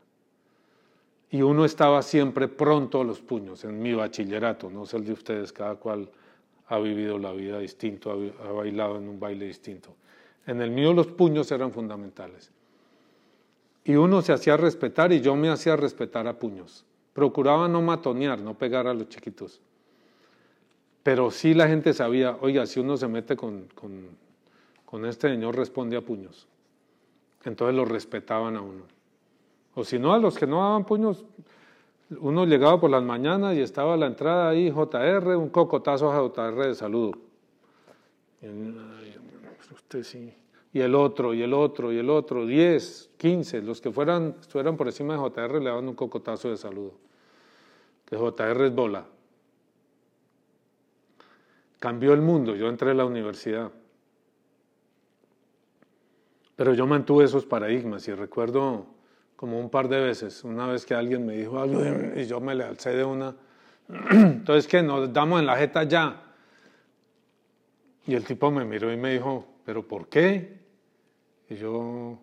Y 1.30 1.42
uno 1.42 1.66
estaba 1.66 2.02
siempre 2.04 2.48
pronto 2.48 3.02
a 3.02 3.04
los 3.04 3.20
puños 3.20 3.64
en 3.66 3.82
mi 3.82 3.94
bachillerato, 3.94 4.70
no 4.70 4.86
sé 4.86 4.98
el 4.98 5.06
de 5.06 5.14
ustedes, 5.14 5.52
cada 5.52 5.76
cual 5.76 6.10
ha 6.68 6.78
vivido 6.80 7.18
la 7.18 7.32
vida 7.34 7.60
distinto, 7.60 8.12
ha, 8.12 8.52
bailado 8.52 8.98
en 8.98 9.08
un 9.08 9.20
baile 9.20 9.46
distinto. 9.46 9.96
En 10.46 10.62
el 10.62 10.70
mío 10.70 10.94
los 10.94 11.08
puños 11.08 11.52
eran 11.52 11.72
fundamentales. 11.72 12.52
Y 13.84 13.96
uno 13.96 14.22
se 14.22 14.32
hacía 14.32 14.58
respetar 14.58 15.12
y 15.12 15.22
yo 15.22 15.36
me 15.36 15.50
hacía 15.50 15.76
respetar 15.76 16.28
a 16.28 16.38
puños. 16.38 16.86
Procuraba 17.14 17.68
no 17.68 17.82
matonear, 17.82 18.40
no 18.40 18.58
pegar 18.58 18.88
a 18.88 18.94
los 18.94 19.10
chiquitos. 19.10 19.60
Pero 21.04 21.32
sí 21.32 21.54
la 21.54 21.68
gente 21.68 21.94
sabía, 21.94 22.38
oiga, 22.40 22.66
si 22.66 22.80
uno 22.80 22.96
se 22.96 23.08
mete 23.10 23.36
con, 23.36 23.68
con, 24.86 25.06
este 25.06 25.30
señor, 25.30 25.58
responde 25.58 25.98
a 25.98 26.02
puños. 26.02 26.48
Entonces 27.44 27.76
lo 27.76 27.84
respetaban 27.84 28.56
a 28.56 28.62
uno. 28.62 28.84
O 29.76 29.84
si 29.84 30.00
no, 30.00 30.14
a 30.14 30.18
los 30.18 30.38
que 30.38 30.48
no 30.48 30.62
daban 30.62 30.86
puños, 30.86 31.26
uno 32.20 32.46
llegaba 32.46 32.80
por 32.80 32.90
las 32.90 33.04
mañanas 33.04 33.56
y 33.56 33.60
estaba 33.62 33.96
a 33.96 33.98
la 33.98 34.06
entrada 34.06 34.50
ahí, 34.50 34.72
JR, 34.72 35.36
un 35.36 35.50
cocotazo 35.50 36.10
a 36.10 36.16
JR 36.16 36.68
de 36.68 36.76
saludo. 36.76 37.12
y 40.74 40.80
el 40.80 40.96
otro, 40.96 41.34
y 41.34 41.42
el 41.42 41.54
otro, 41.54 41.92
y 41.92 41.98
el 41.98 42.10
otro, 42.10 42.46
10, 42.46 43.12
15, 43.18 43.62
los 43.62 43.82
que 43.82 43.92
fueran, 43.92 44.36
estuvieran 44.40 44.78
por 44.78 44.88
encima 44.88 45.14
de 45.14 45.20
JR 45.20 45.60
le 45.60 45.70
daban 45.70 45.88
un 45.88 45.96
cocotazo 45.96 46.50
de 46.50 46.58
saludo. 46.58 46.94
Que 48.06 48.16
JR 48.16 48.66
es 48.66 48.74
bola. 48.74 49.06
Cambió 51.84 52.14
el 52.14 52.22
mundo, 52.22 52.56
yo 52.56 52.70
entré 52.70 52.92
a 52.92 52.94
la 52.94 53.04
universidad. 53.04 53.70
Pero 56.56 56.74
yo 56.74 56.88
mantuve 56.88 57.26
esos 57.26 57.46
paradigmas 57.46 58.08
y 58.08 58.14
recuerdo 58.14 58.86
como 59.36 59.60
un 59.60 59.70
par 59.70 59.90
de 59.90 60.00
veces, 60.00 60.46
una 60.46 60.66
vez 60.66 60.86
que 60.86 60.94
alguien 60.94 61.26
me 61.26 61.36
dijo 61.36 61.60
algo 61.60 61.82
y 62.16 62.26
yo 62.26 62.40
me 62.40 62.56
le 62.56 62.64
alcé 62.64 62.92
de 62.92 63.04
una, 63.04 63.36
entonces 64.12 64.66
que 64.66 64.82
nos 64.82 65.12
damos 65.12 65.42
en 65.42 65.46
la 65.46 65.58
jeta 65.58 65.84
ya. 65.84 66.24
Y 68.08 68.16
el 68.16 68.24
tipo 68.24 68.50
me 68.50 68.64
miró 68.64 68.94
y 68.94 68.96
me 68.96 69.12
dijo, 69.12 69.46
¿pero 69.66 69.86
por 69.86 70.08
qué? 70.08 70.62
Y 71.50 71.56
yo, 71.56 72.18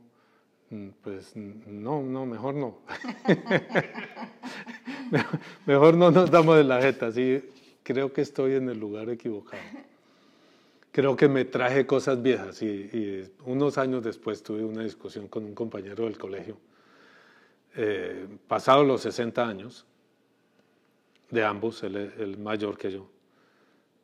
mm, 0.71 0.89
pues 1.03 1.37
no, 1.37 2.01
no, 2.01 2.25
mejor 2.25 2.55
no. 2.55 2.79
mejor 5.67 5.99
no 5.99 6.11
nos 6.11 6.31
damos 6.31 6.57
de 6.57 6.65
la 6.65 6.81
jeta, 6.81 7.13
sí, 7.13 7.43
creo 7.93 8.13
que 8.13 8.21
estoy 8.21 8.55
en 8.55 8.69
el 8.69 8.79
lugar 8.79 9.11
equivocado. 9.11 9.61
Creo 10.93 11.17
que 11.17 11.29
me 11.29 11.45
traje 11.45 11.87
cosas 11.87 12.23
viejas 12.23 12.63
y, 12.63 13.29
unos 13.45 13.79
años 13.79 14.05
después 14.05 14.45
tuve 14.45 14.65
una 14.65 14.85
discusión 14.85 15.27
con 15.27 15.45
un 15.45 15.57
compañero 15.57 16.05
del 16.05 16.17
colegio, 16.17 16.57
eh, 17.75 18.29
pasados 18.47 18.87
los 18.87 19.01
60 19.01 19.45
años, 19.45 19.87
de 21.31 21.45
ambos, 21.45 21.83
el 21.83 22.39
mayor 22.39 22.79
que 22.79 22.93
yo. 22.93 23.09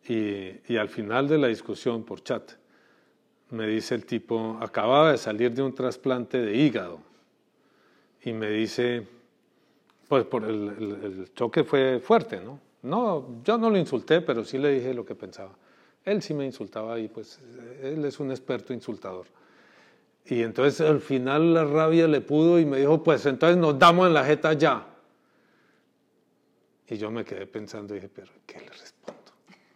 Y, 0.08 0.72
y 0.72 0.76
al 0.76 0.88
final 0.88 1.28
de 1.28 1.38
la 1.38 1.46
discusión 1.46 2.04
por 2.04 2.24
chat, 2.24 2.52
me 3.50 3.68
dice 3.68 3.94
el 3.94 4.04
tipo, 4.04 4.58
acababa 4.60 5.12
de 5.12 5.18
salir 5.18 5.52
de 5.52 5.62
un 5.62 5.74
trasplante 5.74 6.38
de 6.38 6.56
hígado. 6.56 7.00
Y 8.24 8.32
me 8.32 8.50
dice, 8.50 9.06
pues 10.08 10.24
por 10.24 10.44
el, 10.44 11.30
choque 11.34 11.62
fue 11.62 12.00
fuerte, 12.00 12.40
¿no? 12.40 12.65
No, 12.86 13.42
yo 13.42 13.58
no 13.58 13.68
lo 13.68 13.76
insulté, 13.76 14.20
pero 14.20 14.44
sí 14.44 14.58
le 14.58 14.70
dije 14.70 14.94
lo 14.94 15.04
que 15.04 15.16
pensaba. 15.16 15.50
Él 16.04 16.22
sí 16.22 16.34
me 16.34 16.46
insultaba 16.46 17.00
y 17.00 17.08
pues 17.08 17.40
él 17.82 18.04
es 18.04 18.20
un 18.20 18.30
experto 18.30 18.72
insultador. 18.72 19.26
Y 20.24 20.42
entonces 20.42 20.80
al 20.80 21.00
final 21.00 21.52
la 21.52 21.64
rabia 21.64 22.06
le 22.06 22.20
pudo 22.20 22.60
y 22.60 22.64
me 22.64 22.78
dijo, 22.78 23.02
pues 23.02 23.26
entonces 23.26 23.56
nos 23.56 23.76
damos 23.76 24.06
en 24.06 24.14
la 24.14 24.24
jeta 24.24 24.52
ya. 24.52 24.86
Y 26.88 26.96
yo 26.96 27.10
me 27.10 27.24
quedé 27.24 27.46
pensando 27.46 27.92
y 27.92 27.96
dije, 27.96 28.08
pero 28.14 28.30
¿qué 28.46 28.60
le 28.60 28.68
respondo? 28.68 29.32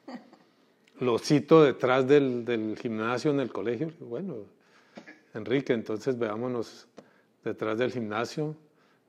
Lo 1.01 1.19
cito 1.19 1.65
detrás 1.65 2.07
del, 2.07 2.45
del 2.45 2.79
gimnasio 2.79 3.33
en 3.33 3.41
el 3.41 3.51
colegio. 3.51 3.91
Bueno, 3.99 4.37
Enrique, 5.35 5.73
entonces 5.73 6.17
veámonos 6.17 6.87
detrás 7.43 7.77
del 7.77 7.91
gimnasio. 7.91 8.55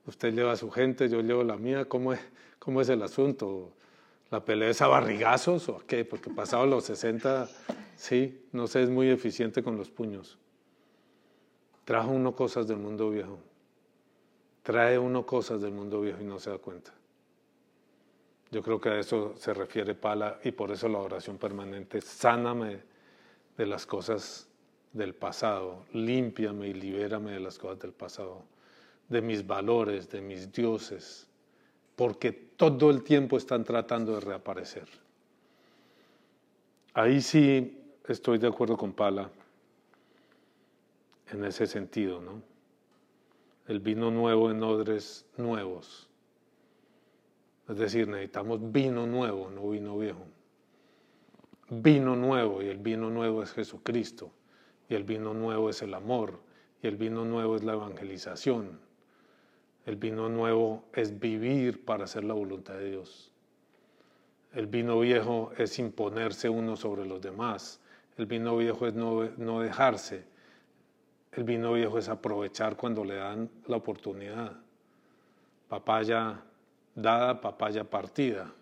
Usted 0.06 0.34
lleva 0.34 0.52
a 0.52 0.56
su 0.56 0.72
gente, 0.72 1.08
yo 1.08 1.20
llevo 1.20 1.44
la 1.44 1.56
mía. 1.56 1.84
¿Cómo 1.84 2.12
es, 2.12 2.20
cómo 2.58 2.80
es 2.80 2.88
el 2.88 3.02
asunto? 3.02 3.72
¿La 4.32 4.42
pelea 4.42 4.70
es 4.70 4.80
a 4.80 4.86
barrigazos 4.86 5.68
o 5.68 5.82
qué? 5.86 6.06
Porque 6.06 6.30
pasado 6.30 6.64
los 6.64 6.84
60, 6.84 7.50
sí, 7.96 8.46
no 8.52 8.66
sé, 8.66 8.82
es 8.82 8.88
muy 8.88 9.10
eficiente 9.10 9.62
con 9.62 9.76
los 9.76 9.90
puños. 9.90 10.38
Trajo 11.84 12.12
uno 12.12 12.34
cosas 12.34 12.66
del 12.66 12.78
mundo 12.78 13.10
viejo. 13.10 13.38
Trae 14.62 14.98
uno 14.98 15.26
cosas 15.26 15.60
del 15.60 15.72
mundo 15.72 16.00
viejo 16.00 16.22
y 16.22 16.24
no 16.24 16.38
se 16.38 16.48
da 16.48 16.56
cuenta. 16.56 16.94
Yo 18.50 18.62
creo 18.62 18.80
que 18.80 18.88
a 18.88 18.98
eso 18.98 19.34
se 19.36 19.52
refiere 19.52 19.94
Pala 19.94 20.40
y 20.42 20.52
por 20.52 20.70
eso 20.70 20.88
la 20.88 21.00
oración 21.00 21.36
permanente. 21.36 22.00
Sáname 22.00 22.80
de 23.58 23.66
las 23.66 23.84
cosas 23.84 24.48
del 24.94 25.14
pasado, 25.14 25.84
límpiame 25.92 26.68
y 26.68 26.72
libérame 26.72 27.32
de 27.32 27.40
las 27.40 27.58
cosas 27.58 27.80
del 27.80 27.92
pasado, 27.92 28.44
de 29.10 29.20
mis 29.20 29.46
valores, 29.46 30.08
de 30.08 30.22
mis 30.22 30.50
dioses, 30.50 31.28
porque 31.96 32.32
todo 32.32 32.90
el 32.90 33.02
tiempo 33.02 33.36
están 33.36 33.64
tratando 33.64 34.14
de 34.14 34.20
reaparecer. 34.20 34.88
Ahí 36.94 37.20
sí 37.20 37.78
estoy 38.06 38.38
de 38.38 38.48
acuerdo 38.48 38.76
con 38.76 38.92
Pala 38.92 39.30
en 41.30 41.44
ese 41.44 41.66
sentido, 41.66 42.20
¿no? 42.20 42.42
El 43.66 43.80
vino 43.80 44.10
nuevo 44.10 44.50
en 44.50 44.62
odres 44.62 45.24
nuevos. 45.36 46.08
Es 47.68 47.76
decir, 47.76 48.08
necesitamos 48.08 48.72
vino 48.72 49.06
nuevo, 49.06 49.50
no 49.50 49.70
vino 49.70 49.96
viejo. 49.96 50.26
Vino 51.70 52.16
nuevo 52.16 52.62
y 52.62 52.68
el 52.68 52.78
vino 52.78 53.08
nuevo 53.08 53.42
es 53.42 53.52
Jesucristo 53.52 54.30
y 54.88 54.94
el 54.94 55.04
vino 55.04 55.32
nuevo 55.32 55.70
es 55.70 55.80
el 55.80 55.94
amor 55.94 56.40
y 56.82 56.88
el 56.88 56.96
vino 56.96 57.24
nuevo 57.24 57.56
es 57.56 57.62
la 57.62 57.72
evangelización. 57.72 58.78
El 59.86 59.96
vino 59.96 60.28
nuevo 60.28 60.84
es 60.92 61.18
vivir 61.18 61.84
para 61.84 62.04
hacer 62.04 62.24
la 62.24 62.34
voluntad 62.34 62.74
de 62.74 62.90
Dios. 62.90 63.30
El 64.54 64.66
vino 64.66 65.00
viejo 65.00 65.52
es 65.56 65.78
imponerse 65.78 66.48
uno 66.48 66.76
sobre 66.76 67.06
los 67.06 67.20
demás. 67.20 67.80
El 68.16 68.26
vino 68.26 68.56
viejo 68.56 68.86
es 68.86 68.94
no, 68.94 69.24
no 69.38 69.60
dejarse. 69.60 70.24
El 71.32 71.44
vino 71.44 71.72
viejo 71.72 71.98
es 71.98 72.08
aprovechar 72.08 72.76
cuando 72.76 73.04
le 73.04 73.16
dan 73.16 73.50
la 73.66 73.76
oportunidad. 73.76 74.52
Papaya 75.68 76.42
dada, 76.94 77.40
papaya 77.40 77.84
partida. 77.84 78.52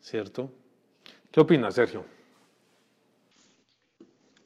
¿Cierto? 0.00 0.50
¿Qué 1.30 1.40
opinas, 1.40 1.74
Sergio? 1.74 2.04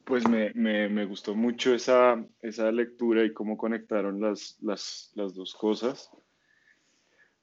Pues 0.07 0.29
me, 0.29 0.53
me, 0.55 0.89
me, 0.89 1.05
gustó 1.05 1.35
mucho 1.35 1.75
esa, 1.75 2.25
esa 2.41 2.71
lectura 2.71 3.25
y 3.25 3.33
cómo 3.33 3.57
conectaron 3.57 4.21
las, 4.21 4.57
las, 4.61 5.11
las, 5.17 5.35
dos 5.35 5.53
cosas. 5.57 6.09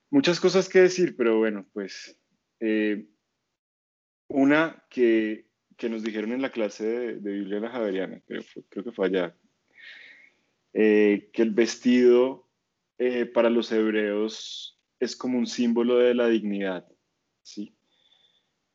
Muchas 0.09 0.39
cosas 0.39 0.70
que 0.70 0.80
decir, 0.80 1.18
pero 1.18 1.39
bueno, 1.39 1.66
pues 1.74 2.18
eh, 2.61 3.05
una 4.30 4.82
que, 4.89 5.45
que, 5.76 5.89
nos 5.89 6.03
dijeron 6.03 6.32
en 6.32 6.41
la 6.41 6.53
clase 6.53 6.88
de, 6.88 7.20
de 7.20 7.32
Biblia 7.34 7.59
la 7.59 7.70
Javeriana, 7.70 8.22
creo, 8.26 8.43
creo 8.70 8.84
que 8.86 8.93
fue 8.93 9.07
allá, 9.07 9.36
eh, 10.72 11.32
que 11.34 11.41
el 11.41 11.51
vestido 11.51 12.47
eh, 12.97 13.26
para 13.26 13.49
los 13.49 13.74
hebreos 13.74 14.80
es 15.01 15.18
como 15.18 15.38
un 15.38 15.47
símbolo 15.47 15.97
de 15.97 16.16
la 16.16 16.30
dignidad, 16.30 16.88
¿sí? 17.41 17.76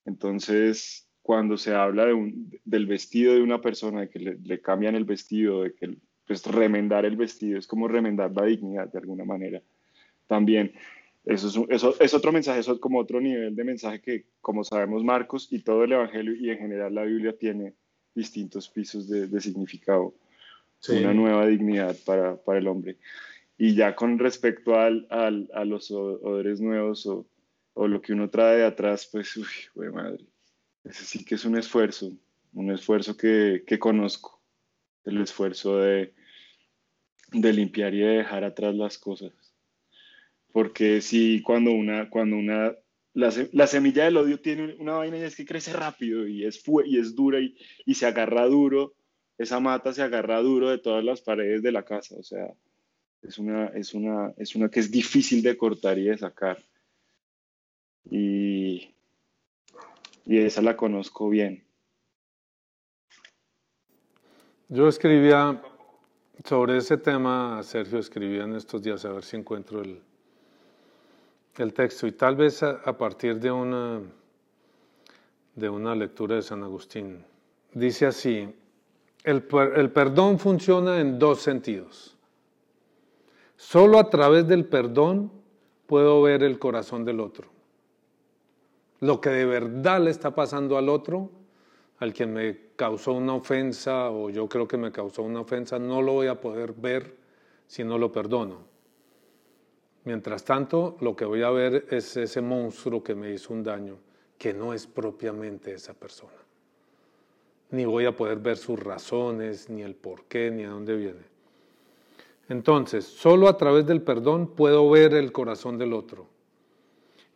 Entonces, 0.05 1.08
cuando 1.29 1.59
se 1.59 1.75
habla 1.75 2.07
de 2.07 2.15
un, 2.15 2.59
del 2.65 2.87
vestido 2.87 3.35
de 3.35 3.43
una 3.43 3.61
persona, 3.61 4.01
de 4.01 4.09
que 4.09 4.19
le, 4.19 4.39
le, 4.39 4.63
cambian 4.63 4.95
el 4.95 5.05
vestido, 5.05 5.65
de 5.65 5.75
que 5.75 5.99
pues 6.27 6.47
remendar 6.47 7.05
el 7.05 7.17
vestido, 7.17 7.59
es 7.59 7.67
como 7.67 7.87
remendar 7.87 8.33
la 8.35 8.47
dignidad 8.47 8.91
de 8.91 8.99
alguna 8.99 9.27
manera. 9.27 9.61
También, 10.27 10.73
eso 11.27 11.49
es, 11.49 11.57
un, 11.57 11.67
eso 11.69 11.95
es 12.01 12.15
otro 12.15 12.33
mensaje, 12.33 12.61
eso 12.61 12.73
es 12.73 12.79
como 12.79 12.99
otro 12.99 13.21
nivel 13.21 13.55
de 13.55 13.63
mensaje 13.63 14.01
que, 14.01 14.25
como 14.41 14.65
sabemos, 14.65 15.05
Marcos 15.05 15.49
y 15.51 15.59
todo 15.59 15.85
el 15.85 15.93
Evangelio 15.93 16.35
y 16.35 16.49
en 16.49 16.61
general 16.61 16.95
la 16.95 17.03
Biblia 17.03 17.37
tiene 17.37 17.75
distintos 18.15 18.71
pisos 18.71 19.07
de, 19.07 19.27
de 19.27 19.41
significado 19.43 20.15
sí. 20.79 20.93
una 20.93 21.13
nueva 21.13 21.47
dignidad 21.47 21.95
para, 22.07 22.37
para, 22.37 22.59
el 22.59 22.69
hombre. 22.69 22.97
Y 23.59 23.75
ya 23.75 23.95
con 23.95 24.19
respecto 24.19 24.77
al, 24.81 25.07
al, 25.11 25.51
a 25.53 25.67
los 25.67 25.91
odores 25.91 26.59
nuevos 26.59 27.05
o, 27.05 27.27
o, 27.75 27.87
lo 27.87 28.01
que 28.01 28.15
uno 28.15 28.31
trae 28.31 28.61
de 28.61 28.65
atrás, 28.65 29.11
pues, 29.13 29.37
uy, 29.37 29.91
madre, 29.93 30.25
ese 30.89 31.05
sí 31.05 31.25
que 31.25 31.37
es 31.37 31.45
un 31.45 31.57
esfuerzo, 31.57 32.13
un 32.55 32.71
esfuerzo 32.71 33.17
que, 33.17 33.65
que 33.67 33.79
conozco, 33.79 34.41
el 35.05 35.21
esfuerzo 35.21 35.79
de, 35.79 36.15
de 37.33 37.53
limpiar 37.53 37.95
y 37.95 38.01
de 38.01 38.19
dejar 38.19 38.45
atrás 38.45 38.75
las 38.75 38.99
cosas. 38.99 39.33
Porque 40.53 41.01
sí, 41.01 41.43
cuando 41.43 41.73
una, 41.73 42.09
cuando 42.11 42.37
una 42.37 42.75
la, 43.15 43.33
la, 43.53 43.67
semilla 43.67 44.05
del 44.05 44.17
odio 44.17 44.41
tiene 44.41 44.77
una 44.79 44.93
vaina 44.93 45.19
y 45.19 45.23
es 45.23 45.37
que 45.37 45.45
crece 45.45 45.73
rápido 45.73 46.27
y 46.27 46.45
es, 46.45 46.63
y 46.85 46.99
es 46.99 47.15
dura 47.15 47.41
y, 47.41 47.57
y 47.85 47.95
se 47.95 48.07
agarra 48.07 48.47
duro 48.47 48.95
esa 49.39 49.61
mata 49.61 49.93
se 49.93 50.03
agarra 50.03 50.43
duro 50.43 50.69
de 50.69 50.79
todas 50.79 51.05
las 51.05 51.23
paredes 51.23 51.63
de 51.63 51.71
la 51.71 51.85
casa, 51.85 52.17
o 52.19 52.23
sea, 52.25 52.53
es 53.23 53.39
una, 53.39 53.69
es 53.69 53.95
una, 53.95 54.35
es 54.37 54.57
una 54.57 54.69
que 54.69 54.81
es 54.81 54.91
difícil 54.91 55.43
de 55.43 55.57
cortar 55.57 55.97
y 55.99 56.05
de 56.05 56.19
sacar. 56.19 56.63
Y, 58.11 58.95
y 60.29 60.39
esa 60.39 60.61
la 60.61 60.77
conozco 60.77 61.31
bien. 61.31 61.65
Yo 64.69 64.87
escribía 64.87 65.61
sobre 66.45 66.77
ese 66.77 66.99
tema, 66.99 67.63
Sergio 67.63 67.99
escribía 67.99 68.45
en 68.45 68.55
estos 68.55 68.83
días, 68.83 69.07
a 69.07 69.13
ver 69.13 69.25
si 69.25 69.39
encuentro 69.39 69.81
el, 69.81 70.03
el 71.57 71.73
texto, 71.73 72.07
y 72.07 72.13
tal 72.13 72.37
vez 72.37 72.63
a, 72.63 72.99
partir 72.99 73.41
de 73.41 73.51
una, 73.51 74.03
de 75.55 75.69
una 75.71 75.95
lectura 75.95 76.37
de 76.37 76.43
San 76.43 76.63
Agustín. 76.63 77.25
Dice 77.73 78.05
así, 78.05 78.55
el, 79.25 79.47
el, 79.77 79.91
perdón 79.91 80.39
funciona 80.39 81.01
en 81.01 81.19
dos 81.19 81.41
sentidos. 81.41 82.19
Solo 83.57 83.99
a 83.99 84.11
través 84.11 84.47
del 84.47 84.67
perdón 84.67 85.33
puedo 85.87 86.21
ver 86.21 86.43
el 86.43 86.59
corazón 86.59 87.07
del 87.07 87.21
otro. 87.21 87.58
Lo 89.01 89.21
que 89.21 89.31
de 89.31 89.45
verdad 89.45 90.01
le 90.01 90.11
está 90.11 90.35
pasando 90.35 90.77
al 90.77 90.89
otro, 90.89 91.31
al 91.99 92.13
quien 92.13 92.33
me 92.33 92.59
causó 92.77 93.13
una 93.13 93.35
ofensa 93.35 94.11
o 94.11 94.31
yo 94.31 94.49
creo 94.49 94.67
que 94.67 94.77
me 94.77 94.93
causó 94.93 95.23
una 95.23 95.41
ofensa, 95.41 95.79
no 95.79 96.03
lo 96.03 96.15
voy 96.15 96.27
a 96.27 96.41
poder 96.41 96.73
ver 96.73 97.17
si 97.67 97.85
no 97.85 97.99
lo 97.99 98.11
perdono. 98.11 98.67
Mientras 100.05 100.45
tanto, 100.45 100.97
lo 101.01 101.15
que 101.15 101.25
voy 101.25 101.43
a 101.43 101.51
ver 101.51 101.87
es 101.91 102.17
ese 102.17 102.41
monstruo 102.41 103.03
que 103.03 103.15
me 103.15 103.33
hizo 103.33 103.53
un 103.53 103.63
daño, 103.63 103.99
que 104.39 104.55
no 104.55 104.73
es 104.73 104.87
propiamente 104.87 105.75
esa 105.75 105.93
persona 105.93 106.49
ni 107.71 107.85
voy 107.85 108.07
a 108.07 108.17
poder 108.17 108.39
ver 108.39 108.57
sus 108.57 108.79
razones, 108.81 109.69
ni 109.69 109.83
el 109.83 109.95
por 109.95 110.25
qué, 110.25 110.51
ni 110.51 110.65
a 110.65 110.71
dónde 110.71 110.97
viene. 110.97 111.21
Entonces, 112.49 113.05
solo 113.05 113.49
a 113.49 113.57
través 113.57 113.87
del 113.87 114.01
perdón 114.01 114.49
puedo 114.49 114.89
ver 114.89 115.13
el 115.15 115.33
corazón 115.33 115.77
del 115.77 115.93
otro. 115.93 116.27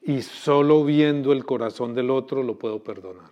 Y 0.02 0.22
solo 0.22 0.84
viendo 0.84 1.32
el 1.32 1.44
corazón 1.44 1.94
del 1.94 2.10
otro 2.10 2.42
lo 2.42 2.58
puedo 2.58 2.82
perdonar. 2.82 3.30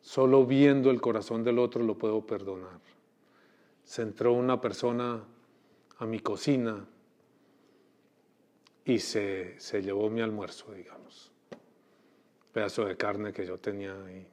Solo 0.00 0.44
viendo 0.44 0.90
el 0.90 1.00
corazón 1.00 1.44
del 1.44 1.58
otro 1.58 1.82
lo 1.82 1.96
puedo 1.96 2.26
perdonar. 2.26 2.80
Se 3.84 4.02
entró 4.02 4.32
una 4.32 4.60
persona 4.60 5.22
a 5.98 6.06
mi 6.06 6.20
cocina 6.20 6.84
y 8.84 8.98
se, 8.98 9.58
se 9.58 9.82
llevó 9.82 10.10
mi 10.10 10.20
almuerzo, 10.20 10.72
digamos 10.72 11.32
pedazo 12.56 12.86
de 12.86 12.96
carne 12.96 13.34
que 13.34 13.44
yo 13.44 13.58
tenía 13.58 13.94
y 14.10 14.26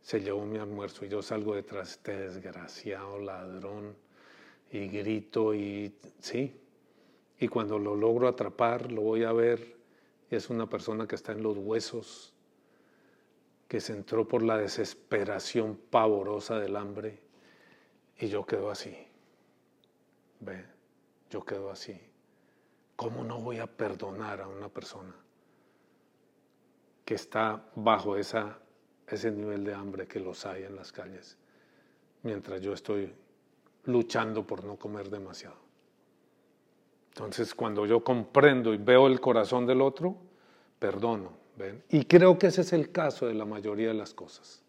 se 0.00 0.20
llevó 0.20 0.46
mi 0.46 0.58
almuerzo 0.58 1.04
y 1.04 1.08
yo 1.08 1.20
salgo 1.20 1.56
detrás 1.56 1.88
de 1.88 2.12
este 2.12 2.16
desgraciado 2.16 3.18
ladrón 3.18 3.96
y 4.70 4.86
grito 4.86 5.52
y 5.52 5.92
sí, 6.20 6.54
y 7.40 7.48
cuando 7.48 7.78
lo 7.78 7.96
logro 7.96 8.28
atrapar 8.28 8.92
lo 8.92 9.02
voy 9.02 9.24
a 9.24 9.32
ver 9.32 9.76
es 10.30 10.48
una 10.48 10.68
persona 10.68 11.08
que 11.08 11.16
está 11.16 11.32
en 11.32 11.42
los 11.42 11.58
huesos, 11.58 12.32
que 13.66 13.80
se 13.80 13.92
entró 13.92 14.28
por 14.28 14.42
la 14.44 14.56
desesperación 14.56 15.76
pavorosa 15.90 16.60
del 16.60 16.76
hambre 16.76 17.20
y 18.16 18.28
yo 18.28 18.46
quedo 18.46 18.70
así, 18.70 18.96
ve, 20.38 20.64
yo 21.30 21.44
quedo 21.44 21.70
así. 21.70 21.98
¿Cómo 22.94 23.24
no 23.24 23.40
voy 23.40 23.58
a 23.58 23.66
perdonar 23.66 24.40
a 24.42 24.46
una 24.46 24.68
persona? 24.68 25.14
que 27.10 27.16
está 27.16 27.68
bajo 27.74 28.16
ese 28.16 29.32
nivel 29.32 29.64
de 29.64 29.74
hambre 29.74 30.06
que 30.06 30.20
los 30.20 30.46
hay 30.46 30.62
en 30.62 30.76
las 30.76 30.92
calles, 30.92 31.36
mientras 32.22 32.60
yo 32.60 32.72
estoy 32.72 33.12
luchando 33.82 34.46
por 34.46 34.62
no 34.62 34.76
comer 34.76 35.10
demasiado. 35.10 35.69
Entonces, 37.10 37.54
cuando 37.54 37.86
yo 37.86 38.02
comprendo 38.02 38.72
y 38.72 38.78
veo 38.78 39.06
el 39.06 39.20
corazón 39.20 39.66
del 39.66 39.80
otro, 39.80 40.16
perdono. 40.78 41.32
¿ven? 41.56 41.82
Y 41.90 42.04
creo 42.04 42.38
que 42.38 42.48
ese 42.48 42.62
es 42.62 42.72
el 42.72 42.90
caso 42.90 43.26
de 43.26 43.34
la 43.34 43.44
mayoría 43.44 43.88
de 43.88 43.94
las 43.94 44.14
cosas 44.14 44.62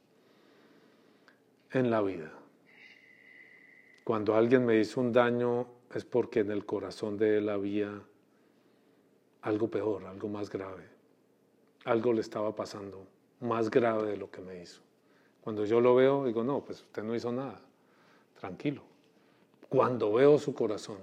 en 1.72 1.89
la 1.89 2.02
vida. 2.02 2.32
Cuando 4.04 4.36
alguien 4.36 4.66
me 4.66 4.80
hizo 4.80 5.00
un 5.00 5.14
daño 5.14 5.68
es 5.94 6.06
porque 6.06 6.39
en 6.42 6.52
el 6.52 6.66
corazón 6.66 7.18
de 7.18 7.38
él 7.38 7.50
había 7.50 8.02
algo 9.42 9.70
peor, 9.70 10.06
algo 10.06 10.28
más 10.28 10.50
grave. 10.50 10.89
Algo 11.86 12.14
le 12.14 12.22
estaba 12.22 12.56
pasando 12.56 13.06
más 13.39 13.70
grave 13.70 14.10
de 14.10 14.18
lo 14.18 14.30
que 14.30 14.42
me 14.42 14.62
hizo. 14.62 14.82
Cuando 15.42 15.66
yo 15.66 15.82
lo 15.82 15.96
veo, 15.96 16.26
digo, 16.26 16.44
no, 16.44 16.64
pues 16.64 16.82
usted 16.82 17.04
no 17.04 17.16
hizo 17.16 17.32
nada. 17.32 17.60
Tranquilo. 18.39 18.84
Cuando 19.70 20.14
veo 20.14 20.38
su 20.38 20.54
corazón. 20.54 20.98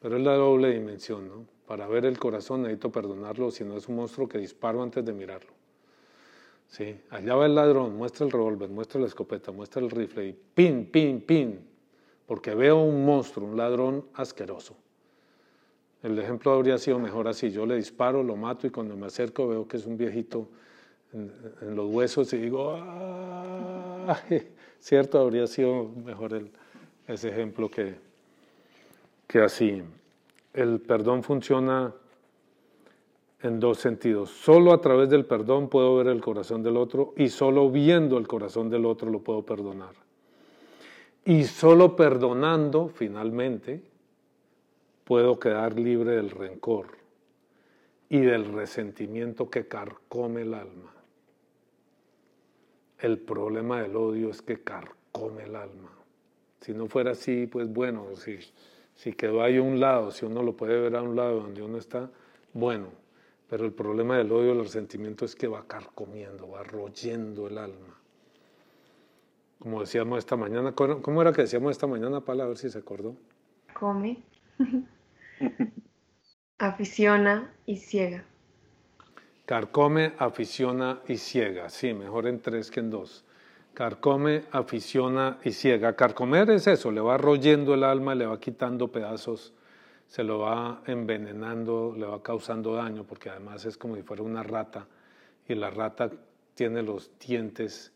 Pero 0.00 0.16
es 0.16 0.22
la 0.22 0.34
doble 0.34 0.72
dimensión, 0.72 1.28
¿no? 1.28 1.46
Para 1.66 1.86
ver 1.86 2.04
el 2.04 2.18
corazón 2.18 2.62
necesito 2.62 2.90
perdonarlo, 2.90 3.50
si 3.50 3.64
no 3.64 3.76
es 3.76 3.86
un 3.86 3.96
monstruo 3.96 4.28
que 4.28 4.38
disparo 4.38 4.82
antes 4.82 5.04
de 5.04 5.12
mirarlo. 5.12 5.52
Sí, 6.66 7.00
allá 7.10 7.34
va 7.34 7.46
el 7.46 7.54
ladrón, 7.54 7.96
muestra 7.96 8.26
el 8.26 8.32
revólver, 8.32 8.70
muestra 8.70 9.00
la 9.00 9.06
escopeta, 9.06 9.52
muestra 9.52 9.82
el 9.82 9.90
rifle 9.90 10.28
y 10.28 10.32
pin, 10.32 10.86
pin, 10.86 11.20
pin, 11.20 11.60
porque 12.26 12.54
veo 12.54 12.80
un 12.80 13.04
monstruo, 13.04 13.46
un 13.46 13.56
ladrón 13.56 14.06
asqueroso. 14.14 14.76
El 16.02 16.18
ejemplo 16.18 16.52
habría 16.52 16.78
sido 16.78 16.98
mejor 16.98 17.28
así, 17.28 17.50
yo 17.50 17.66
le 17.66 17.76
disparo, 17.76 18.22
lo 18.22 18.36
mato 18.36 18.66
y 18.66 18.70
cuando 18.70 18.96
me 18.96 19.06
acerco 19.06 19.48
veo 19.48 19.68
que 19.68 19.76
es 19.76 19.86
un 19.86 19.98
viejito 19.98 20.48
en, 21.12 21.30
los 21.74 21.92
huesos 21.92 22.32
y 22.32 22.38
digo, 22.38 22.78
cierto, 24.78 25.18
habría 25.18 25.46
sido 25.46 25.88
mejor 25.88 26.40
ese 27.06 27.28
ejemplo 27.28 27.70
que, 27.70 28.09
que 29.30 29.38
así. 29.38 29.80
El 30.52 30.80
perdón 30.80 31.22
funciona 31.22 31.94
en 33.40 33.60
dos 33.60 33.78
sentidos. 33.78 34.28
Solo 34.30 34.72
a 34.72 34.80
través 34.80 35.08
del 35.08 35.24
perdón 35.24 35.68
puedo 35.68 35.94
ver 35.94 36.08
el 36.08 36.20
corazón 36.20 36.64
del 36.64 36.76
otro 36.76 37.14
y 37.16 37.28
solo 37.28 37.70
viendo 37.70 38.18
el 38.18 38.26
corazón 38.26 38.68
del 38.68 38.84
otro 38.84 39.08
lo 39.08 39.20
puedo 39.20 39.46
perdonar. 39.46 39.94
Y 41.24 41.44
solo 41.44 41.94
perdonando, 41.94 42.88
finalmente, 42.88 43.84
puedo 45.04 45.38
quedar 45.38 45.78
libre 45.78 46.16
del 46.16 46.30
rencor 46.30 46.88
y 48.08 48.18
del 48.18 48.52
resentimiento 48.52 49.48
que 49.48 49.68
carcome 49.68 50.42
el 50.42 50.54
alma. 50.54 50.92
El 52.98 53.20
problema 53.20 53.80
del 53.80 53.94
odio 53.94 54.30
es 54.30 54.42
que 54.42 54.60
carcome 54.64 55.44
el 55.44 55.54
alma. 55.54 55.92
Si 56.62 56.74
no 56.74 56.88
fuera 56.88 57.12
así, 57.12 57.46
pues 57.46 57.72
bueno, 57.72 58.08
si, 58.16 58.40
si 59.00 59.14
quedó 59.14 59.42
ahí 59.42 59.56
a 59.56 59.62
un 59.62 59.80
lado, 59.80 60.10
si 60.10 60.26
uno 60.26 60.42
lo 60.42 60.54
puede 60.54 60.78
ver 60.78 60.94
a 60.94 61.00
un 61.00 61.16
lado 61.16 61.40
donde 61.40 61.62
uno 61.62 61.78
está, 61.78 62.10
bueno, 62.52 62.88
pero 63.48 63.64
el 63.64 63.72
problema 63.72 64.18
del 64.18 64.30
odio, 64.30 64.52
el 64.52 64.58
resentimiento 64.58 65.24
es 65.24 65.34
que 65.34 65.48
va 65.48 65.66
carcomiendo, 65.66 66.50
va 66.50 66.62
royendo 66.64 67.46
el 67.46 67.56
alma. 67.56 67.98
Como 69.58 69.80
decíamos 69.80 70.18
esta 70.18 70.36
mañana, 70.36 70.72
¿cómo 70.74 71.22
era 71.22 71.32
que 71.32 71.40
decíamos 71.40 71.70
esta 71.70 71.86
mañana, 71.86 72.20
Pala? 72.20 72.44
A 72.44 72.48
ver 72.48 72.58
si 72.58 72.68
se 72.68 72.76
acordó. 72.76 73.16
Come, 73.72 74.22
aficiona 76.58 77.54
y 77.64 77.76
ciega. 77.76 78.26
Carcome, 79.46 80.12
aficiona 80.18 81.00
y 81.08 81.16
ciega. 81.16 81.70
Sí, 81.70 81.94
mejor 81.94 82.26
en 82.26 82.38
tres 82.42 82.70
que 82.70 82.80
en 82.80 82.90
dos. 82.90 83.24
Carcome, 83.74 84.44
aficiona 84.52 85.38
y 85.44 85.52
ciega. 85.52 85.96
Carcomer 85.96 86.50
es 86.50 86.66
eso, 86.66 86.90
le 86.90 87.00
va 87.00 87.16
royendo 87.16 87.74
el 87.74 87.84
alma, 87.84 88.14
le 88.14 88.26
va 88.26 88.38
quitando 88.38 88.88
pedazos 88.88 89.54
se 90.10 90.24
lo 90.24 90.40
va 90.40 90.82
envenenando, 90.86 91.94
le 91.96 92.04
va 92.04 92.20
causando 92.20 92.74
daño, 92.74 93.04
porque 93.04 93.30
además 93.30 93.64
es 93.64 93.78
como 93.78 93.94
si 93.94 94.02
fuera 94.02 94.24
una 94.24 94.42
rata, 94.42 94.88
y 95.46 95.54
la 95.54 95.70
rata 95.70 96.10
tiene 96.54 96.82
los 96.82 97.12
dientes 97.24 97.92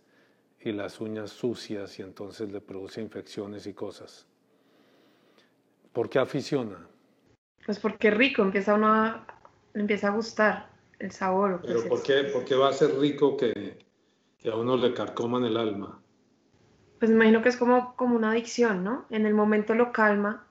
y 0.60 0.70
las 0.70 1.00
uñas 1.00 1.30
sucias 1.30 1.98
y 1.98 2.02
entonces 2.02 2.52
le 2.52 2.60
produce 2.60 3.00
infecciones 3.00 3.66
y 3.66 3.74
cosas. 3.74 4.28
¿Por 5.92 6.08
qué 6.08 6.20
aficiona? 6.20 6.86
Pues 7.66 7.80
porque 7.80 8.08
es 8.08 8.16
rico, 8.16 8.42
empieza 8.42 8.74
uno 8.74 8.94
a, 8.94 9.26
empieza 9.74 10.06
a 10.06 10.10
gustar 10.12 10.70
el 11.00 11.10
sabor. 11.10 11.62
Pero 11.66 11.88
¿por 11.88 12.00
qué, 12.04 12.30
¿por 12.32 12.44
qué 12.44 12.54
va 12.54 12.68
a 12.68 12.72
ser 12.72 12.96
rico 12.96 13.36
que, 13.36 13.76
que 14.44 14.50
a 14.50 14.56
uno 14.56 14.76
le 14.76 14.92
carcoman 14.92 15.46
el 15.46 15.56
alma? 15.56 16.02
Pues 16.98 17.10
me 17.10 17.16
imagino 17.16 17.42
que 17.42 17.48
es 17.48 17.56
como, 17.56 17.96
como 17.96 18.14
una 18.14 18.32
adicción, 18.32 18.84
¿no? 18.84 19.06
En 19.08 19.24
el 19.24 19.32
momento 19.32 19.74
lo 19.74 19.90
calma 19.90 20.46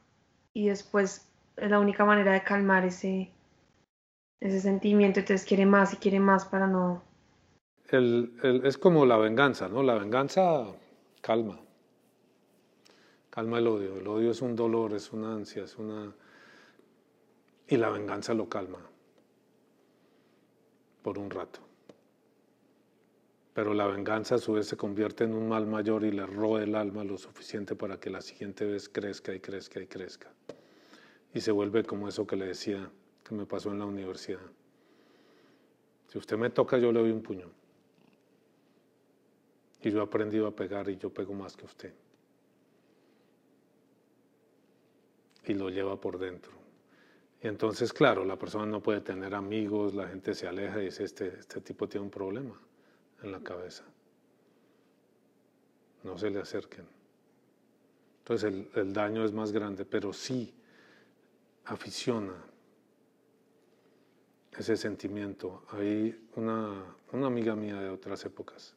y 0.52 0.68
después 0.68 1.30
es 1.58 1.70
la 1.70 1.80
única 1.80 2.04
manera 2.04 2.34
de 2.34 2.44
calmar 2.44 2.86
ese, 2.86 3.32
ese 4.40 4.60
sentimiento, 4.62 5.20
entonces 5.20 5.46
quiere 5.46 5.68
más 5.68 5.94
y 5.94 5.98
quiere 5.98 6.20
más 6.20 6.46
para 6.46 6.66
no... 6.66 7.04
El, 7.92 8.34
es 8.64 8.80
como 8.80 9.06
la 9.06 9.18
venganza, 9.18 9.70
¿no? 9.70 9.84
La 9.84 9.94
venganza 9.94 10.66
calma, 11.22 11.60
calma 13.30 13.60
el 13.60 13.68
odio. 13.68 13.98
El 13.98 14.08
odio 14.08 14.32
es 14.32 14.42
un 14.42 14.56
dolor, 14.56 14.94
es 14.94 15.14
una 15.14 15.36
ansia, 15.36 15.66
es 15.66 15.78
una... 15.78 16.12
Y 17.68 17.78
la 17.78 17.92
venganza 17.92 18.34
lo 18.34 18.50
calma 18.50 18.80
por 21.04 21.20
un 21.20 21.30
rato. 21.30 21.60
Pero 23.54 23.74
la 23.74 23.88
venganza 23.88 24.36
a 24.36 24.40
su 24.40 24.54
vez 24.54 24.68
se 24.68 24.78
convierte 24.78 25.24
en 25.24 25.34
un 25.34 25.48
mal 25.48 25.68
mayor 25.68 26.04
y 26.04 26.12
le 26.12 26.26
roba 26.26 26.64
el 26.64 26.76
alma 26.76 27.04
lo 27.04 27.18
suficiente 27.18 27.76
para 27.76 28.00
que 28.00 28.10
la 28.10 28.22
siguiente 28.22 28.66
vez 28.66 28.90
crezca 28.90 29.34
y 29.34 29.40
crezca 29.40 29.80
y 29.80 29.88
crezca 29.88 30.34
y 31.34 31.42
se 31.42 31.52
vuelve 31.52 31.84
como 31.84 32.08
eso 32.08 32.28
que 32.28 32.36
le 32.36 32.46
decía 32.46 32.90
que 33.24 33.34
me 33.34 33.46
pasó 33.46 33.72
en 33.72 33.80
la 33.80 33.86
universidad. 33.86 34.40
Si 36.08 36.18
usted 36.18 36.38
me 36.38 36.52
toca, 36.52 36.78
yo 36.78 36.92
le 36.92 37.00
doy 37.00 37.12
un 37.12 37.24
puño. 37.24 37.50
Y 39.82 39.90
yo 39.90 40.00
he 40.00 40.04
aprendido 40.04 40.48
a 40.48 40.56
pegar 40.56 40.90
y 40.90 40.98
yo 40.98 41.10
pego 41.10 41.34
más 41.34 41.58
que 41.58 41.66
usted. 41.66 41.94
Y 45.46 45.56
lo 45.56 45.70
lleva 45.70 46.00
por 46.00 46.20
dentro. 46.20 46.54
Y 47.42 47.48
entonces, 47.48 47.92
claro, 47.92 48.24
la 48.24 48.38
persona 48.38 48.66
no 48.66 48.82
puede 48.82 49.02
tener 49.02 49.34
amigos, 49.34 49.94
la 49.94 50.08
gente 50.08 50.36
se 50.36 50.48
aleja 50.48 50.82
y 50.82 50.86
dice, 50.86 51.04
este, 51.04 51.40
este 51.40 51.60
tipo 51.62 51.90
tiene 51.90 52.06
un 52.06 52.12
problema 52.12 52.58
en 53.24 53.32
la 53.32 53.40
cabeza. 53.40 53.84
No 56.04 56.18
se 56.18 56.30
le 56.30 56.40
acerquen. 56.40 56.86
Entonces 58.20 58.54
el, 58.54 58.70
el 58.76 58.94
daño 58.94 59.26
es 59.26 59.32
más 59.32 59.52
grande, 59.52 59.86
pero 59.86 60.14
sí 60.14 60.54
aficiona 61.66 62.34
ese 64.58 64.78
sentimiento. 64.78 65.64
Hay 65.72 66.28
una, 66.36 66.96
una 67.12 67.28
amiga 67.28 67.56
mía 67.56 67.80
de 67.80 67.90
otras 67.90 68.24
épocas. 68.26 68.76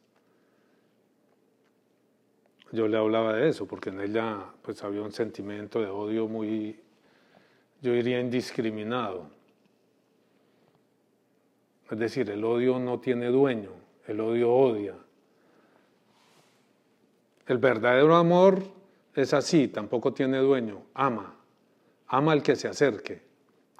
Yo 2.71 2.87
le 2.87 2.97
hablaba 2.97 3.33
de 3.33 3.49
eso, 3.49 3.65
porque 3.65 3.89
en 3.89 4.01
ella 4.01 4.45
pues 4.61 4.83
había 4.83 5.01
un 5.01 5.11
sentimiento 5.11 5.79
de 5.79 5.87
odio 5.87 6.27
muy, 6.27 6.79
yo 7.81 7.93
diría, 7.93 8.19
indiscriminado. 8.19 9.29
Es 11.89 11.97
decir, 11.97 12.29
el 12.29 12.43
odio 12.43 12.77
no 12.79 12.99
tiene 12.99 13.27
dueño, 13.27 13.71
el 14.07 14.19
odio 14.19 14.51
odia. 14.51 14.95
El 17.45 17.57
verdadero 17.59 18.15
amor 18.15 18.63
es 19.15 19.33
así, 19.33 19.67
tampoco 19.67 20.13
tiene 20.13 20.39
dueño, 20.39 20.83
ama 20.93 21.37
ama 22.07 22.31
al 22.31 22.43
que 22.43 22.55
se 22.55 22.67
acerque. 22.67 23.21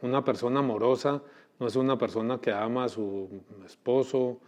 Una 0.01 0.23
persona 0.23 0.59
amorosa 0.59 1.21
no 1.59 1.67
es 1.67 1.75
una 1.75 1.97
persona 1.97 2.39
que 2.39 2.51
ama 2.51 2.86
a 2.86 2.89
su 2.89 3.41
esposo, 3.65 4.39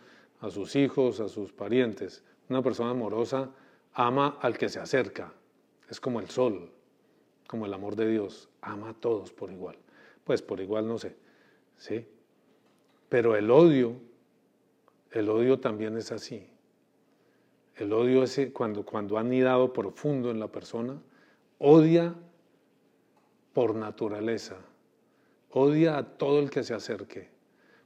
a 0.41 0.49
sus 0.49 0.75
hijos, 0.75 1.19
a 1.19 1.27
sus 1.27 1.51
parientes. 1.51 2.23
Una 2.49 2.61
persona 2.61 2.91
amorosa 2.91 3.49
ama 3.93 4.37
al 4.41 4.57
que 4.57 4.69
se 4.69 4.79
acerca. 4.79 5.33
Es 5.89 5.99
como 5.99 6.19
el 6.19 6.29
sol, 6.29 6.71
como 7.47 7.65
el 7.65 7.73
amor 7.73 7.95
de 7.95 8.07
Dios. 8.07 8.49
Ama 8.61 8.89
a 8.89 8.93
todos 8.93 9.31
por 9.31 9.51
igual. 9.51 9.77
Pues 10.23 10.41
por 10.41 10.59
igual 10.59 10.87
no 10.87 10.97
sé. 10.99 11.15
¿Sí? 11.77 12.05
Pero 13.07 13.35
el 13.35 13.49
odio, 13.49 13.95
el 15.11 15.29
odio 15.29 15.59
también 15.59 15.97
es 15.97 16.11
así. 16.11 16.47
El 17.75 17.93
odio 17.93 18.23
es 18.23 18.39
cuando, 18.53 18.83
cuando 18.83 19.17
ha 19.17 19.21
anidado 19.21 19.71
profundo 19.71 20.31
en 20.31 20.39
la 20.39 20.47
persona, 20.47 21.01
odia 21.57 22.13
por 23.53 23.75
naturaleza. 23.75 24.57
Odia 25.51 25.97
a 25.97 26.03
todo 26.03 26.39
el 26.39 26.49
que 26.49 26.63
se 26.63 26.73
acerque. 26.73 27.29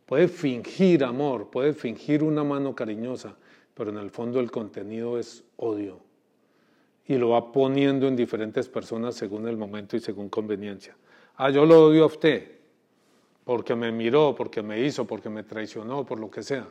Puede 0.05 0.27
fingir 0.27 1.03
amor, 1.03 1.49
puede 1.49 1.73
fingir 1.73 2.23
una 2.23 2.43
mano 2.43 2.75
cariñosa, 2.75 3.35
pero 3.73 3.89
en 3.89 3.97
el 3.97 4.09
fondo 4.09 4.39
el 4.39 4.51
contenido 4.51 5.17
es 5.17 5.43
odio. 5.57 5.99
Y 7.05 7.17
lo 7.17 7.29
va 7.29 7.51
poniendo 7.51 8.07
en 8.07 8.15
diferentes 8.15 8.67
personas 8.67 9.15
según 9.15 9.47
el 9.47 9.57
momento 9.57 9.95
y 9.95 9.99
según 9.99 10.29
conveniencia. 10.29 10.95
Ah, 11.35 11.49
yo 11.49 11.65
lo 11.65 11.85
odio 11.85 12.03
a 12.03 12.07
usted. 12.07 12.51
porque 13.43 13.75
me 13.75 13.91
miró, 13.91 14.33
porque 14.35 14.61
me 14.61 14.79
hizo, 14.81 15.05
porque 15.05 15.29
me 15.29 15.43
traicionó, 15.43 16.05
por 16.05 16.17
lo 16.17 16.31
que 16.31 16.43
sea. 16.43 16.65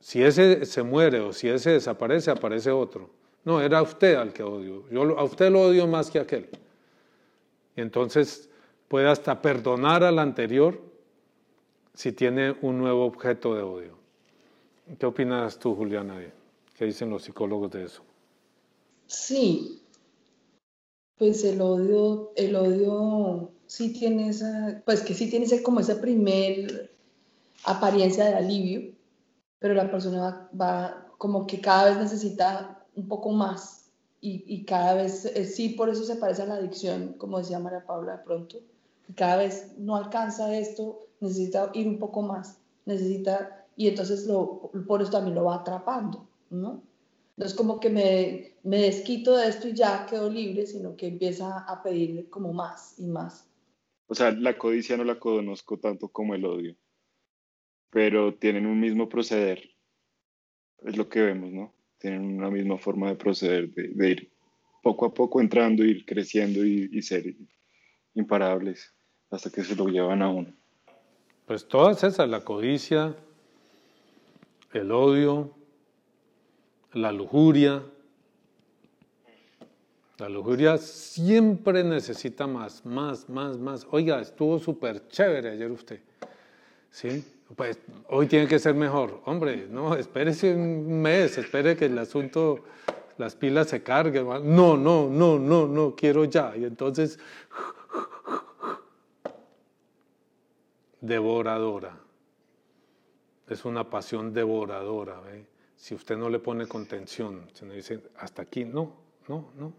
Si 0.00 0.22
ese 0.22 0.64
se 0.64 0.82
muere 0.82 1.20
o 1.20 1.32
si 1.32 1.48
ese 1.48 1.70
desaparece, 1.70 2.30
aparece 2.30 2.70
otro. 2.70 3.10
No, 3.44 3.60
era 3.60 3.82
usted 3.82 4.14
al 4.16 4.32
que 4.32 4.42
odio. 4.42 4.88
Yo 4.90 5.18
a 5.18 5.24
usted 5.24 5.50
lo 5.50 5.62
odio 5.62 5.86
más 5.86 6.10
que 6.10 6.18
a 6.18 6.22
aquel. 6.22 6.48
Entonces 7.76 8.48
puede 8.88 9.08
hasta 9.08 9.40
perdonar 9.40 10.02
al 10.02 10.18
anterior 10.18 10.80
si 11.94 12.12
tiene 12.12 12.56
un 12.62 12.78
nuevo 12.78 13.04
objeto 13.04 13.54
de 13.54 13.62
odio. 13.62 13.98
¿Qué 14.98 15.06
opinas 15.06 15.58
tú, 15.58 15.74
Juliana? 15.74 16.20
¿Qué 16.76 16.84
dicen 16.86 17.10
los 17.10 17.22
psicólogos 17.22 17.70
de 17.70 17.84
eso? 17.84 18.02
Sí, 19.06 19.82
pues 21.16 21.44
el 21.44 21.60
odio, 21.60 22.32
el 22.36 22.56
odio 22.56 23.50
sí 23.66 23.92
tiene 23.92 24.30
esa, 24.30 24.82
pues 24.84 25.02
que 25.02 25.14
sí 25.14 25.28
tiene 25.28 25.44
ese, 25.44 25.62
como 25.62 25.80
esa 25.80 26.00
primer 26.00 26.90
apariencia 27.64 28.24
de 28.24 28.34
alivio, 28.34 28.92
pero 29.60 29.74
la 29.74 29.90
persona 29.90 30.50
va, 30.60 31.06
como 31.16 31.46
que 31.46 31.60
cada 31.60 31.90
vez 31.90 31.98
necesita 31.98 32.84
un 32.96 33.06
poco 33.06 33.30
más 33.30 33.90
y, 34.20 34.42
y 34.46 34.64
cada 34.64 34.94
vez, 34.94 35.24
eh, 35.26 35.44
sí, 35.44 35.70
por 35.70 35.88
eso 35.88 36.02
se 36.02 36.16
parece 36.16 36.42
a 36.42 36.46
la 36.46 36.54
adicción, 36.54 37.14
como 37.18 37.38
decía 37.38 37.60
María 37.60 37.86
Paula 37.86 38.16
de 38.16 38.24
pronto, 38.24 38.58
cada 39.14 39.36
vez 39.36 39.74
no 39.78 39.96
alcanza 39.96 40.56
esto, 40.56 40.98
necesita 41.20 41.70
ir 41.74 41.86
un 41.86 41.98
poco 41.98 42.22
más, 42.22 42.58
necesita, 42.86 43.66
y 43.76 43.88
entonces 43.88 44.26
lo, 44.26 44.70
por 44.86 45.02
eso 45.02 45.10
también 45.10 45.34
lo 45.34 45.44
va 45.44 45.56
atrapando, 45.56 46.26
¿no? 46.50 46.82
No 47.36 47.46
es 47.46 47.54
como 47.54 47.80
que 47.80 47.88
me, 47.88 48.52
me 48.62 48.82
desquito 48.82 49.36
de 49.36 49.48
esto 49.48 49.68
y 49.68 49.72
ya 49.72 50.04
quedo 50.06 50.28
libre, 50.28 50.66
sino 50.66 50.96
que 50.96 51.06
empieza 51.06 51.60
a 51.60 51.82
pedirle 51.82 52.28
como 52.28 52.52
más 52.52 52.98
y 52.98 53.06
más. 53.06 53.48
O 54.08 54.14
sea, 54.14 54.32
la 54.32 54.58
codicia 54.58 54.96
no 54.96 55.04
la 55.04 55.18
conozco 55.18 55.78
tanto 55.78 56.08
como 56.08 56.34
el 56.34 56.44
odio, 56.44 56.76
pero 57.90 58.34
tienen 58.34 58.66
un 58.66 58.80
mismo 58.80 59.08
proceder. 59.08 59.70
Es 60.84 60.96
lo 60.96 61.08
que 61.08 61.20
vemos, 61.20 61.50
¿no? 61.52 61.74
Tienen 61.98 62.38
una 62.38 62.50
misma 62.50 62.78
forma 62.78 63.08
de 63.08 63.16
proceder, 63.16 63.70
de, 63.74 64.10
ir 64.10 64.32
poco 64.82 65.06
a 65.06 65.12
poco 65.12 65.40
entrando, 65.40 65.84
ir 65.84 66.06
creciendo 66.06 66.64
y, 66.64 66.88
y 66.92 67.02
ser 67.02 67.34
imparables 68.14 68.94
hasta 69.30 69.50
que 69.50 69.62
se 69.62 69.76
lo 69.76 69.86
llevan 69.86 70.22
a 70.22 70.28
uno. 70.30 70.54
Pues 71.46 71.66
todas 71.66 72.02
esas, 72.04 72.28
la 72.28 72.44
codicia, 72.44 73.14
el 74.72 74.92
odio, 74.92 75.54
la 76.92 77.12
lujuria. 77.12 77.82
La 80.18 80.28
lujuria 80.28 80.76
siempre 80.76 81.82
necesita 81.82 82.46
más, 82.46 82.84
más, 82.84 83.28
más, 83.28 83.58
más. 83.58 83.86
Oiga, 83.90 84.20
estuvo 84.20 84.58
súper 84.58 85.08
chévere 85.08 85.50
ayer 85.50 85.70
usted. 85.70 86.00
¿Sí? 86.90 87.24
Pues 87.56 87.78
hoy 88.08 88.26
tiene 88.26 88.46
que 88.46 88.58
ser 88.58 88.74
mejor. 88.74 89.20
Hombre, 89.24 89.66
no, 89.68 89.94
espérese 89.94 90.54
un 90.54 91.02
mes, 91.02 91.36
espere 91.38 91.76
que 91.76 91.86
el 91.86 91.98
asunto, 91.98 92.64
las 93.18 93.34
pilas 93.34 93.68
se 93.68 93.82
carguen. 93.82 94.26
No, 94.54 94.76
no, 94.76 95.08
no, 95.08 95.38
no, 95.38 95.66
no, 95.66 95.94
quiero 95.96 96.24
ya. 96.24 96.56
Y 96.56 96.64
entonces, 96.64 97.18
devoradora. 101.00 101.98
Es 103.48 103.64
una 103.64 103.90
pasión 103.90 104.32
devoradora. 104.32 105.20
¿ve? 105.20 105.44
si 105.80 105.94
usted 105.94 106.18
no 106.18 106.28
le 106.28 106.38
pone 106.38 106.66
contención, 106.68 107.46
le 107.62 107.74
dice, 107.74 108.02
hasta 108.18 108.42
aquí, 108.42 108.66
no, 108.66 108.92
no, 109.28 109.50
no, 109.56 109.72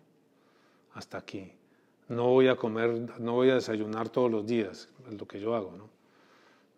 hasta 0.96 1.20
aquí. 1.20 1.54
No 2.10 2.30
voy 2.30 2.48
a 2.48 2.56
comer, 2.56 3.20
no 3.20 3.34
voy 3.34 3.52
a 3.52 3.56
desayunar 3.56 4.10
todos 4.10 4.32
los 4.32 4.48
días, 4.48 4.90
es 5.08 5.14
lo 5.14 5.28
que 5.28 5.40
yo 5.40 5.56
hago, 5.56 5.72
¿no? 5.78 6.01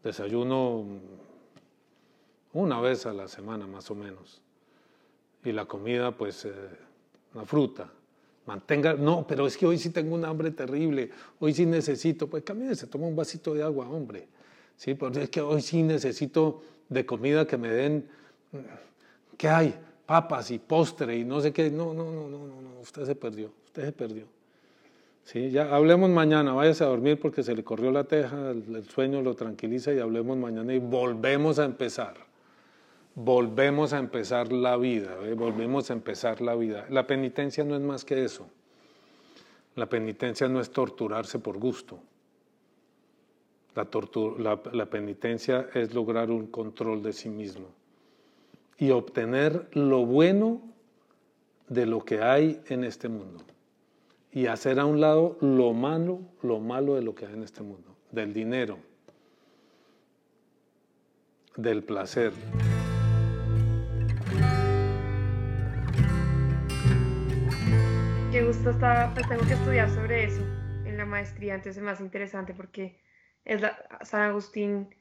Desayuno 0.03 0.85
una 2.53 2.81
vez 2.81 3.05
a 3.05 3.13
la 3.13 3.27
semana 3.27 3.65
más 3.65 3.89
o 3.89 3.95
menos. 3.95 4.41
Y 5.43 5.51
la 5.51 5.65
comida, 5.65 6.11
pues, 6.11 6.45
eh, 6.45 6.53
una 7.33 7.45
fruta. 7.45 7.89
Mantenga, 8.45 8.93
no, 8.93 9.25
pero 9.25 9.47
es 9.47 9.57
que 9.57 9.65
hoy 9.65 9.77
sí 9.77 9.89
tengo 9.89 10.15
un 10.15 10.25
hambre 10.25 10.51
terrible, 10.51 11.09
hoy 11.39 11.53
sí 11.53 11.65
necesito, 11.65 12.27
pues 12.27 12.43
se 12.73 12.87
toma 12.87 13.07
un 13.07 13.15
vasito 13.15 13.53
de 13.53 13.63
agua, 13.63 13.87
hombre. 13.89 14.27
Sí, 14.75 14.95
porque 14.95 15.23
es 15.23 15.29
que 15.29 15.39
hoy 15.41 15.61
sí 15.61 15.81
necesito 15.81 16.61
de 16.89 17.05
comida 17.05 17.47
que 17.47 17.57
me 17.57 17.69
den 17.69 18.09
¿Qué 19.37 19.49
hay? 19.49 19.73
Papas 20.05 20.51
y 20.51 20.59
postre 20.59 21.17
y 21.17 21.23
no 21.23 21.41
sé 21.41 21.51
qué. 21.51 21.69
No, 21.69 21.93
no, 21.93 22.11
no, 22.11 22.27
no, 22.27 22.37
no, 22.37 22.79
usted 22.81 23.05
se 23.05 23.15
perdió, 23.15 23.51
usted 23.65 23.85
se 23.85 23.91
perdió. 23.91 24.25
Sí, 25.23 25.51
ya 25.51 25.73
hablemos 25.73 26.09
mañana, 26.09 26.53
váyase 26.53 26.83
a 26.83 26.87
dormir 26.87 27.17
porque 27.17 27.43
se 27.43 27.55
le 27.55 27.63
corrió 27.63 27.91
la 27.91 28.03
teja, 28.03 28.51
el, 28.51 28.85
sueño 28.89 29.21
lo 29.21 29.35
tranquiliza 29.35 29.93
y 29.93 29.99
hablemos 29.99 30.37
mañana 30.37 30.73
y 30.73 30.79
volvemos 30.79 31.59
a 31.59 31.65
empezar. 31.65 32.15
Volvemos 33.15 33.93
a 33.93 33.99
empezar 33.99 34.51
la 34.51 34.75
vida, 34.75 35.15
volvemos 35.35 35.89
a 35.91 35.93
empezar 35.93 36.41
la 36.41 36.55
vida. 36.55 36.85
La 36.89 37.07
penitencia 37.07 37.63
no 37.63 37.75
es 37.75 37.81
más 37.81 38.03
que 38.03 38.23
eso. 38.25 38.47
La 39.75 39.87
penitencia 39.87 40.49
no 40.49 40.59
es 40.59 40.71
torturarse 40.71 41.39
por 41.39 41.57
gusto. 41.57 41.99
La, 43.75 44.61
la 44.71 44.85
penitencia 44.87 45.69
es 45.73 45.93
lograr 45.93 46.31
un 46.31 46.47
control 46.47 47.01
de 47.01 47.13
sí 47.13 47.29
mismo 47.29 47.67
y 48.77 48.91
obtener 48.91 49.69
lo 49.73 50.05
bueno 50.05 50.61
de 51.69 51.85
lo 51.85 52.03
que 52.03 52.21
hay 52.21 52.61
en 52.67 52.83
este 52.83 53.09
mundo 53.09 53.43
y 54.35 54.47
hacer 54.47 54.79
a 54.79 54.85
un 54.85 54.99
lado 54.99 55.37
lo 55.41 55.73
malo, 55.73 56.21
lo 56.41 56.59
malo 56.59 56.95
de 56.95 57.03
lo 57.03 57.13
que 57.13 57.27
hay 57.27 57.33
en 57.33 57.43
este 57.43 57.61
mundo, 57.61 57.95
del 58.11 58.33
dinero, 58.33 58.79
del 61.55 61.83
placer. 61.83 62.33
Qué 68.31 68.43
gusto 68.43 68.71
está, 68.71 69.11
pues 69.13 69.29
tengo 69.29 69.45
que 69.45 69.53
estudiar 69.53 69.87
sobre 69.91 70.23
eso 70.23 70.41
en 70.85 70.97
la 70.97 71.05
maestría, 71.05 71.53
entonces 71.53 71.77
es 71.77 71.83
más 71.83 72.01
interesante 72.01 72.55
porque 72.55 72.99
es 73.45 73.61
San 74.01 74.21
Agustín, 74.21 74.95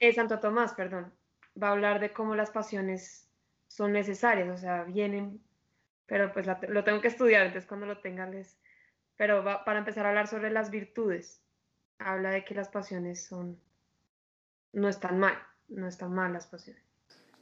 es 0.00 0.16
Santo 0.16 0.40
Tomás, 0.40 0.74
perdón, 0.74 1.12
va 1.60 1.68
a 1.68 1.72
hablar 1.72 2.00
de 2.00 2.12
cómo 2.12 2.34
las 2.34 2.50
pasiones 2.50 3.30
son 3.68 3.92
necesarias, 3.92 4.48
o 4.48 4.56
sea, 4.56 4.82
vienen, 4.82 5.40
pero 6.06 6.32
pues 6.32 6.48
lo 6.68 6.82
tengo 6.82 7.00
que 7.00 7.08
estudiar, 7.08 7.46
entonces 7.46 7.68
cuando 7.68 7.86
lo 7.86 8.00
tenga 8.00 8.26
les... 8.26 8.58
Pero 9.16 9.44
va, 9.44 9.64
para 9.64 9.78
empezar 9.78 10.06
a 10.06 10.10
hablar 10.10 10.28
sobre 10.28 10.50
las 10.50 10.70
virtudes, 10.70 11.42
habla 11.98 12.30
de 12.30 12.44
que 12.44 12.54
las 12.54 12.68
pasiones 12.68 13.24
son, 13.24 13.60
no 14.72 14.88
están 14.88 15.18
mal, 15.18 15.34
no 15.68 15.86
están 15.86 16.12
mal 16.12 16.32
las 16.32 16.46
pasiones. 16.46 16.82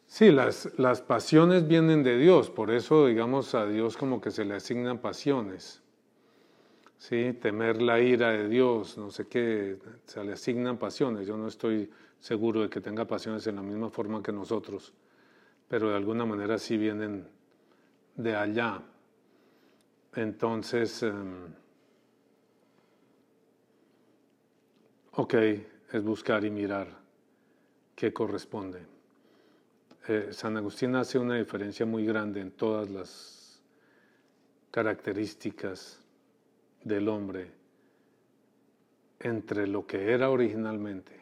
Sí, 0.07 0.33
las, 0.33 0.77
las 0.79 1.03
pasiones 1.03 1.69
vienen 1.69 2.03
de 2.03 2.19
Dios, 2.19 2.51
por 2.51 2.71
eso 2.71 3.07
digamos 3.07 3.55
a 3.55 3.67
Dios 3.67 3.97
como 3.97 4.21
que 4.21 4.31
se 4.31 4.45
le 4.45 4.55
asignan 4.55 4.99
pasiones. 4.99 5.83
¿sí? 7.01 7.33
temer 7.41 7.81
la 7.81 7.99
ira 7.99 8.31
de 8.31 8.49
Dios, 8.49 8.97
no 8.99 9.11
sé 9.11 9.27
qué, 9.27 9.79
se 10.05 10.23
le 10.23 10.35
asignan 10.35 10.77
pasiones. 10.77 11.27
Yo 11.27 11.37
no 11.37 11.49
estoy 11.49 11.91
seguro 12.21 12.61
de 12.61 12.69
que 12.69 12.81
tenga 12.81 13.07
pasiones 13.07 13.47
en 13.47 13.57
la 13.57 13.63
misma 13.63 13.91
forma 13.91 14.23
que 14.23 14.33
nosotros, 14.33 14.93
pero 15.67 15.89
de 15.89 15.97
alguna 15.97 16.27
manera 16.27 16.59
sí 16.59 16.77
vienen 16.77 17.27
de 18.15 18.37
allá. 18.37 18.83
Entonces, 20.15 21.03
em, 21.05 21.55
ok, 25.13 25.35
es 25.93 26.03
buscar 26.03 26.45
y 26.45 26.51
mirar 26.51 26.89
qué 27.95 28.13
corresponde. 28.13 28.81
Eh, 30.09 30.29
San 30.33 30.57
Agustín 30.57 30.97
hace 30.97 31.19
una 31.19 31.37
diferencia 31.37 31.87
muy 31.87 32.05
grande 32.05 32.41
en 32.41 32.51
todas 32.51 32.91
las 32.91 33.63
características 34.73 36.01
del 36.83 37.09
hombre 37.09 37.53
entre 39.21 39.67
lo 39.67 39.87
que 39.87 40.13
era 40.13 40.31
originalmente 40.31 41.21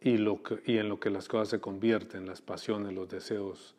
y, 0.00 0.18
lo 0.18 0.40
y 0.66 0.78
en 0.78 0.88
lo 0.88 0.98
que 0.98 1.08
las 1.08 1.28
cosas 1.28 1.48
se 1.48 1.60
convierten, 1.60 2.26
las 2.26 2.42
pasiones, 2.42 2.92
los 2.92 3.08
deseos, 3.08 3.74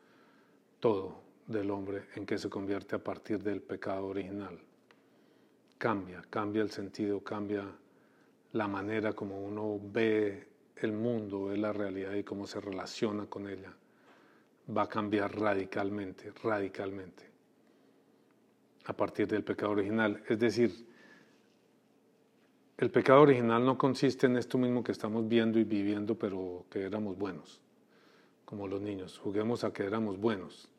todo 0.80 1.25
del 1.48 1.70
hombre 1.72 2.06
en 2.16 2.26
que 2.26 2.38
se 2.38 2.50
convierte 2.50 2.96
a 2.96 3.04
partir 3.04 3.42
del 3.44 3.62
pecado 3.62 4.08
original. 4.08 4.60
Cambia, 5.78 6.24
cambia 6.30 6.62
el 6.62 6.72
sentido, 6.72 7.24
cambia 7.24 7.66
la 8.54 8.68
manera 8.68 9.14
como 9.14 9.40
uno 9.44 9.80
ve 9.82 10.48
el 10.78 10.92
mundo, 10.92 11.46
ve 11.46 11.58
la 11.58 11.74
realidad 11.74 12.14
y 12.14 12.24
cómo 12.24 12.48
se 12.48 12.60
relaciona 12.60 13.26
con 13.28 13.50
ella. 13.50 13.74
Va 14.76 14.84
a 14.84 14.90
cambiar 14.90 15.38
radicalmente, 15.38 16.32
radicalmente 16.44 17.36
a 18.86 18.94
partir 18.94 19.28
del 19.28 19.44
pecado 19.44 19.74
original. 19.74 20.24
Es 20.28 20.40
decir, 20.40 20.86
el 22.78 22.92
pecado 22.92 23.22
original 23.22 23.66
no 23.66 23.78
consiste 23.78 24.28
en 24.28 24.38
esto 24.38 24.58
mismo 24.58 24.84
que 24.84 24.92
estamos 24.92 25.28
viendo 25.28 25.60
y 25.60 25.64
viviendo, 25.64 26.16
pero 26.16 26.66
que 26.70 26.84
éramos 26.84 27.18
buenos, 27.18 27.62
como 28.44 28.68
los 28.68 28.82
niños. 28.82 29.18
Juguemos 29.18 29.64
a 29.64 29.72
que 29.72 29.84
éramos 29.84 30.18
buenos. 30.18 30.70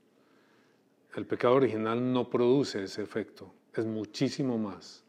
El 1.16 1.24
pecado 1.24 1.54
original 1.54 2.12
no 2.12 2.28
produce 2.28 2.84
ese 2.84 3.02
efecto, 3.02 3.50
es 3.74 3.86
muchísimo 3.86 4.58
más. 4.58 5.02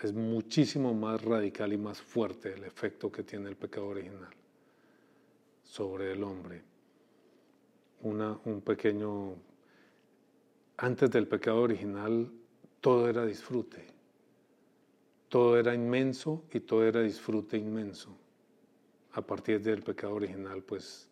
es 0.00 0.12
muchísimo 0.12 0.92
más 0.94 1.22
radical 1.22 1.72
y 1.72 1.76
más 1.76 2.02
fuerte 2.02 2.52
el 2.52 2.64
efecto 2.64 3.12
que 3.12 3.22
tiene 3.22 3.48
el 3.48 3.54
pecado 3.54 3.86
original 3.86 4.34
sobre 5.62 6.10
el 6.10 6.24
hombre. 6.24 6.64
Un 8.02 8.60
pequeño... 8.66 9.36
Antes 10.78 11.08
del 11.08 11.28
pecado 11.28 11.60
original 11.60 12.28
todo 12.80 13.08
era 13.08 13.24
disfrute, 13.24 13.86
todo 15.28 15.56
era 15.56 15.72
inmenso 15.72 16.42
y 16.52 16.58
todo 16.58 16.84
era 16.84 17.00
disfrute 17.00 17.56
inmenso. 17.56 18.10
A 19.12 19.22
partir 19.22 19.62
del 19.62 19.84
pecado 19.84 20.14
original, 20.14 20.64
pues 20.64 21.08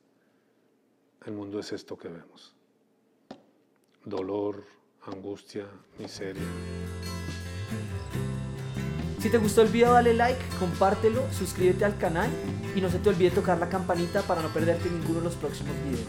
el 1.24 1.32
mundo 1.32 1.61
es 1.61 1.70
esto 1.72 1.96
que 1.96 2.08
vemos. 2.08 2.56
Dolor, 4.05 4.64
angustia, 5.07 5.66
miseria. 5.98 6.42
Si 9.18 9.28
te 9.28 9.36
gustó 9.36 9.61
el 9.61 9.68
video 9.68 9.92
dale 9.92 10.14
like, 10.14 10.40
compártelo, 10.59 11.22
suscríbete 11.30 11.84
al 11.84 11.98
canal 11.98 12.30
y 12.74 12.80
no 12.80 12.88
se 12.88 12.98
te 12.98 13.11
olvide 13.11 13.30
tocar 13.30 13.59
la 13.59 13.68
campanita 13.68 14.22
para 14.22 14.40
no 14.40 14.48
perderte 14.48 14.88
ninguno 14.88 15.18
de 15.18 15.24
los 15.26 15.34
próximos 15.34 15.74
videos. 15.84 16.07